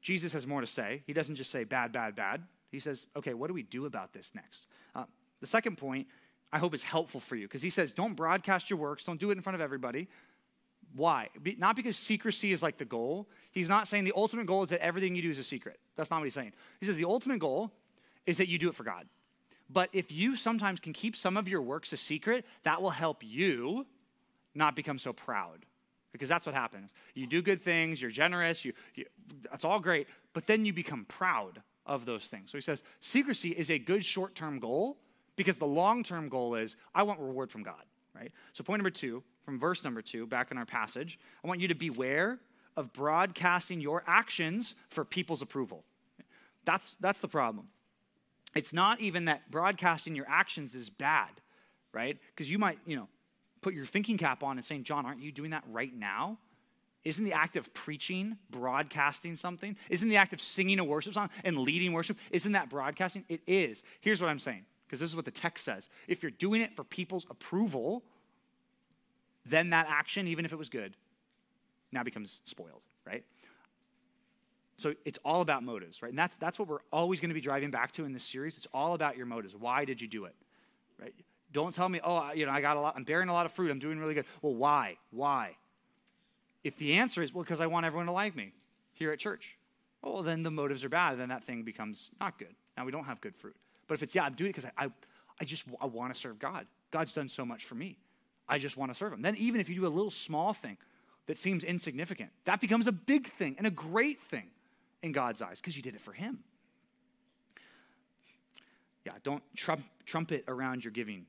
Jesus 0.01 0.33
has 0.33 0.47
more 0.47 0.61
to 0.61 0.67
say. 0.67 1.03
He 1.05 1.13
doesn't 1.13 1.35
just 1.35 1.51
say 1.51 1.63
bad, 1.65 1.91
bad, 1.91 2.15
bad. 2.15 2.43
He 2.71 2.79
says, 2.79 3.07
okay, 3.15 3.33
what 3.33 3.47
do 3.47 3.53
we 3.53 3.63
do 3.63 3.85
about 3.85 4.13
this 4.13 4.31
next? 4.33 4.67
Uh, 4.95 5.03
the 5.41 5.47
second 5.47 5.77
point, 5.77 6.07
I 6.51 6.59
hope, 6.59 6.73
is 6.73 6.83
helpful 6.83 7.19
for 7.19 7.35
you 7.35 7.47
because 7.47 7.61
he 7.61 7.69
says, 7.69 7.91
don't 7.91 8.15
broadcast 8.15 8.69
your 8.69 8.79
works, 8.79 9.03
don't 9.03 9.19
do 9.19 9.29
it 9.29 9.37
in 9.37 9.41
front 9.41 9.55
of 9.55 9.61
everybody. 9.61 10.07
Why? 10.95 11.27
Be, 11.41 11.55
not 11.57 11.75
because 11.75 11.97
secrecy 11.97 12.53
is 12.53 12.63
like 12.63 12.77
the 12.77 12.85
goal. 12.85 13.27
He's 13.51 13.67
not 13.67 13.87
saying 13.87 14.05
the 14.05 14.13
ultimate 14.15 14.45
goal 14.45 14.63
is 14.63 14.69
that 14.69 14.81
everything 14.81 15.15
you 15.15 15.21
do 15.21 15.29
is 15.29 15.37
a 15.37 15.43
secret. 15.43 15.79
That's 15.97 16.09
not 16.09 16.19
what 16.19 16.25
he's 16.25 16.33
saying. 16.33 16.53
He 16.79 16.85
says 16.85 16.95
the 16.95 17.05
ultimate 17.05 17.39
goal 17.39 17.71
is 18.25 18.37
that 18.37 18.47
you 18.47 18.57
do 18.57 18.69
it 18.69 18.75
for 18.75 18.83
God. 18.83 19.05
But 19.69 19.89
if 19.93 20.11
you 20.11 20.35
sometimes 20.35 20.79
can 20.79 20.93
keep 20.93 21.15
some 21.15 21.37
of 21.37 21.47
your 21.47 21.61
works 21.61 21.91
a 21.93 21.97
secret, 21.97 22.45
that 22.63 22.81
will 22.81 22.89
help 22.89 23.23
you 23.23 23.85
not 24.55 24.75
become 24.75 24.99
so 24.99 25.13
proud. 25.13 25.65
Because 26.11 26.29
that's 26.29 26.45
what 26.45 26.55
happens. 26.55 26.91
You 27.13 27.27
do 27.27 27.41
good 27.41 27.61
things, 27.61 28.01
you're 28.01 28.11
generous, 28.11 28.65
you, 28.65 28.73
you, 28.95 29.05
that's 29.51 29.65
all 29.65 29.79
great, 29.79 30.07
but 30.33 30.47
then 30.47 30.65
you 30.65 30.73
become 30.73 31.05
proud 31.05 31.61
of 31.85 32.05
those 32.05 32.25
things. 32.25 32.51
So 32.51 32.57
he 32.57 32.61
says 32.61 32.81
secrecy 33.01 33.49
is 33.49 33.69
a 33.69 33.77
good 33.77 34.03
short 34.03 34.33
term 34.33 34.59
goal 34.59 34.97
because 35.35 35.57
the 35.57 35.67
long 35.67 36.03
term 36.03 36.29
goal 36.29 36.55
is 36.55 36.75
I 36.95 37.03
want 37.03 37.19
reward 37.19 37.51
from 37.51 37.63
God, 37.63 37.83
right? 38.15 38.31
So, 38.53 38.63
point 38.63 38.79
number 38.79 38.89
two, 38.89 39.23
from 39.45 39.59
verse 39.59 39.83
number 39.83 40.01
two, 40.01 40.25
back 40.25 40.51
in 40.51 40.57
our 40.57 40.65
passage, 40.65 41.19
I 41.43 41.47
want 41.47 41.61
you 41.61 41.67
to 41.67 41.75
beware 41.75 42.39
of 42.75 42.91
broadcasting 42.93 43.79
your 43.79 44.03
actions 44.05 44.75
for 44.89 45.05
people's 45.05 45.41
approval. 45.41 45.83
That's, 46.65 46.95
that's 46.99 47.19
the 47.19 47.27
problem. 47.27 47.69
It's 48.57 48.73
not 48.73 48.99
even 49.01 49.25
that 49.25 49.49
broadcasting 49.51 50.15
your 50.15 50.25
actions 50.27 50.75
is 50.75 50.89
bad, 50.89 51.29
right? 51.93 52.17
Because 52.35 52.49
you 52.49 52.57
might, 52.57 52.79
you 52.85 52.95
know, 52.95 53.07
put 53.61 53.73
your 53.73 53.85
thinking 53.85 54.17
cap 54.17 54.43
on 54.43 54.57
and 54.57 54.65
saying, 54.65 54.83
John, 54.83 55.05
aren't 55.05 55.21
you 55.21 55.31
doing 55.31 55.51
that 55.51 55.63
right 55.69 55.93
now? 55.93 56.37
Isn't 57.03 57.23
the 57.23 57.33
act 57.33 57.55
of 57.55 57.73
preaching 57.73 58.37
broadcasting 58.49 59.35
something? 59.35 59.77
Isn't 59.89 60.09
the 60.09 60.17
act 60.17 60.33
of 60.33 60.41
singing 60.41 60.79
a 60.79 60.83
worship 60.83 61.13
song 61.13 61.29
and 61.43 61.57
leading 61.57 61.93
worship, 61.93 62.17
isn't 62.31 62.51
that 62.51 62.69
broadcasting? 62.69 63.23
It 63.29 63.41
is. 63.47 63.83
Here's 64.01 64.21
what 64.21 64.29
I'm 64.29 64.39
saying, 64.39 64.65
because 64.85 64.99
this 64.99 65.09
is 65.09 65.15
what 65.15 65.25
the 65.25 65.31
text 65.31 65.63
says. 65.63 65.87
If 66.07 66.21
you're 66.21 66.31
doing 66.31 66.61
it 66.61 66.75
for 66.75 66.83
people's 66.83 67.25
approval, 67.29 68.03
then 69.45 69.69
that 69.69 69.87
action, 69.89 70.27
even 70.27 70.43
if 70.43 70.51
it 70.51 70.57
was 70.57 70.69
good, 70.69 70.95
now 71.91 72.03
becomes 72.03 72.41
spoiled, 72.43 72.81
right? 73.05 73.23
So 74.77 74.93
it's 75.05 75.19
all 75.25 75.41
about 75.41 75.63
motives, 75.63 76.01
right? 76.01 76.09
And 76.09 76.19
that's, 76.19 76.35
that's 76.35 76.59
what 76.59 76.67
we're 76.67 76.79
always 76.93 77.19
going 77.19 77.29
to 77.29 77.33
be 77.35 77.41
driving 77.41 77.71
back 77.71 77.91
to 77.93 78.05
in 78.05 78.13
this 78.13 78.23
series. 78.23 78.57
It's 78.57 78.67
all 78.73 78.93
about 78.93 79.17
your 79.17 79.25
motives. 79.25 79.55
Why 79.55 79.85
did 79.85 79.99
you 79.99 80.07
do 80.07 80.25
it, 80.25 80.35
right? 80.99 81.13
Don't 81.51 81.73
tell 81.73 81.89
me, 81.89 81.99
oh, 82.03 82.31
you 82.33 82.45
know, 82.45 82.51
I 82.51 82.61
got 82.61 82.77
a 82.77 82.79
lot, 82.79 82.93
I'm 82.95 83.03
bearing 83.03 83.29
a 83.29 83.33
lot 83.33 83.45
of 83.45 83.53
fruit, 83.53 83.71
I'm 83.71 83.79
doing 83.79 83.97
really 83.97 84.13
good. 84.13 84.25
Well, 84.41 84.53
why? 84.53 84.97
Why? 85.11 85.55
If 86.63 86.77
the 86.77 86.93
answer 86.93 87.23
is, 87.23 87.33
well, 87.33 87.43
because 87.43 87.61
I 87.61 87.67
want 87.67 87.85
everyone 87.85 88.05
to 88.05 88.11
like 88.11 88.35
me 88.35 88.53
here 88.93 89.11
at 89.11 89.19
church, 89.19 89.57
oh, 90.03 90.13
well, 90.13 90.23
then 90.23 90.43
the 90.43 90.51
motives 90.51 90.83
are 90.83 90.89
bad. 90.89 91.17
Then 91.17 91.29
that 91.29 91.43
thing 91.43 91.63
becomes 91.63 92.11
not 92.19 92.37
good. 92.37 92.53
Now 92.75 92.85
we 92.85 92.91
don't 92.91 93.05
have 93.05 93.19
good 93.21 93.35
fruit. 93.35 93.55
But 93.87 93.95
if 93.95 94.03
it's, 94.03 94.13
yeah, 94.13 94.23
I'm 94.25 94.33
doing 94.33 94.49
it 94.49 94.55
because 94.55 94.69
I, 94.77 94.85
I, 94.85 94.89
I 95.41 95.45
just 95.45 95.63
I 95.81 95.85
want 95.85 96.13
to 96.13 96.19
serve 96.19 96.37
God. 96.37 96.67
God's 96.91 97.13
done 97.13 97.29
so 97.29 97.45
much 97.45 97.65
for 97.65 97.75
me. 97.75 97.97
I 98.47 98.59
just 98.59 98.77
want 98.77 98.91
to 98.91 98.97
serve 98.97 99.13
Him. 99.13 99.21
Then 99.21 99.35
even 99.37 99.59
if 99.59 99.69
you 99.69 99.75
do 99.75 99.87
a 99.87 99.89
little 99.89 100.11
small 100.11 100.53
thing 100.53 100.77
that 101.25 101.37
seems 101.37 101.63
insignificant, 101.63 102.29
that 102.45 102.61
becomes 102.61 102.87
a 102.87 102.91
big 102.91 103.31
thing 103.33 103.55
and 103.57 103.65
a 103.65 103.71
great 103.71 104.21
thing 104.21 104.49
in 105.03 105.11
God's 105.11 105.41
eyes 105.41 105.59
because 105.59 105.75
you 105.75 105.83
did 105.83 105.95
it 105.95 106.01
for 106.01 106.13
Him. 106.13 106.39
Yeah, 109.05 109.13
don't 109.23 109.43
trump, 109.55 109.83
trumpet 110.05 110.43
around 110.47 110.83
your 110.83 110.91
giving. 110.91 111.25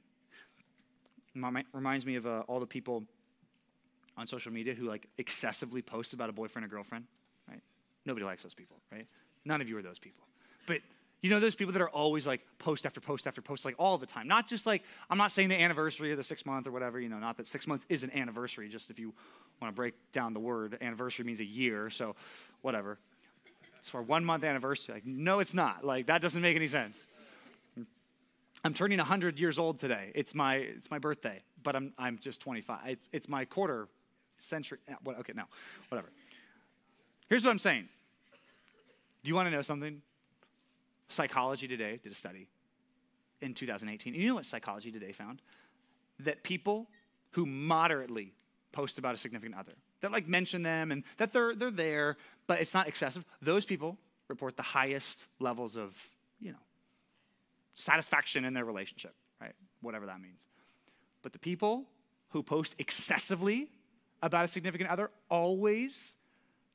Reminds 1.73 2.05
me 2.05 2.17
of 2.17 2.27
uh, 2.27 2.43
all 2.49 2.59
the 2.59 2.67
people 2.67 3.05
on 4.17 4.27
social 4.27 4.53
media 4.53 4.75
who 4.75 4.89
like 4.89 5.07
excessively 5.19 5.81
post 5.81 6.13
about 6.13 6.29
a 6.29 6.33
boyfriend 6.33 6.67
or 6.67 6.69
girlfriend, 6.69 7.05
right? 7.49 7.61
Nobody 8.05 8.27
likes 8.27 8.43
those 8.43 8.55
people, 8.55 8.77
right? 8.91 9.07
None 9.45 9.61
of 9.61 9.69
you 9.69 9.79
are 9.79 9.83
those 9.83 10.01
people. 10.01 10.25
But 10.67 10.81
you 11.23 11.31
know 11.31 11.41
those 11.41 11.55
people 11.55 11.73
that 11.73 11.83
are 11.83 11.91
always 11.91 12.27
like 12.27 12.41
post 12.59 12.87
after 12.87 13.01
post 13.01 13.27
after 13.27 13.41
post, 13.41 13.65
like 13.65 13.75
all 13.79 13.99
the 13.99 14.07
time. 14.07 14.29
Not 14.29 14.49
just 14.49 14.67
like, 14.67 14.83
I'm 15.11 15.19
not 15.19 15.33
saying 15.33 15.49
the 15.49 15.61
anniversary 15.61 16.13
or 16.13 16.17
the 16.17 16.25
six 16.25 16.45
month 16.45 16.67
or 16.67 16.73
whatever, 16.73 17.01
you 17.01 17.09
know, 17.09 17.19
not 17.19 17.37
that 17.37 17.47
six 17.47 17.67
months 17.67 17.87
is 17.89 18.03
an 18.03 18.11
anniversary, 18.13 18.69
just 18.69 18.91
if 18.91 18.99
you 18.99 19.13
want 19.61 19.73
to 19.73 19.77
break 19.77 19.95
down 20.13 20.33
the 20.33 20.41
word, 20.41 20.79
anniversary 20.81 21.25
means 21.25 21.41
a 21.41 21.45
year, 21.45 21.91
so 21.91 22.15
whatever. 22.63 22.99
It's 23.89 23.93
for 23.93 24.03
one 24.03 24.23
month 24.23 24.45
anniversary. 24.45 24.97
Like, 24.97 25.07
no, 25.07 25.39
it's 25.39 25.55
not. 25.55 25.83
Like, 25.83 26.09
that 26.09 26.21
doesn't 26.21 26.43
make 26.43 26.55
any 26.55 26.69
sense. 26.69 27.07
I'm 28.63 28.75
turning 28.75 28.99
100 28.99 29.39
years 29.39 29.59
old 29.59 29.79
today. 29.79 30.13
It's 30.15 30.35
my, 30.35 30.57
it's 30.57 30.91
my 30.91 30.99
birthday, 30.99 31.41
but 31.63 31.75
I'm, 31.75 31.95
I'm 31.97 32.19
just 32.19 32.39
25. 32.43 32.81
It's, 32.85 33.09
it's 33.13 33.29
my 33.31 33.47
quarter 33.47 33.89
century. 34.37 34.77
Eh, 34.89 34.95
what, 35.05 35.19
okay, 35.21 35.33
no, 35.35 35.45
whatever. 35.89 36.11
Here's 37.31 37.43
what 37.47 37.51
I'm 37.51 37.59
saying. 37.59 37.89
Do 39.25 39.29
you 39.29 39.35
want 39.35 39.47
to 39.47 39.51
know 39.51 39.63
something? 39.63 40.03
Psychology 41.09 41.67
Today 41.67 41.99
did 42.03 42.13
a 42.13 42.15
study 42.15 42.47
in 43.41 43.55
2018. 43.55 44.13
And 44.13 44.23
you 44.23 44.29
know 44.29 44.35
what 44.35 44.45
Psychology 44.45 44.93
Today 44.93 45.13
found? 45.13 45.41
That 46.21 46.43
people 46.43 46.89
who 47.31 47.47
moderately 47.47 48.35
post 48.71 48.99
about 48.99 49.15
a 49.15 49.19
significant 49.19 49.59
other, 49.59 49.73
that 50.01 50.13
like 50.13 50.29
mention 50.29 50.63
them 50.63 50.93
and 50.93 51.05
that 51.17 51.33
they're, 51.33 51.55
they're 51.55 51.71
there, 51.71 52.17
but 52.47 52.61
it's 52.61 52.75
not 52.75 52.89
excessive, 52.89 53.25
those 53.43 53.65
people 53.65 53.97
report 54.29 54.57
the 54.57 54.63
highest 54.63 55.27
levels 55.41 55.77
of, 55.77 55.95
you 56.41 56.53
know, 56.53 56.59
satisfaction 57.75 58.45
in 58.45 58.55
their 58.55 58.65
relationship, 58.65 59.15
right? 59.41 59.55
Whatever 59.81 60.07
that 60.07 60.21
means. 60.21 60.41
But 61.23 61.33
the 61.33 61.39
people 61.39 61.85
who 62.31 62.43
post 62.43 62.75
excessively 62.79 63.71
about 64.23 64.45
a 64.45 64.49
significant 64.49 64.91
other 64.91 65.11
always 65.31 66.17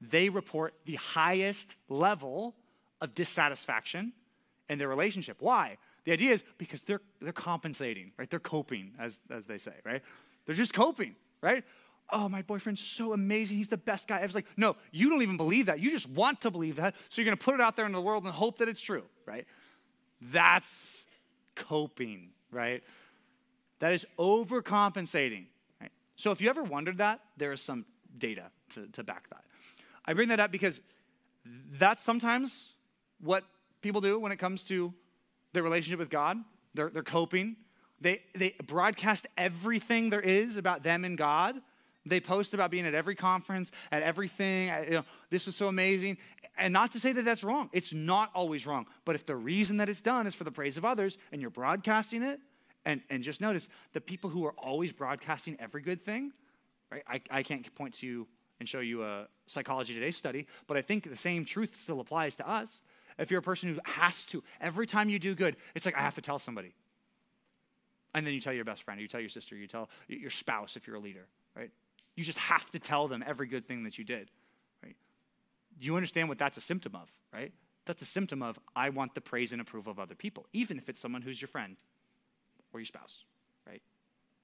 they 0.09 0.29
report 0.29 0.73
the 0.85 0.95
highest 0.95 1.75
level 1.87 2.55
of 2.99 3.15
dissatisfaction 3.15 4.11
in 4.69 4.77
their 4.77 4.87
relationship. 4.87 5.37
Why? 5.39 5.77
The 6.05 6.11
idea 6.11 6.33
is 6.33 6.43
because 6.57 6.83
they're 6.83 7.01
they're 7.21 7.31
compensating, 7.31 8.11
right? 8.17 8.29
They're 8.29 8.39
coping, 8.39 8.91
as 8.99 9.17
as 9.29 9.45
they 9.45 9.57
say, 9.57 9.73
right? 9.85 10.01
They're 10.45 10.55
just 10.55 10.73
coping, 10.73 11.15
right? 11.41 11.63
Oh, 12.11 12.29
my 12.29 12.41
boyfriend's 12.41 12.81
so 12.81 13.13
amazing. 13.13 13.57
He's 13.57 13.67
the 13.67 13.77
best 13.77 14.07
guy. 14.07 14.19
I 14.19 14.25
was 14.25 14.35
like, 14.35 14.45
no, 14.57 14.75
you 14.91 15.09
don't 15.09 15.21
even 15.21 15.37
believe 15.37 15.65
that. 15.67 15.79
You 15.79 15.89
just 15.89 16.09
want 16.09 16.41
to 16.41 16.51
believe 16.51 16.75
that. 16.77 16.95
So 17.09 17.21
you're 17.21 17.25
going 17.25 17.37
to 17.37 17.43
put 17.43 17.55
it 17.55 17.61
out 17.61 17.75
there 17.75 17.85
in 17.85 17.91
the 17.91 18.01
world 18.01 18.23
and 18.23 18.33
hope 18.33 18.59
that 18.59 18.69
it's 18.69 18.81
true, 18.81 19.03
right? 19.25 19.45
That's 20.21 21.05
coping, 21.55 22.29
right? 22.51 22.83
That 23.79 23.93
is 23.93 24.05
overcompensating. 24.19 25.45
Right? 25.81 25.91
So 26.15 26.31
if 26.31 26.41
you 26.41 26.49
ever 26.49 26.63
wondered 26.63 26.99
that, 26.99 27.19
there 27.37 27.51
is 27.51 27.61
some 27.61 27.85
data 28.17 28.51
to, 28.75 28.87
to 28.87 29.03
back 29.03 29.29
that. 29.29 29.43
I 30.05 30.13
bring 30.13 30.29
that 30.29 30.39
up 30.39 30.51
because 30.51 30.81
that's 31.71 32.03
sometimes 32.03 32.73
what 33.19 33.43
people 33.81 34.01
do 34.01 34.19
when 34.19 34.31
it 34.31 34.37
comes 34.37 34.63
to 34.65 34.93
their 35.53 35.63
relationship 35.63 35.99
with 35.99 36.09
God. 36.09 36.37
They're, 36.73 36.89
they're 36.89 37.03
coping. 37.03 37.55
They, 38.01 38.21
they 38.35 38.55
broadcast 38.65 39.27
everything 39.37 40.09
there 40.09 40.21
is 40.21 40.57
about 40.57 40.83
them 40.83 41.05
and 41.05 41.17
God 41.17 41.61
they 42.05 42.19
post 42.19 42.53
about 42.53 42.71
being 42.71 42.85
at 42.85 42.93
every 42.93 43.15
conference, 43.15 43.71
at 43.91 44.03
everything. 44.03 44.67
You 44.85 44.91
know, 44.91 45.03
this 45.29 45.45
was 45.45 45.55
so 45.55 45.67
amazing. 45.67 46.17
And 46.57 46.73
not 46.73 46.91
to 46.93 46.99
say 46.99 47.13
that 47.13 47.25
that's 47.25 47.43
wrong. 47.43 47.69
It's 47.73 47.93
not 47.93 48.29
always 48.35 48.67
wrong. 48.67 48.85
But 49.05 49.15
if 49.15 49.25
the 49.25 49.35
reason 49.35 49.77
that 49.77 49.89
it's 49.89 50.01
done 50.01 50.27
is 50.27 50.35
for 50.35 50.43
the 50.43 50.51
praise 50.51 50.77
of 50.77 50.85
others 50.85 51.17
and 51.31 51.41
you're 51.41 51.49
broadcasting 51.49 52.23
it, 52.23 52.39
and, 52.85 53.01
and 53.09 53.23
just 53.23 53.39
notice 53.41 53.67
the 53.93 54.01
people 54.01 54.29
who 54.29 54.45
are 54.45 54.53
always 54.57 54.91
broadcasting 54.91 55.55
every 55.59 55.81
good 55.81 56.03
thing, 56.03 56.31
right? 56.91 57.03
I, 57.07 57.21
I 57.31 57.43
can't 57.43 57.73
point 57.75 57.95
to 57.95 58.05
you 58.05 58.27
and 58.59 58.67
show 58.67 58.81
you 58.81 59.03
a 59.03 59.27
Psychology 59.47 59.93
Today 59.93 60.11
study, 60.11 60.47
but 60.67 60.77
I 60.77 60.81
think 60.81 61.09
the 61.09 61.17
same 61.17 61.45
truth 61.45 61.75
still 61.75 61.99
applies 61.99 62.35
to 62.35 62.49
us. 62.49 62.81
If 63.17 63.31
you're 63.31 63.39
a 63.39 63.43
person 63.43 63.73
who 63.73 63.79
has 63.85 64.25
to, 64.25 64.43
every 64.59 64.87
time 64.87 65.09
you 65.09 65.19
do 65.19 65.35
good, 65.35 65.55
it's 65.75 65.85
like, 65.85 65.95
I 65.95 66.01
have 66.01 66.15
to 66.15 66.21
tell 66.21 66.39
somebody. 66.39 66.73
And 68.13 68.25
then 68.27 68.33
you 68.33 68.41
tell 68.41 68.53
your 68.53 68.65
best 68.65 68.83
friend, 68.83 68.99
you 68.99 69.07
tell 69.07 69.19
your 69.19 69.29
sister, 69.29 69.55
you 69.55 69.67
tell 69.67 69.89
your 70.07 70.29
spouse 70.29 70.75
if 70.75 70.87
you're 70.87 70.97
a 70.97 70.99
leader, 70.99 71.25
right? 71.55 71.71
You 72.15 72.23
just 72.23 72.39
have 72.39 72.69
to 72.71 72.79
tell 72.79 73.07
them 73.07 73.23
every 73.25 73.47
good 73.47 73.67
thing 73.67 73.83
that 73.83 73.97
you 73.97 74.03
did, 74.03 74.29
right? 74.83 74.95
You 75.79 75.95
understand 75.95 76.29
what 76.29 76.37
that's 76.37 76.57
a 76.57 76.61
symptom 76.61 76.95
of, 76.95 77.09
right? 77.33 77.51
That's 77.85 78.01
a 78.01 78.05
symptom 78.05 78.41
of 78.41 78.59
I 78.75 78.89
want 78.89 79.15
the 79.15 79.21
praise 79.21 79.51
and 79.51 79.61
approval 79.61 79.91
of 79.91 79.99
other 79.99 80.15
people, 80.15 80.45
even 80.53 80.77
if 80.77 80.89
it's 80.89 81.01
someone 81.01 81.21
who's 81.21 81.41
your 81.41 81.47
friend 81.47 81.75
or 82.71 82.79
your 82.79 82.85
spouse, 82.85 83.23
right? 83.67 83.81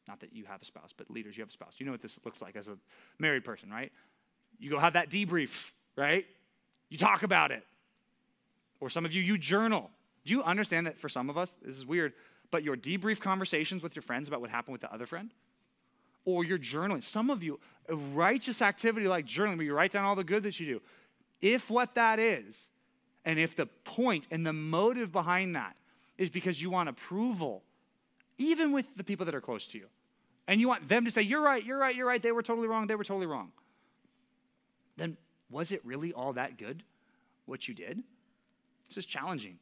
Not 0.08 0.20
that 0.22 0.34
you 0.34 0.46
have 0.46 0.62
a 0.62 0.66
spouse, 0.66 0.94
but 0.96 1.10
leaders, 1.12 1.38
you 1.38 1.42
have 1.42 1.50
a 1.50 1.54
spouse. 1.54 1.76
You 1.78 1.86
know 1.86 1.92
what 1.92 2.02
this 2.02 2.20
looks 2.26 2.42
like 2.42 2.56
as 2.56 2.68
a 2.68 2.78
married 3.20 3.44
person, 3.44 3.70
right? 3.70 3.92
You 4.58 4.70
go 4.72 4.80
have 4.80 4.94
that 4.94 5.10
debrief, 5.10 5.72
right? 5.96 6.26
You 6.90 6.98
talk 6.98 7.24
about 7.24 7.52
it. 7.52 7.64
Or 8.80 8.90
some 8.90 9.06
of 9.06 9.14
you, 9.14 9.22
you 9.22 9.38
journal. 9.38 9.90
Do 10.26 10.32
you 10.32 10.44
understand 10.44 10.88
that 10.88 10.98
for 10.98 11.10
some 11.10 11.30
of 11.30 11.38
us, 11.38 11.52
this 11.62 11.78
is 11.78 11.86
weird, 11.86 12.14
but 12.52 12.64
your 12.64 12.76
debrief 12.76 13.20
conversations 13.20 13.84
with 13.84 13.96
your 13.96 14.04
friends 14.04 14.28
about 14.28 14.42
what 14.42 14.50
happened 14.50 14.74
with 14.74 14.82
the 14.82 14.92
other 14.94 15.06
friend? 15.06 15.32
Or 16.26 16.44
your 16.44 16.60
journaling. 16.60 17.04
Some 17.04 17.30
of 17.30 17.42
you, 17.44 17.60
a 17.88 17.96
righteous 17.96 18.62
activity 18.62 19.08
like 19.08 19.26
journaling, 19.26 19.58
where 19.58 19.66
you 19.66 19.74
write 19.74 19.92
down 19.92 20.06
all 20.06 20.16
the 20.16 20.24
good 20.24 20.44
that 20.44 20.60
you 20.60 20.66
do. 20.66 20.82
If 21.42 21.70
what 21.70 21.96
that 21.96 22.20
is, 22.20 22.56
and 23.26 23.40
if 23.40 23.56
the 23.56 23.66
point 23.66 24.28
and 24.32 24.46
the 24.46 24.54
motive 24.54 25.12
behind 25.12 25.56
that 25.56 25.76
is 26.18 26.30
because 26.30 26.62
you 26.62 26.70
want 26.70 26.90
approval, 26.90 27.64
even 28.38 28.72
with 28.72 28.86
the 28.96 29.04
people 29.04 29.26
that 29.26 29.36
are 29.36 29.42
close 29.42 29.68
to 29.68 29.78
you, 29.78 29.88
and 30.48 30.60
you 30.60 30.68
want 30.68 30.88
them 30.88 31.06
to 31.06 31.12
say, 31.12 31.22
You're 31.22 31.42
right, 31.42 31.64
you're 31.64 31.78
right, 31.78 31.96
you're 31.96 32.08
right, 32.08 32.22
they 32.22 32.32
were 32.32 32.44
totally 32.44 32.68
wrong, 32.68 32.88
they 32.88 32.96
were 32.96 33.04
totally 33.04 33.28
wrong, 33.28 33.52
then 34.98 35.18
was 35.50 35.72
it 35.72 35.84
really 35.86 36.14
all 36.14 36.34
that 36.34 36.58
good 36.58 36.84
what 37.46 37.68
you 37.68 37.74
did? 37.74 38.04
This 38.90 38.98
is 38.98 39.06
challenging. 39.06 39.58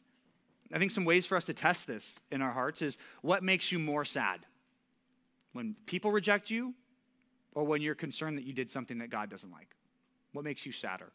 I 0.74 0.80
think 0.80 0.92
some 0.92 1.06
ways 1.06 1.26
for 1.26 1.38
us 1.38 1.46
to 1.46 1.54
test 1.54 1.88
this 1.88 2.18
in 2.32 2.42
our 2.42 2.52
hearts 2.52 2.82
is 2.82 2.98
what 3.22 3.44
makes 3.44 3.72
you 3.72 3.80
more 3.80 4.04
sad? 4.04 4.42
When 5.58 5.76
people 5.88 6.12
reject 6.12 6.52
you 6.52 6.76
or 7.56 7.64
when 7.64 7.82
you're 7.82 7.96
concerned 7.96 8.38
that 8.38 8.46
you 8.46 8.54
did 8.54 8.70
something 8.70 9.00
that 9.00 9.10
God 9.10 9.28
doesn't 9.28 9.50
like? 9.52 9.76
What 10.32 10.46
makes 10.46 10.68
you 10.68 10.72
sadder? 10.72 11.12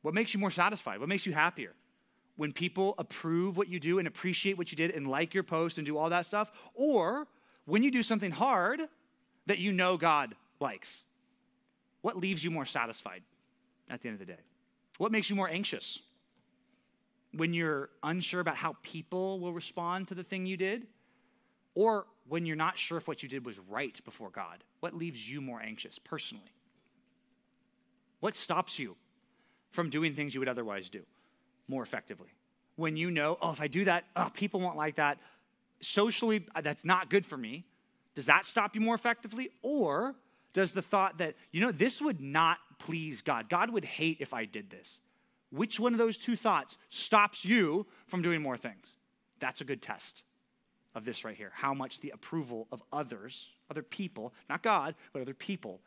What 0.00 0.14
makes 0.14 0.32
you 0.32 0.40
more 0.40 0.50
satisfied? 0.50 0.98
What 0.98 1.10
makes 1.10 1.26
you 1.26 1.34
happier? 1.34 1.74
When 2.36 2.54
people 2.54 2.94
approve 2.96 3.58
what 3.58 3.68
you 3.68 3.80
do 3.80 3.98
and 3.98 4.08
appreciate 4.08 4.56
what 4.56 4.72
you 4.72 4.78
did 4.78 4.92
and 4.92 5.06
like 5.06 5.34
your 5.34 5.42
post 5.42 5.76
and 5.76 5.86
do 5.86 5.98
all 5.98 6.08
that 6.08 6.24
stuff? 6.24 6.50
Or 6.72 7.26
when 7.66 7.82
you 7.82 7.90
do 7.90 8.02
something 8.02 8.30
hard 8.30 8.80
that 9.44 9.58
you 9.58 9.74
know 9.74 9.98
God 9.98 10.34
likes? 10.58 11.02
What 12.00 12.16
leaves 12.16 12.42
you 12.42 12.50
more 12.50 12.64
satisfied 12.64 13.22
at 13.90 14.00
the 14.00 14.08
end 14.08 14.18
of 14.18 14.26
the 14.26 14.32
day? 14.32 14.40
What 14.96 15.12
makes 15.12 15.28
you 15.28 15.36
more 15.36 15.50
anxious? 15.50 16.00
When 17.34 17.52
you're 17.52 17.90
unsure 18.02 18.40
about 18.40 18.56
how 18.56 18.76
people 18.82 19.38
will 19.38 19.52
respond 19.52 20.08
to 20.08 20.14
the 20.14 20.24
thing 20.24 20.46
you 20.46 20.56
did? 20.56 20.86
Or 21.78 22.06
when 22.28 22.44
you're 22.44 22.56
not 22.56 22.76
sure 22.76 22.98
if 22.98 23.06
what 23.06 23.22
you 23.22 23.28
did 23.28 23.46
was 23.46 23.60
right 23.70 24.04
before 24.04 24.30
God? 24.30 24.64
What 24.80 24.94
leaves 24.94 25.30
you 25.30 25.40
more 25.40 25.62
anxious 25.62 25.96
personally? 25.96 26.50
What 28.18 28.34
stops 28.34 28.80
you 28.80 28.96
from 29.70 29.88
doing 29.88 30.16
things 30.16 30.34
you 30.34 30.40
would 30.40 30.48
otherwise 30.48 30.88
do 30.90 31.02
more 31.68 31.84
effectively? 31.84 32.30
When 32.74 32.96
you 32.96 33.12
know, 33.12 33.38
oh, 33.40 33.52
if 33.52 33.60
I 33.60 33.68
do 33.68 33.84
that, 33.84 34.06
oh, 34.16 34.28
people 34.34 34.58
won't 34.58 34.76
like 34.76 34.96
that. 34.96 35.18
Socially, 35.80 36.44
uh, 36.52 36.62
that's 36.62 36.84
not 36.84 37.10
good 37.10 37.24
for 37.24 37.36
me. 37.36 37.64
Does 38.16 38.26
that 38.26 38.44
stop 38.44 38.74
you 38.74 38.80
more 38.80 38.96
effectively? 38.96 39.50
Or 39.62 40.16
does 40.54 40.72
the 40.72 40.82
thought 40.82 41.18
that, 41.18 41.36
you 41.52 41.60
know, 41.60 41.70
this 41.70 42.02
would 42.02 42.20
not 42.20 42.58
please 42.80 43.22
God, 43.22 43.48
God 43.48 43.70
would 43.70 43.84
hate 43.84 44.16
if 44.18 44.34
I 44.34 44.46
did 44.46 44.68
this? 44.68 44.98
Which 45.52 45.78
one 45.78 45.92
of 45.92 45.98
those 45.98 46.18
two 46.18 46.34
thoughts 46.34 46.76
stops 46.88 47.44
you 47.44 47.86
from 48.08 48.20
doing 48.20 48.42
more 48.42 48.56
things? 48.56 48.88
That's 49.38 49.60
a 49.60 49.64
good 49.64 49.80
test 49.80 50.24
of 50.98 51.04
this 51.04 51.24
right 51.24 51.36
here. 51.36 51.52
How 51.54 51.72
much 51.72 52.00
the 52.00 52.10
approval 52.10 52.66
of 52.70 52.82
others, 52.92 53.48
other 53.70 53.82
people, 53.82 54.34
not 54.50 54.62
God, 54.62 54.94
but 55.12 55.22
other 55.22 55.34
people, 55.34 55.80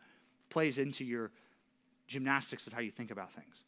plays 0.49 0.79
into 0.79 1.05
your 1.05 1.29
gymnastics 2.07 2.65
of 2.67 2.73
how 2.73 2.81
you 2.81 2.91
think 2.91 3.11
about 3.11 3.31
things. 3.33 3.63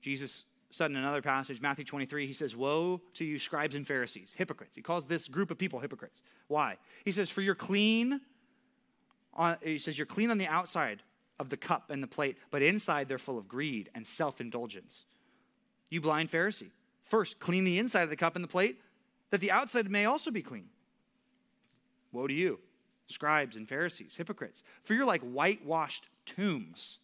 Jesus 0.00 0.44
said 0.70 0.90
in 0.90 0.96
another 0.96 1.22
passage, 1.22 1.60
Matthew 1.60 1.84
23, 1.84 2.26
he 2.26 2.32
says, 2.32 2.54
Woe 2.54 3.00
to 3.14 3.24
you, 3.24 3.38
scribes 3.38 3.74
and 3.74 3.86
Pharisees, 3.86 4.34
hypocrites. 4.36 4.76
He 4.76 4.82
calls 4.82 5.06
this 5.06 5.28
group 5.28 5.50
of 5.50 5.58
people 5.58 5.80
hypocrites. 5.80 6.22
Why? 6.46 6.76
He 7.04 7.12
says, 7.12 7.30
For 7.30 7.42
you're 7.42 7.54
clean, 7.54 8.20
on, 9.34 9.56
he 9.62 9.78
says, 9.78 9.98
You're 9.98 10.06
clean 10.06 10.30
on 10.30 10.38
the 10.38 10.46
outside 10.46 11.02
of 11.38 11.50
the 11.50 11.56
cup 11.56 11.90
and 11.90 12.02
the 12.02 12.06
plate, 12.08 12.36
but 12.50 12.62
inside 12.62 13.08
they're 13.08 13.18
full 13.18 13.38
of 13.38 13.48
greed 13.48 13.90
and 13.94 14.06
self 14.06 14.40
indulgence. 14.40 15.04
You 15.90 16.00
blind 16.00 16.30
Pharisee, 16.30 16.70
first 17.02 17.38
clean 17.38 17.64
the 17.64 17.78
inside 17.78 18.02
of 18.02 18.10
the 18.10 18.16
cup 18.16 18.36
and 18.36 18.44
the 18.44 18.48
plate, 18.48 18.78
that 19.30 19.40
the 19.40 19.50
outside 19.50 19.90
may 19.90 20.04
also 20.04 20.30
be 20.30 20.42
clean. 20.42 20.68
Woe 22.12 22.26
to 22.26 22.34
you, 22.34 22.58
scribes 23.06 23.56
and 23.56 23.68
Pharisees, 23.68 24.14
hypocrites, 24.16 24.62
for 24.82 24.94
you're 24.94 25.04
like 25.04 25.22
whitewashed 25.22 26.06
tombs, 26.24 26.98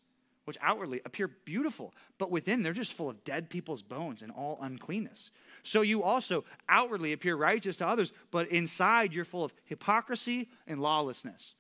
which 0.45 0.59
outwardly 0.61 1.01
appear 1.05 1.29
beautiful, 1.29 1.95
but 2.19 2.31
within 2.31 2.63
they're 2.63 2.73
just 2.73 2.93
full 2.93 3.09
of 3.09 3.25
dead 3.25 3.49
people's 3.49 3.83
bones 3.83 4.23
and 4.23 4.31
all 4.33 4.59
uncleanness. 4.63 5.31
So 5.63 5.83
you 5.83 6.03
also 6.03 6.45
outwardly 6.69 7.13
appear 7.13 7.37
righteous 7.37 7.77
to 7.79 7.87
others, 7.87 8.13
but 8.31 8.49
inside 8.49 9.15
you're 9.15 9.25
full 9.25 9.45
of 9.45 9.55
hypocrisy 9.65 10.49
and 10.67 10.81
lawlessness. 10.81 11.55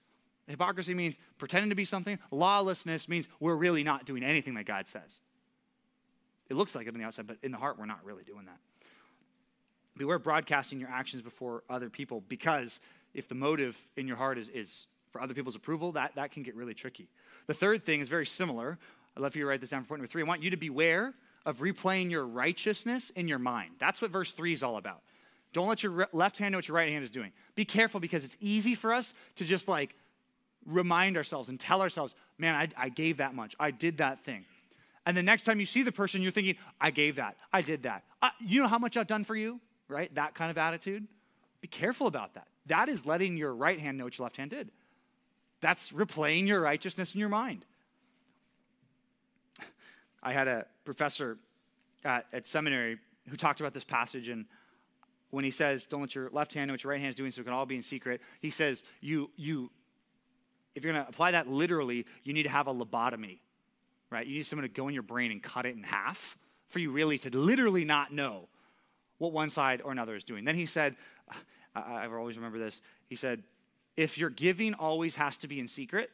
Hypocrisy 0.46 0.92
means 0.92 1.18
pretending 1.38 1.70
to 1.70 1.74
be 1.74 1.86
something. 1.86 2.18
Lawlessness 2.30 3.08
means 3.08 3.28
we're 3.40 3.54
really 3.54 3.82
not 3.82 4.04
doing 4.04 4.22
anything 4.22 4.54
that 4.54 4.66
God 4.66 4.86
says. 4.88 5.20
It 6.50 6.56
looks 6.56 6.74
like 6.74 6.86
it 6.86 6.92
on 6.92 7.00
the 7.00 7.06
outside, 7.06 7.26
but 7.26 7.38
in 7.42 7.50
the 7.50 7.56
heart, 7.56 7.78
we're 7.78 7.86
not 7.86 8.04
really 8.04 8.24
doing 8.24 8.44
that. 8.44 8.58
Beware 9.96 10.18
broadcasting 10.18 10.80
your 10.80 10.90
actions 10.90 11.22
before 11.22 11.62
other 11.70 11.88
people 11.88 12.22
because 12.28 12.80
if 13.14 13.28
the 13.28 13.34
motive 13.34 13.78
in 13.96 14.08
your 14.08 14.16
heart 14.16 14.38
is, 14.38 14.48
is 14.48 14.86
for 15.10 15.22
other 15.22 15.34
people's 15.34 15.54
approval, 15.54 15.92
that, 15.92 16.16
that 16.16 16.32
can 16.32 16.42
get 16.42 16.56
really 16.56 16.74
tricky. 16.74 17.08
The 17.46 17.54
third 17.54 17.84
thing 17.84 18.00
is 18.00 18.08
very 18.08 18.26
similar. 18.26 18.78
I'd 19.16 19.22
love 19.22 19.32
for 19.32 19.38
you 19.38 19.44
to 19.44 19.48
write 19.48 19.60
this 19.60 19.70
down 19.70 19.82
for 19.82 19.88
point 19.88 20.00
number 20.00 20.10
three. 20.10 20.22
I 20.22 20.26
want 20.26 20.42
you 20.42 20.50
to 20.50 20.56
beware 20.56 21.14
of 21.46 21.58
replaying 21.58 22.10
your 22.10 22.26
righteousness 22.26 23.10
in 23.10 23.28
your 23.28 23.38
mind. 23.38 23.72
That's 23.78 24.02
what 24.02 24.10
verse 24.10 24.32
three 24.32 24.52
is 24.52 24.62
all 24.62 24.76
about. 24.76 25.02
Don't 25.52 25.68
let 25.68 25.84
your 25.84 26.08
left 26.12 26.38
hand 26.38 26.52
know 26.52 26.58
what 26.58 26.66
your 26.66 26.76
right 26.76 26.90
hand 26.90 27.04
is 27.04 27.10
doing. 27.10 27.30
Be 27.54 27.64
careful 27.64 28.00
because 28.00 28.24
it's 28.24 28.36
easy 28.40 28.74
for 28.74 28.92
us 28.92 29.14
to 29.36 29.44
just 29.44 29.68
like 29.68 29.94
remind 30.66 31.16
ourselves 31.16 31.48
and 31.48 31.60
tell 31.60 31.80
ourselves, 31.80 32.16
man, 32.38 32.54
I, 32.54 32.86
I 32.86 32.88
gave 32.88 33.18
that 33.18 33.34
much. 33.34 33.54
I 33.60 33.70
did 33.70 33.98
that 33.98 34.24
thing. 34.24 34.44
And 35.06 35.16
the 35.16 35.22
next 35.22 35.44
time 35.44 35.60
you 35.60 35.66
see 35.66 35.82
the 35.82 35.92
person, 35.92 36.22
you're 36.22 36.32
thinking, 36.32 36.56
I 36.80 36.90
gave 36.90 37.16
that. 37.16 37.36
I 37.52 37.60
did 37.60 37.84
that. 37.84 38.04
Uh, 38.22 38.30
you 38.40 38.62
know 38.62 38.68
how 38.68 38.78
much 38.78 38.96
I've 38.96 39.06
done 39.06 39.22
for 39.22 39.36
you, 39.36 39.60
right? 39.94 40.12
That 40.16 40.34
kind 40.34 40.50
of 40.50 40.58
attitude. 40.58 41.06
Be 41.60 41.68
careful 41.68 42.08
about 42.08 42.34
that. 42.34 42.48
That 42.66 42.88
is 42.88 43.06
letting 43.06 43.36
your 43.36 43.54
right 43.54 43.78
hand 43.78 43.96
know 43.96 44.04
what 44.04 44.18
your 44.18 44.24
left 44.24 44.36
hand 44.36 44.50
did. 44.50 44.70
That's 45.60 45.90
replaying 45.90 46.48
your 46.48 46.60
righteousness 46.60 47.14
in 47.14 47.20
your 47.20 47.28
mind. 47.28 47.64
I 50.22 50.32
had 50.32 50.48
a 50.48 50.66
professor 50.84 51.38
at, 52.04 52.26
at 52.32 52.46
seminary 52.46 52.98
who 53.28 53.36
talked 53.36 53.60
about 53.60 53.72
this 53.72 53.84
passage, 53.84 54.28
and 54.28 54.46
when 55.30 55.44
he 55.44 55.50
says, 55.50 55.86
Don't 55.86 56.00
let 56.00 56.14
your 56.14 56.28
left 56.30 56.52
hand 56.52 56.68
know 56.68 56.74
what 56.74 56.82
your 56.82 56.90
right 56.90 57.00
hand 57.00 57.10
is 57.10 57.14
doing 57.14 57.30
so 57.30 57.40
it 57.40 57.44
can 57.44 57.52
all 57.52 57.66
be 57.66 57.76
in 57.76 57.82
secret, 57.82 58.20
he 58.40 58.50
says, 58.50 58.82
You, 59.00 59.30
you 59.36 59.70
if 60.74 60.82
you're 60.82 60.92
going 60.92 61.04
to 61.04 61.08
apply 61.08 61.30
that 61.30 61.48
literally, 61.48 62.04
you 62.24 62.32
need 62.32 62.42
to 62.42 62.48
have 62.48 62.66
a 62.66 62.74
lobotomy, 62.74 63.38
right? 64.10 64.26
You 64.26 64.38
need 64.38 64.46
someone 64.46 64.64
to 64.64 64.74
go 64.74 64.88
in 64.88 64.94
your 64.94 65.04
brain 65.04 65.30
and 65.30 65.40
cut 65.40 65.66
it 65.66 65.76
in 65.76 65.84
half 65.84 66.36
for 66.68 66.80
you 66.80 66.90
really 66.90 67.16
to 67.18 67.30
literally 67.30 67.84
not 67.84 68.12
know 68.12 68.48
what 69.24 69.32
one 69.32 69.50
side 69.50 69.82
or 69.84 69.92
another 69.92 70.14
is 70.14 70.24
doing. 70.24 70.44
Then 70.44 70.54
he 70.54 70.66
said, 70.66 70.96
I, 71.74 72.04
I 72.04 72.06
always 72.06 72.36
remember 72.36 72.58
this. 72.58 72.80
He 73.06 73.16
said, 73.16 73.42
if 73.96 74.18
your 74.18 74.30
giving 74.30 74.74
always 74.74 75.16
has 75.16 75.36
to 75.38 75.48
be 75.48 75.60
in 75.60 75.68
secret 75.68 76.10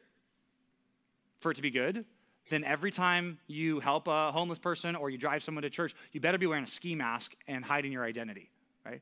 for 1.40 1.50
it 1.50 1.54
to 1.54 1.62
be 1.62 1.70
good, 1.70 2.04
then 2.50 2.64
every 2.64 2.90
time 2.90 3.38
you 3.46 3.80
help 3.80 4.08
a 4.08 4.32
homeless 4.32 4.58
person 4.58 4.96
or 4.96 5.10
you 5.10 5.18
drive 5.18 5.42
someone 5.42 5.62
to 5.62 5.70
church, 5.70 5.94
you 6.12 6.20
better 6.20 6.38
be 6.38 6.46
wearing 6.46 6.64
a 6.64 6.68
ski 6.68 6.94
mask 6.94 7.34
and 7.46 7.64
hiding 7.64 7.92
your 7.92 8.04
identity, 8.04 8.50
right? 8.84 9.00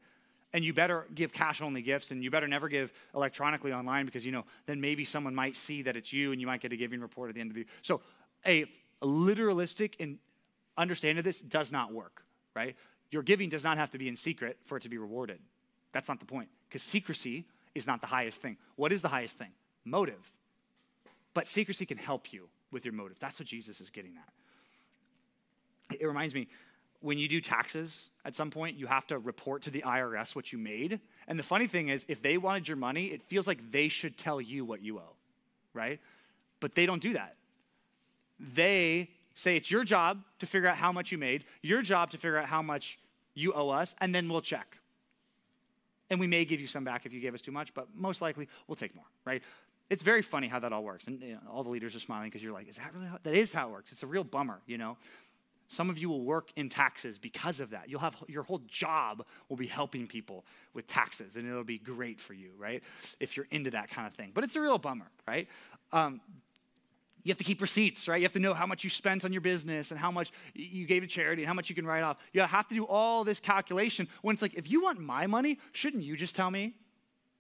and 0.53 0.65
you 0.65 0.73
better 0.73 1.07
give 1.15 1.33
cash 1.33 1.61
only 1.61 1.83
gifts 1.83 2.11
and 2.11 2.23
you 2.23 2.31
better 2.31 2.49
never 2.49 2.69
give 2.69 2.93
electronically 3.15 3.73
online 3.73 4.07
because 4.07 4.25
you 4.25 4.33
know 4.33 4.45
then 4.67 4.81
maybe 4.81 5.05
someone 5.05 5.35
might 5.35 5.57
see 5.57 5.83
that 5.83 5.97
it's 5.97 6.13
you 6.13 6.33
and 6.33 6.41
you 6.41 6.47
might 6.47 6.61
get 6.61 6.73
a 6.73 6.77
giving 6.77 7.01
report 7.01 7.29
at 7.29 7.35
the 7.35 7.41
end 7.41 7.51
of 7.51 7.55
the 7.55 7.61
year. 7.61 7.69
so 7.83 8.01
a, 8.47 8.63
a 9.03 9.07
literalistic 9.07 9.95
and 10.01 10.19
understanding 10.77 11.19
of 11.19 11.25
this 11.25 11.41
does 11.41 11.71
not 11.71 11.93
work 11.93 12.23
right 12.55 12.77
your 13.11 13.23
giving 13.23 13.49
does 13.49 13.65
not 13.65 13.79
have 13.79 13.91
to 13.91 13.99
be 13.99 14.09
in 14.09 14.17
secret 14.17 14.59
for 14.65 14.77
it 14.77 14.83
to 14.83 14.89
be 14.89 14.99
rewarded 14.99 15.39
that's 15.93 16.09
not 16.09 16.21
the 16.21 16.27
point 16.27 16.49
because 16.69 16.83
secrecy 16.83 17.47
is 17.75 17.87
not 17.87 18.01
the 18.01 18.07
highest 18.07 18.41
thing 18.41 18.57
what 18.77 18.93
is 18.93 19.03
the 19.03 19.09
highest 19.09 19.39
thing 19.39 19.51
motive 19.85 20.33
but 21.35 21.47
secrecy 21.47 21.87
can 21.87 21.99
help 21.99 22.33
you 22.33 22.49
with 22.71 22.85
your 22.85 22.95
motive 22.95 23.19
that's 23.19 23.39
what 23.39 23.47
jesus 23.47 23.81
is 23.81 23.91
getting 23.91 24.13
at 24.17 25.99
it 26.01 26.07
reminds 26.07 26.35
me 26.35 26.49
when 27.01 27.19
you 27.19 27.29
do 27.29 27.41
taxes 27.41 28.11
at 28.25 28.35
some 28.35 28.51
point, 28.51 28.77
you 28.77 28.87
have 28.87 29.07
to 29.07 29.19
report 29.19 29.63
to 29.63 29.71
the 29.71 29.83
IRS 29.83 30.35
what 30.35 30.53
you 30.53 30.59
made. 30.59 31.01
And 31.29 31.39
the 31.39 31.45
funny 31.45 31.67
thing 31.67 31.89
is, 31.89 32.05
if 32.09 32.23
they 32.23 32.39
wanted 32.39 32.67
your 32.67 32.77
money, 32.77 33.07
it 33.07 33.23
feels 33.23 33.47
like 33.47 33.71
they 33.71 33.89
should 33.89 34.19
tell 34.19 34.41
you 34.41 34.65
what 34.65 34.83
you 34.83 34.99
owe, 34.99 35.15
right? 35.73 36.01
But 36.61 36.75
they 36.75 36.87
don't 36.87 37.01
do 37.01 37.13
that. 37.13 37.37
They 38.41 39.11
say 39.39 39.57
it's 39.57 39.71
your 39.71 39.85
job 39.85 40.23
to 40.41 40.47
figure 40.47 40.69
out 40.69 40.77
how 40.77 40.91
much 40.91 41.13
you 41.13 41.19
made, 41.19 41.45
your 41.63 41.81
job 41.81 42.11
to 42.11 42.19
figure 42.19 42.37
out 42.37 42.47
how 42.47 42.61
much 42.61 42.99
you 43.35 43.53
owe 43.55 43.71
us, 43.71 43.95
and 44.01 44.15
then 44.15 44.29
we'll 44.29 44.41
check. 44.41 44.77
And 46.11 46.19
we 46.19 46.27
may 46.27 46.45
give 46.45 46.61
you 46.61 46.67
some 46.67 46.85
back 46.85 47.07
if 47.07 47.13
you 47.13 47.21
gave 47.21 47.35
us 47.35 47.41
too 47.41 47.53
much, 47.53 47.73
but 47.73 47.87
most 47.95 48.21
likely 48.21 48.49
we'll 48.67 48.77
take 48.77 48.97
more, 48.97 49.05
right? 49.25 49.43
It's 49.91 50.03
very 50.03 50.23
funny 50.23 50.49
how 50.49 50.59
that 50.59 50.73
all 50.73 50.83
works. 50.83 51.07
And 51.07 51.23
you 51.23 51.35
know, 51.35 51.41
all 51.51 51.63
the 51.63 51.71
leaders 51.71 51.95
are 51.95 52.01
smiling 52.01 52.31
because 52.31 52.43
you're 52.43 52.53
like, 52.53 52.69
is 52.69 52.77
that 52.77 52.93
really 52.95 53.07
how? 53.07 53.19
That 53.23 53.35
is 53.35 53.53
how 53.53 53.69
it 53.69 53.73
works. 53.73 53.93
It's 53.93 54.03
a 54.03 54.07
real 54.07 54.25
bummer, 54.25 54.61
you 54.67 54.77
know? 54.77 54.97
Some 55.69 55.91
of 55.91 55.99
you 55.99 56.09
will 56.09 56.23
work 56.23 56.51
in 56.57 56.69
taxes 56.71 57.19
because 57.19 57.61
of 57.61 57.71
that. 57.71 57.89
You'll 57.89 58.01
have 58.01 58.17
your 58.27 58.43
whole 58.43 58.63
job 58.67 59.25
will 59.49 59.57
be 59.57 59.67
helping 59.67 60.07
people 60.07 60.45
with 60.73 60.87
taxes, 60.87 61.37
and 61.37 61.47
it'll 61.47 61.63
be 61.63 61.79
great 61.79 62.21
for 62.21 62.33
you, 62.33 62.51
right? 62.59 62.83
If 63.21 63.37
you're 63.37 63.47
into 63.51 63.71
that 63.73 63.91
kind 63.91 64.07
of 64.07 64.15
thing. 64.15 64.31
But 64.35 64.45
it's 64.45 64.57
a 64.57 64.61
real 64.61 64.79
bummer, 64.79 65.11
right? 65.27 65.47
Um, 65.93 66.23
You 67.29 67.33
have 67.33 67.39
to 67.39 67.45
keep 67.45 67.61
receipts, 67.61 68.09
right? 68.09 68.17
You 68.17 68.25
have 68.25 68.33
to 68.33 68.39
know 68.39 68.55
how 68.55 68.65
much 68.65 68.85
you 68.85 68.89
spent 68.89 69.23
on 69.23 69.35
your 69.35 69.43
business 69.43 69.91
and 69.91 70.01
how 70.01 70.11
much 70.11 70.33
you 70.55 70.87
gave 70.87 71.03
to 71.03 71.07
charity 71.07 71.43
and 71.43 71.47
how 71.47 71.53
much 71.53 71.69
you 71.69 71.75
can 71.75 71.85
write 71.85 72.03
off. 72.03 72.17
You 72.33 72.41
have 72.41 72.67
to 72.69 72.75
do 72.75 72.85
all 72.85 73.23
this 73.23 73.39
calculation 73.39 74.09
when 74.23 74.33
it's 74.33 74.41
like, 74.41 74.55
if 74.55 74.71
you 74.71 74.83
want 74.83 74.99
my 74.99 75.27
money, 75.27 75.59
shouldn't 75.73 76.05
you 76.05 76.17
just 76.17 76.35
tell 76.35 76.51
me 76.51 76.73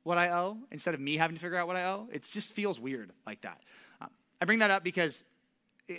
what 0.02 0.18
I 0.18 0.28
owe 0.28 0.58
instead 0.70 0.92
of 0.92 1.00
me 1.00 1.16
having 1.16 1.36
to 1.36 1.40
figure 1.40 1.56
out 1.56 1.66
what 1.66 1.76
I 1.76 1.84
owe? 1.84 2.06
It 2.12 2.28
just 2.30 2.52
feels 2.52 2.78
weird 2.78 3.12
like 3.26 3.40
that. 3.40 3.62
Uh, 3.98 4.08
I 4.42 4.44
bring 4.44 4.58
that 4.58 4.70
up 4.70 4.84
because 4.84 5.24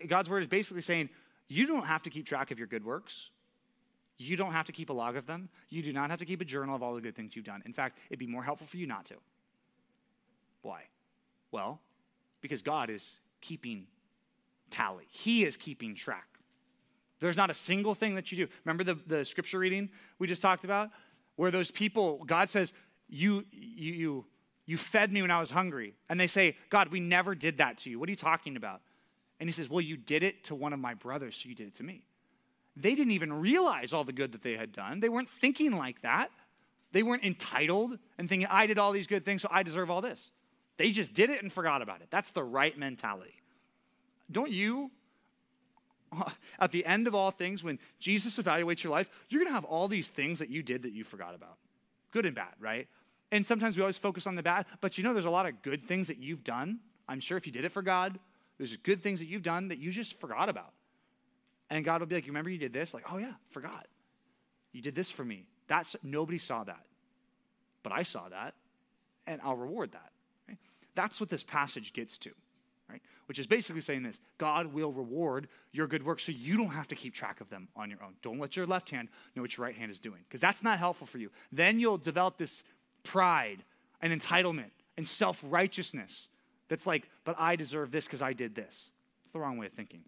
God's 0.07 0.29
word 0.29 0.43
is 0.43 0.47
basically 0.47 0.83
saying 0.83 1.09
you 1.47 1.65
don't 1.65 1.87
have 1.87 2.03
to 2.03 2.11
keep 2.11 2.27
track 2.27 2.51
of 2.51 2.59
your 2.59 2.67
good 2.67 2.85
works. 2.85 3.31
You 4.19 4.37
don't 4.37 4.53
have 4.53 4.67
to 4.67 4.71
keep 4.71 4.91
a 4.91 4.93
log 4.93 5.15
of 5.15 5.25
them. 5.25 5.49
You 5.69 5.81
do 5.81 5.93
not 5.93 6.11
have 6.11 6.19
to 6.19 6.25
keep 6.25 6.41
a 6.41 6.45
journal 6.45 6.75
of 6.75 6.83
all 6.83 6.93
the 6.93 7.01
good 7.01 7.15
things 7.15 7.35
you've 7.35 7.45
done. 7.45 7.63
In 7.65 7.73
fact, 7.73 7.97
it'd 8.11 8.19
be 8.19 8.27
more 8.27 8.43
helpful 8.43 8.67
for 8.67 8.77
you 8.77 8.85
not 8.85 9.07
to. 9.07 9.15
Why? 10.61 10.83
Well, 11.51 11.79
because 12.41 12.61
God 12.61 12.91
is 12.91 13.19
keeping 13.41 13.87
tally, 14.69 15.05
He 15.09 15.45
is 15.45 15.57
keeping 15.57 15.95
track. 15.95 16.25
There's 17.19 17.37
not 17.37 17.49
a 17.49 17.53
single 17.53 17.95
thing 17.95 18.15
that 18.15 18.31
you 18.31 18.45
do. 18.45 18.53
Remember 18.63 18.83
the, 18.83 18.97
the 19.07 19.25
scripture 19.25 19.59
reading 19.59 19.89
we 20.19 20.27
just 20.27 20.41
talked 20.41 20.63
about? 20.63 20.89
Where 21.35 21.51
those 21.51 21.69
people, 21.69 22.23
God 22.25 22.49
says, 22.49 22.73
you, 23.09 23.45
you, 23.51 23.93
you, 23.93 24.25
you 24.65 24.77
fed 24.77 25.11
me 25.11 25.21
when 25.21 25.31
I 25.31 25.39
was 25.39 25.49
hungry. 25.49 25.95
And 26.09 26.19
they 26.19 26.27
say, 26.27 26.55
God, 26.69 26.89
we 26.89 26.99
never 26.99 27.35
did 27.35 27.57
that 27.57 27.79
to 27.79 27.89
you. 27.89 27.99
What 27.99 28.07
are 28.07 28.11
you 28.11 28.15
talking 28.15 28.55
about? 28.55 28.81
And 29.39 29.47
he 29.47 29.53
says, 29.53 29.69
Well, 29.69 29.81
you 29.81 29.97
did 29.97 30.23
it 30.23 30.43
to 30.45 30.55
one 30.55 30.73
of 30.73 30.79
my 30.79 30.93
brothers, 30.93 31.37
so 31.41 31.49
you 31.49 31.55
did 31.55 31.67
it 31.67 31.75
to 31.77 31.83
me. 31.83 32.03
They 32.75 32.95
didn't 32.95 33.11
even 33.11 33.33
realize 33.33 33.93
all 33.93 34.03
the 34.03 34.13
good 34.13 34.33
that 34.33 34.41
they 34.41 34.55
had 34.55 34.71
done. 34.71 34.99
They 34.99 35.09
weren't 35.09 35.29
thinking 35.29 35.75
like 35.75 36.01
that. 36.01 36.29
They 36.91 37.03
weren't 37.03 37.23
entitled 37.23 37.97
and 38.17 38.27
thinking, 38.27 38.47
I 38.49 38.67
did 38.67 38.77
all 38.77 38.91
these 38.91 39.07
good 39.07 39.25
things, 39.25 39.41
so 39.41 39.49
I 39.51 39.63
deserve 39.63 39.89
all 39.89 40.01
this. 40.01 40.31
They 40.79 40.91
just 40.91 41.13
did 41.13 41.29
it 41.29 41.43
and 41.43 41.51
forgot 41.51 41.81
about 41.81 41.99
it. 41.99 42.07
That's 42.09 42.31
the 42.31 42.41
right 42.41 42.75
mentality. 42.77 43.33
Don't 44.31 44.49
you, 44.49 44.91
at 46.59 46.71
the 46.71 46.85
end 46.85 47.05
of 47.05 47.13
all 47.13 47.31
things, 47.31 47.65
when 47.65 47.79
Jesus 47.99 48.37
evaluates 48.37 48.81
your 48.81 48.91
life, 48.91 49.09
you're 49.27 49.39
going 49.39 49.49
to 49.49 49.53
have 49.53 49.65
all 49.65 49.89
these 49.89 50.07
things 50.07 50.39
that 50.39 50.49
you 50.49 50.63
did 50.63 50.83
that 50.83 50.93
you 50.93 51.03
forgot 51.03 51.35
about, 51.35 51.57
good 52.11 52.25
and 52.25 52.33
bad, 52.33 52.53
right? 52.61 52.87
And 53.29 53.45
sometimes 53.45 53.75
we 53.75 53.83
always 53.83 53.97
focus 53.97 54.25
on 54.25 54.35
the 54.35 54.41
bad, 54.41 54.67
but 54.79 54.97
you 54.97 55.03
know, 55.03 55.11
there's 55.11 55.25
a 55.25 55.29
lot 55.29 55.45
of 55.45 55.61
good 55.63 55.85
things 55.85 56.07
that 56.07 56.17
you've 56.17 56.45
done. 56.45 56.79
I'm 57.09 57.19
sure 57.19 57.37
if 57.37 57.45
you 57.45 57.51
did 57.51 57.65
it 57.65 57.73
for 57.73 57.81
God, 57.81 58.17
there's 58.57 58.73
good 58.77 59.03
things 59.03 59.19
that 59.19 59.27
you've 59.27 59.43
done 59.43 59.67
that 59.67 59.79
you 59.79 59.91
just 59.91 60.17
forgot 60.21 60.47
about. 60.47 60.71
And 61.69 61.83
God 61.83 61.99
will 61.99 62.07
be 62.07 62.15
like, 62.15 62.25
You 62.25 62.31
remember 62.31 62.51
you 62.51 62.57
did 62.57 62.71
this? 62.71 62.93
Like, 62.93 63.11
oh 63.11 63.17
yeah, 63.17 63.33
forgot. 63.49 63.85
You 64.71 64.81
did 64.81 64.95
this 64.95 65.11
for 65.11 65.25
me. 65.25 65.45
That's 65.67 65.97
nobody 66.03 66.37
saw 66.37 66.63
that. 66.63 66.85
But 67.83 67.91
I 67.91 68.03
saw 68.03 68.29
that, 68.29 68.53
and 69.27 69.41
I'll 69.43 69.57
reward 69.57 69.91
that. 69.91 70.11
That's 70.99 71.21
what 71.21 71.29
this 71.29 71.43
passage 71.45 71.93
gets 71.93 72.17
to, 72.17 72.31
right? 72.89 73.01
Which 73.27 73.39
is 73.39 73.47
basically 73.47 73.79
saying 73.79 74.03
this 74.03 74.19
God 74.37 74.73
will 74.73 74.91
reward 74.91 75.47
your 75.71 75.87
good 75.87 76.05
work 76.05 76.19
so 76.19 76.33
you 76.33 76.57
don't 76.57 76.71
have 76.71 76.89
to 76.89 76.95
keep 76.95 77.13
track 77.13 77.39
of 77.39 77.49
them 77.49 77.69
on 77.73 77.89
your 77.89 78.03
own. 78.03 78.15
Don't 78.21 78.37
let 78.37 78.57
your 78.57 78.67
left 78.67 78.89
hand 78.89 79.07
know 79.33 79.41
what 79.41 79.55
your 79.55 79.65
right 79.65 79.77
hand 79.77 79.91
is 79.91 79.99
doing, 80.01 80.19
because 80.27 80.41
that's 80.41 80.61
not 80.61 80.77
helpful 80.77 81.07
for 81.07 81.17
you. 81.17 81.29
Then 81.53 81.79
you'll 81.79 81.97
develop 81.97 82.37
this 82.37 82.65
pride 83.03 83.63
and 84.01 84.11
entitlement 84.11 84.71
and 84.97 85.07
self 85.07 85.41
righteousness 85.47 86.27
that's 86.67 86.85
like, 86.85 87.07
but 87.23 87.37
I 87.39 87.55
deserve 87.55 87.91
this 87.91 88.03
because 88.03 88.21
I 88.21 88.33
did 88.33 88.53
this. 88.53 88.91
It's 89.23 89.31
the 89.31 89.39
wrong 89.39 89.57
way 89.57 89.67
of 89.67 89.71
thinking. 89.71 90.01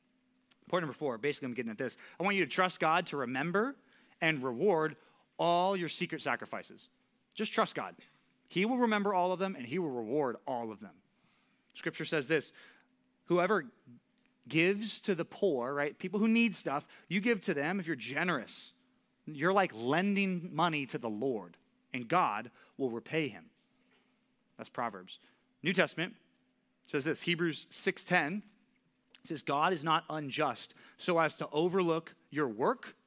Point 0.68 0.82
number 0.82 0.94
four, 0.94 1.18
basically, 1.18 1.46
I'm 1.46 1.54
getting 1.54 1.72
at 1.72 1.78
this. 1.78 1.96
I 2.20 2.24
want 2.24 2.36
you 2.36 2.44
to 2.44 2.52
trust 2.52 2.82
God 2.82 3.06
to 3.08 3.18
remember 3.18 3.78
and 4.20 4.44
reward 4.44 4.98
all 5.40 5.78
your 5.78 5.88
secret 5.88 6.22
sacrifices. 6.22 6.90
Just 7.34 7.54
trust 7.54 7.76
God. 7.76 7.96
He 8.52 8.66
will 8.66 8.80
remember 8.80 9.14
all 9.14 9.32
of 9.32 9.40
them 9.40 9.56
and 9.56 9.66
He 9.66 9.80
will 9.80 9.90
reward 9.90 10.36
all 10.46 10.74
of 10.74 10.82
them. 10.82 10.92
Scripture 11.74 12.04
says 12.04 12.28
this 12.28 12.52
whoever 13.28 13.64
gives 14.50 15.00
to 15.00 15.16
the 15.16 15.24
poor, 15.24 15.74
right? 15.74 15.98
People 15.98 16.20
who 16.20 16.28
need 16.28 16.54
stuff, 16.54 16.86
you 17.08 17.22
give 17.22 17.40
to 17.44 17.54
them 17.54 17.80
if 17.80 17.88
you're 17.88 17.96
generous. 17.96 18.74
You're 19.26 19.54
like 19.54 19.72
lending 19.74 20.50
money 20.52 20.86
to 20.88 20.98
the 20.98 21.10
Lord, 21.10 21.56
and 21.94 22.10
God 22.10 22.52
will 22.78 22.90
repay 22.90 23.30
him. 23.30 23.46
That's 24.58 24.70
Proverbs. 24.70 25.20
New 25.64 25.72
Testament 25.72 26.16
says 26.88 27.06
this 27.06 27.22
Hebrews 27.22 27.68
6:10 27.72 28.42
says 29.24 29.44
God 29.44 29.72
is 29.72 29.86
not 29.86 30.04
unjust 30.10 30.74
so 30.98 31.20
as 31.20 31.38
to 31.38 31.48
overlook 31.54 32.16
your 32.32 32.50
work 32.50 32.98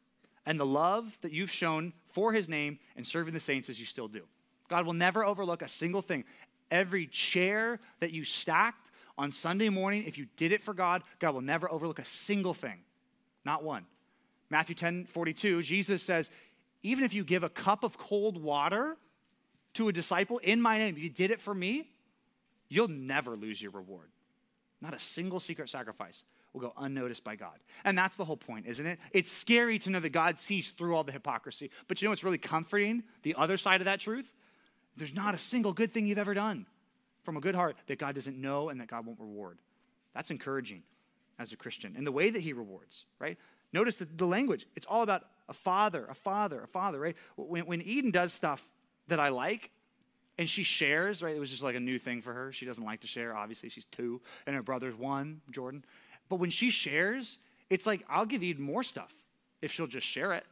and 0.46 0.58
the 0.58 0.64
love 0.64 1.18
that 1.20 1.32
you've 1.32 1.50
shown 1.50 1.92
for 2.06 2.32
his 2.32 2.48
name 2.48 2.78
and 2.96 3.06
serving 3.06 3.34
the 3.34 3.40
saints 3.40 3.68
as 3.68 3.78
you 3.78 3.84
still 3.84 4.08
do. 4.08 4.26
God 4.68 4.86
will 4.86 4.92
never 4.92 5.24
overlook 5.24 5.62
a 5.62 5.68
single 5.68 6.02
thing. 6.02 6.24
Every 6.70 7.06
chair 7.06 7.80
that 8.00 8.12
you 8.12 8.24
stacked 8.24 8.90
on 9.16 9.30
Sunday 9.30 9.68
morning, 9.68 10.04
if 10.06 10.18
you 10.18 10.26
did 10.36 10.52
it 10.52 10.62
for 10.62 10.74
God, 10.74 11.02
God 11.18 11.34
will 11.34 11.40
never 11.40 11.70
overlook 11.70 11.98
a 11.98 12.04
single 12.04 12.54
thing. 12.54 12.80
Not 13.44 13.62
one. 13.62 13.86
Matthew 14.50 14.74
10 14.74 15.06
42, 15.06 15.62
Jesus 15.62 16.02
says, 16.02 16.30
even 16.82 17.04
if 17.04 17.14
you 17.14 17.24
give 17.24 17.42
a 17.42 17.48
cup 17.48 17.82
of 17.82 17.96
cold 17.96 18.40
water 18.40 18.96
to 19.74 19.88
a 19.88 19.92
disciple 19.92 20.38
in 20.38 20.60
my 20.60 20.78
name, 20.78 20.96
you 20.96 21.08
did 21.08 21.30
it 21.30 21.40
for 21.40 21.54
me, 21.54 21.88
you'll 22.68 22.88
never 22.88 23.36
lose 23.36 23.60
your 23.60 23.72
reward. 23.72 24.10
Not 24.80 24.94
a 24.94 25.00
single 25.00 25.40
secret 25.40 25.70
sacrifice 25.70 26.24
will 26.52 26.60
go 26.60 26.72
unnoticed 26.76 27.24
by 27.24 27.36
God. 27.36 27.58
And 27.84 27.96
that's 27.96 28.16
the 28.16 28.24
whole 28.24 28.36
point, 28.36 28.66
isn't 28.66 28.86
it? 28.86 28.98
It's 29.12 29.32
scary 29.32 29.78
to 29.80 29.90
know 29.90 29.98
that 29.98 30.10
God 30.10 30.38
sees 30.38 30.70
through 30.70 30.94
all 30.94 31.04
the 31.04 31.10
hypocrisy. 31.10 31.70
But 31.88 32.00
you 32.00 32.06
know 32.06 32.10
what's 32.10 32.22
really 32.22 32.38
comforting? 32.38 33.02
The 33.22 33.34
other 33.36 33.56
side 33.56 33.80
of 33.80 33.86
that 33.86 33.98
truth? 33.98 34.32
There's 34.96 35.14
not 35.14 35.34
a 35.34 35.38
single 35.38 35.72
good 35.72 35.92
thing 35.92 36.06
you've 36.06 36.18
ever 36.18 36.34
done 36.34 36.66
from 37.22 37.36
a 37.36 37.40
good 37.40 37.54
heart 37.54 37.76
that 37.86 37.98
God 37.98 38.14
doesn't 38.14 38.40
know 38.40 38.68
and 38.68 38.80
that 38.80 38.88
God 38.88 39.06
won't 39.06 39.20
reward. 39.20 39.58
That's 40.14 40.30
encouraging 40.30 40.82
as 41.38 41.52
a 41.52 41.56
Christian. 41.56 41.94
And 41.96 42.06
the 42.06 42.12
way 42.12 42.30
that 42.30 42.40
He 42.40 42.52
rewards, 42.52 43.04
right? 43.18 43.38
Notice 43.72 43.96
the, 43.96 44.04
the 44.16 44.26
language. 44.26 44.66
It's 44.76 44.86
all 44.86 45.02
about 45.02 45.24
a 45.48 45.52
father, 45.52 46.06
a 46.08 46.14
father, 46.14 46.62
a 46.62 46.68
father, 46.68 47.00
right? 47.00 47.16
When, 47.36 47.66
when 47.66 47.82
Eden 47.82 48.10
does 48.10 48.32
stuff 48.32 48.62
that 49.08 49.18
I 49.18 49.30
like, 49.30 49.70
and 50.38 50.48
she 50.48 50.62
shares, 50.62 51.22
right? 51.22 51.34
It 51.34 51.38
was 51.38 51.50
just 51.50 51.62
like 51.62 51.76
a 51.76 51.80
new 51.80 51.98
thing 51.98 52.22
for 52.22 52.32
her. 52.32 52.52
She 52.52 52.66
doesn't 52.66 52.84
like 52.84 53.00
to 53.02 53.06
share. 53.06 53.36
Obviously, 53.36 53.68
she's 53.68 53.84
two, 53.86 54.20
and 54.46 54.56
her 54.56 54.62
brother's 54.62 54.94
one, 54.94 55.40
Jordan. 55.50 55.84
But 56.28 56.36
when 56.36 56.50
she 56.50 56.70
shares, 56.70 57.38
it's 57.70 57.86
like, 57.86 58.04
I'll 58.08 58.26
give 58.26 58.42
Eden 58.42 58.62
more 58.62 58.82
stuff 58.82 59.12
if 59.62 59.72
she'll 59.72 59.86
just 59.86 60.06
share 60.06 60.32
it. 60.32 60.44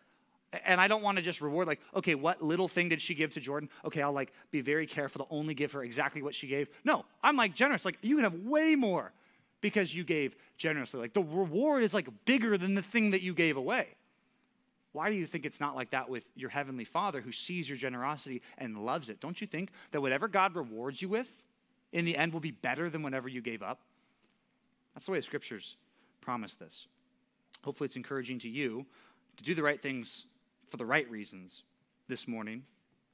And 0.64 0.80
I 0.80 0.86
don't 0.86 1.02
want 1.02 1.16
to 1.16 1.22
just 1.22 1.40
reward, 1.40 1.66
like, 1.66 1.80
okay, 1.94 2.14
what 2.14 2.42
little 2.42 2.68
thing 2.68 2.90
did 2.90 3.00
she 3.00 3.14
give 3.14 3.32
to 3.34 3.40
Jordan? 3.40 3.70
Okay, 3.86 4.02
I'll 4.02 4.12
like 4.12 4.32
be 4.50 4.60
very 4.60 4.86
careful 4.86 5.24
to 5.24 5.34
only 5.34 5.54
give 5.54 5.72
her 5.72 5.82
exactly 5.82 6.22
what 6.22 6.34
she 6.34 6.46
gave. 6.46 6.68
No, 6.84 7.06
I'm 7.22 7.36
like 7.36 7.54
generous. 7.54 7.84
Like, 7.84 7.98
you 8.02 8.16
can 8.16 8.24
have 8.24 8.34
way 8.34 8.74
more 8.74 9.12
because 9.62 9.94
you 9.94 10.04
gave 10.04 10.36
generously. 10.58 11.00
Like, 11.00 11.14
the 11.14 11.22
reward 11.22 11.82
is 11.82 11.94
like 11.94 12.08
bigger 12.26 12.58
than 12.58 12.74
the 12.74 12.82
thing 12.82 13.12
that 13.12 13.22
you 13.22 13.32
gave 13.32 13.56
away. 13.56 13.88
Why 14.92 15.08
do 15.08 15.16
you 15.16 15.26
think 15.26 15.46
it's 15.46 15.60
not 15.60 15.74
like 15.74 15.90
that 15.92 16.10
with 16.10 16.24
your 16.34 16.50
heavenly 16.50 16.84
Father 16.84 17.22
who 17.22 17.32
sees 17.32 17.66
your 17.66 17.78
generosity 17.78 18.42
and 18.58 18.84
loves 18.84 19.08
it? 19.08 19.20
Don't 19.20 19.40
you 19.40 19.46
think 19.46 19.70
that 19.92 20.02
whatever 20.02 20.28
God 20.28 20.54
rewards 20.54 21.00
you 21.00 21.08
with 21.08 21.28
in 21.92 22.04
the 22.04 22.14
end 22.14 22.34
will 22.34 22.40
be 22.40 22.50
better 22.50 22.90
than 22.90 23.02
whatever 23.02 23.26
you 23.26 23.40
gave 23.40 23.62
up? 23.62 23.80
That's 24.92 25.06
the 25.06 25.12
way 25.12 25.18
the 25.18 25.22
scriptures 25.22 25.76
promise 26.20 26.56
this. 26.56 26.88
Hopefully, 27.64 27.86
it's 27.86 27.96
encouraging 27.96 28.38
to 28.40 28.50
you 28.50 28.84
to 29.38 29.44
do 29.44 29.54
the 29.54 29.62
right 29.62 29.80
things 29.80 30.26
for 30.72 30.78
the 30.78 30.86
right 30.86 31.08
reasons 31.10 31.64
this 32.08 32.26
morning 32.26 32.64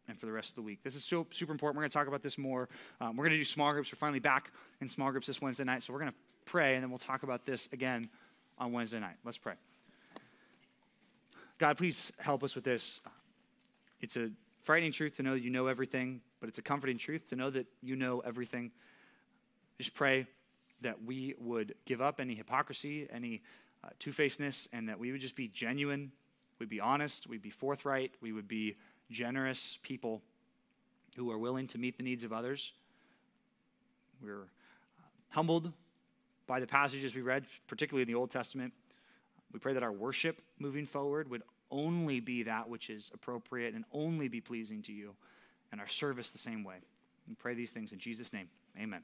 and 0.06 0.16
for 0.16 0.26
the 0.26 0.32
rest 0.32 0.50
of 0.50 0.54
the 0.54 0.62
week. 0.62 0.78
This 0.84 0.94
is 0.94 1.02
so, 1.02 1.26
super 1.32 1.50
important. 1.50 1.76
We're 1.76 1.82
going 1.82 1.90
to 1.90 1.98
talk 1.98 2.06
about 2.06 2.22
this 2.22 2.38
more. 2.38 2.68
Um, 3.00 3.16
we're 3.16 3.24
going 3.24 3.32
to 3.32 3.38
do 3.38 3.44
small 3.44 3.72
groups. 3.72 3.90
We're 3.92 3.98
finally 3.98 4.20
back 4.20 4.52
in 4.80 4.88
small 4.88 5.11
groups 5.11 5.26
this 5.26 5.42
Wednesday 5.42 5.64
night, 5.64 5.82
so 5.82 5.92
we're 5.92 5.98
going 5.98 6.12
to 6.12 6.16
pray 6.44 6.76
and 6.76 6.84
then 6.84 6.88
we'll 6.88 7.00
talk 7.00 7.24
about 7.24 7.44
this 7.46 7.68
again 7.72 8.09
on 8.59 8.70
Wednesday 8.70 9.00
night. 9.00 9.16
Let's 9.24 9.38
pray. 9.38 9.54
God, 11.59 11.76
please 11.76 12.12
help 12.18 12.44
us 12.44 12.54
with 12.54 12.62
this. 12.62 13.00
It's 14.00 14.16
a 14.16 14.30
frightening 14.62 14.92
truth 14.92 15.16
to 15.16 15.24
know 15.24 15.32
that 15.32 15.42
you 15.42 15.50
know 15.50 15.66
everything, 15.66 16.20
but 16.38 16.48
it's 16.48 16.59
a 16.59 16.62
comforting 16.62 16.96
truth 16.96 17.28
to 17.30 17.36
know 17.36 17.50
that 17.50 17.66
you 17.82 17.96
know 17.96 18.20
everything. 18.20 18.70
Just 19.78 19.94
pray 19.94 20.28
that 20.82 21.02
we 21.02 21.34
would 21.40 21.74
give 21.86 22.00
up 22.00 22.20
any 22.20 22.36
hypocrisy, 22.36 23.09
any 23.12 23.42
uh, 23.82 23.88
two 23.98 24.12
facedness, 24.12 24.68
and 24.72 24.88
that 24.88 25.00
we 25.00 25.11
would 25.11 25.20
just 25.20 25.34
be 25.34 25.48
genuine, 25.48 26.12
we'd 26.59 26.68
be 26.68 26.80
honest, 26.80 27.26
we'd 27.26 27.42
be 27.42 27.50
forthright, 27.50 28.12
we 28.20 28.32
would 28.32 28.48
be 28.48 28.76
generous 29.11 29.78
people 29.82 30.22
who 31.16 31.30
are 31.30 31.38
willing 31.38 31.66
to 31.68 31.78
meet 31.78 31.96
the 31.96 32.02
needs 32.02 32.24
of 32.24 32.32
others. 32.32 32.72
We're 34.22 34.42
uh, 34.42 35.02
humbled 35.30 35.72
by 36.46 36.61
the 36.61 36.66
passages 36.66 37.14
we 37.14 37.22
read, 37.22 37.46
particularly 37.66 38.02
in 38.02 38.09
the 38.09 38.14
Old 38.14 38.30
Testament. 38.30 38.72
We 39.52 39.59
pray 39.59 39.74
that 39.74 39.82
our 39.82 39.92
worship 39.92 40.40
moving 40.59 40.86
forward 40.86 41.30
would 41.30 41.42
only 41.70 42.20
be 42.20 42.44
that 42.44 42.68
which 42.68 42.90
is 42.90 43.11
appropriate 43.14 43.74
and 43.74 43.84
only 43.92 44.28
be 44.28 44.40
pleasing 44.40 44.82
to 44.82 44.92
you, 44.92 45.14
and 45.70 45.80
our 45.80 45.88
service 45.88 46.30
the 46.30 46.38
same 46.38 46.64
way. 46.64 46.76
We 47.28 47.34
pray 47.34 47.54
these 47.54 47.70
things 47.70 47.92
in 47.92 47.98
Jesus' 47.98 48.32
name. 48.32 48.48
Amen. 48.78 49.02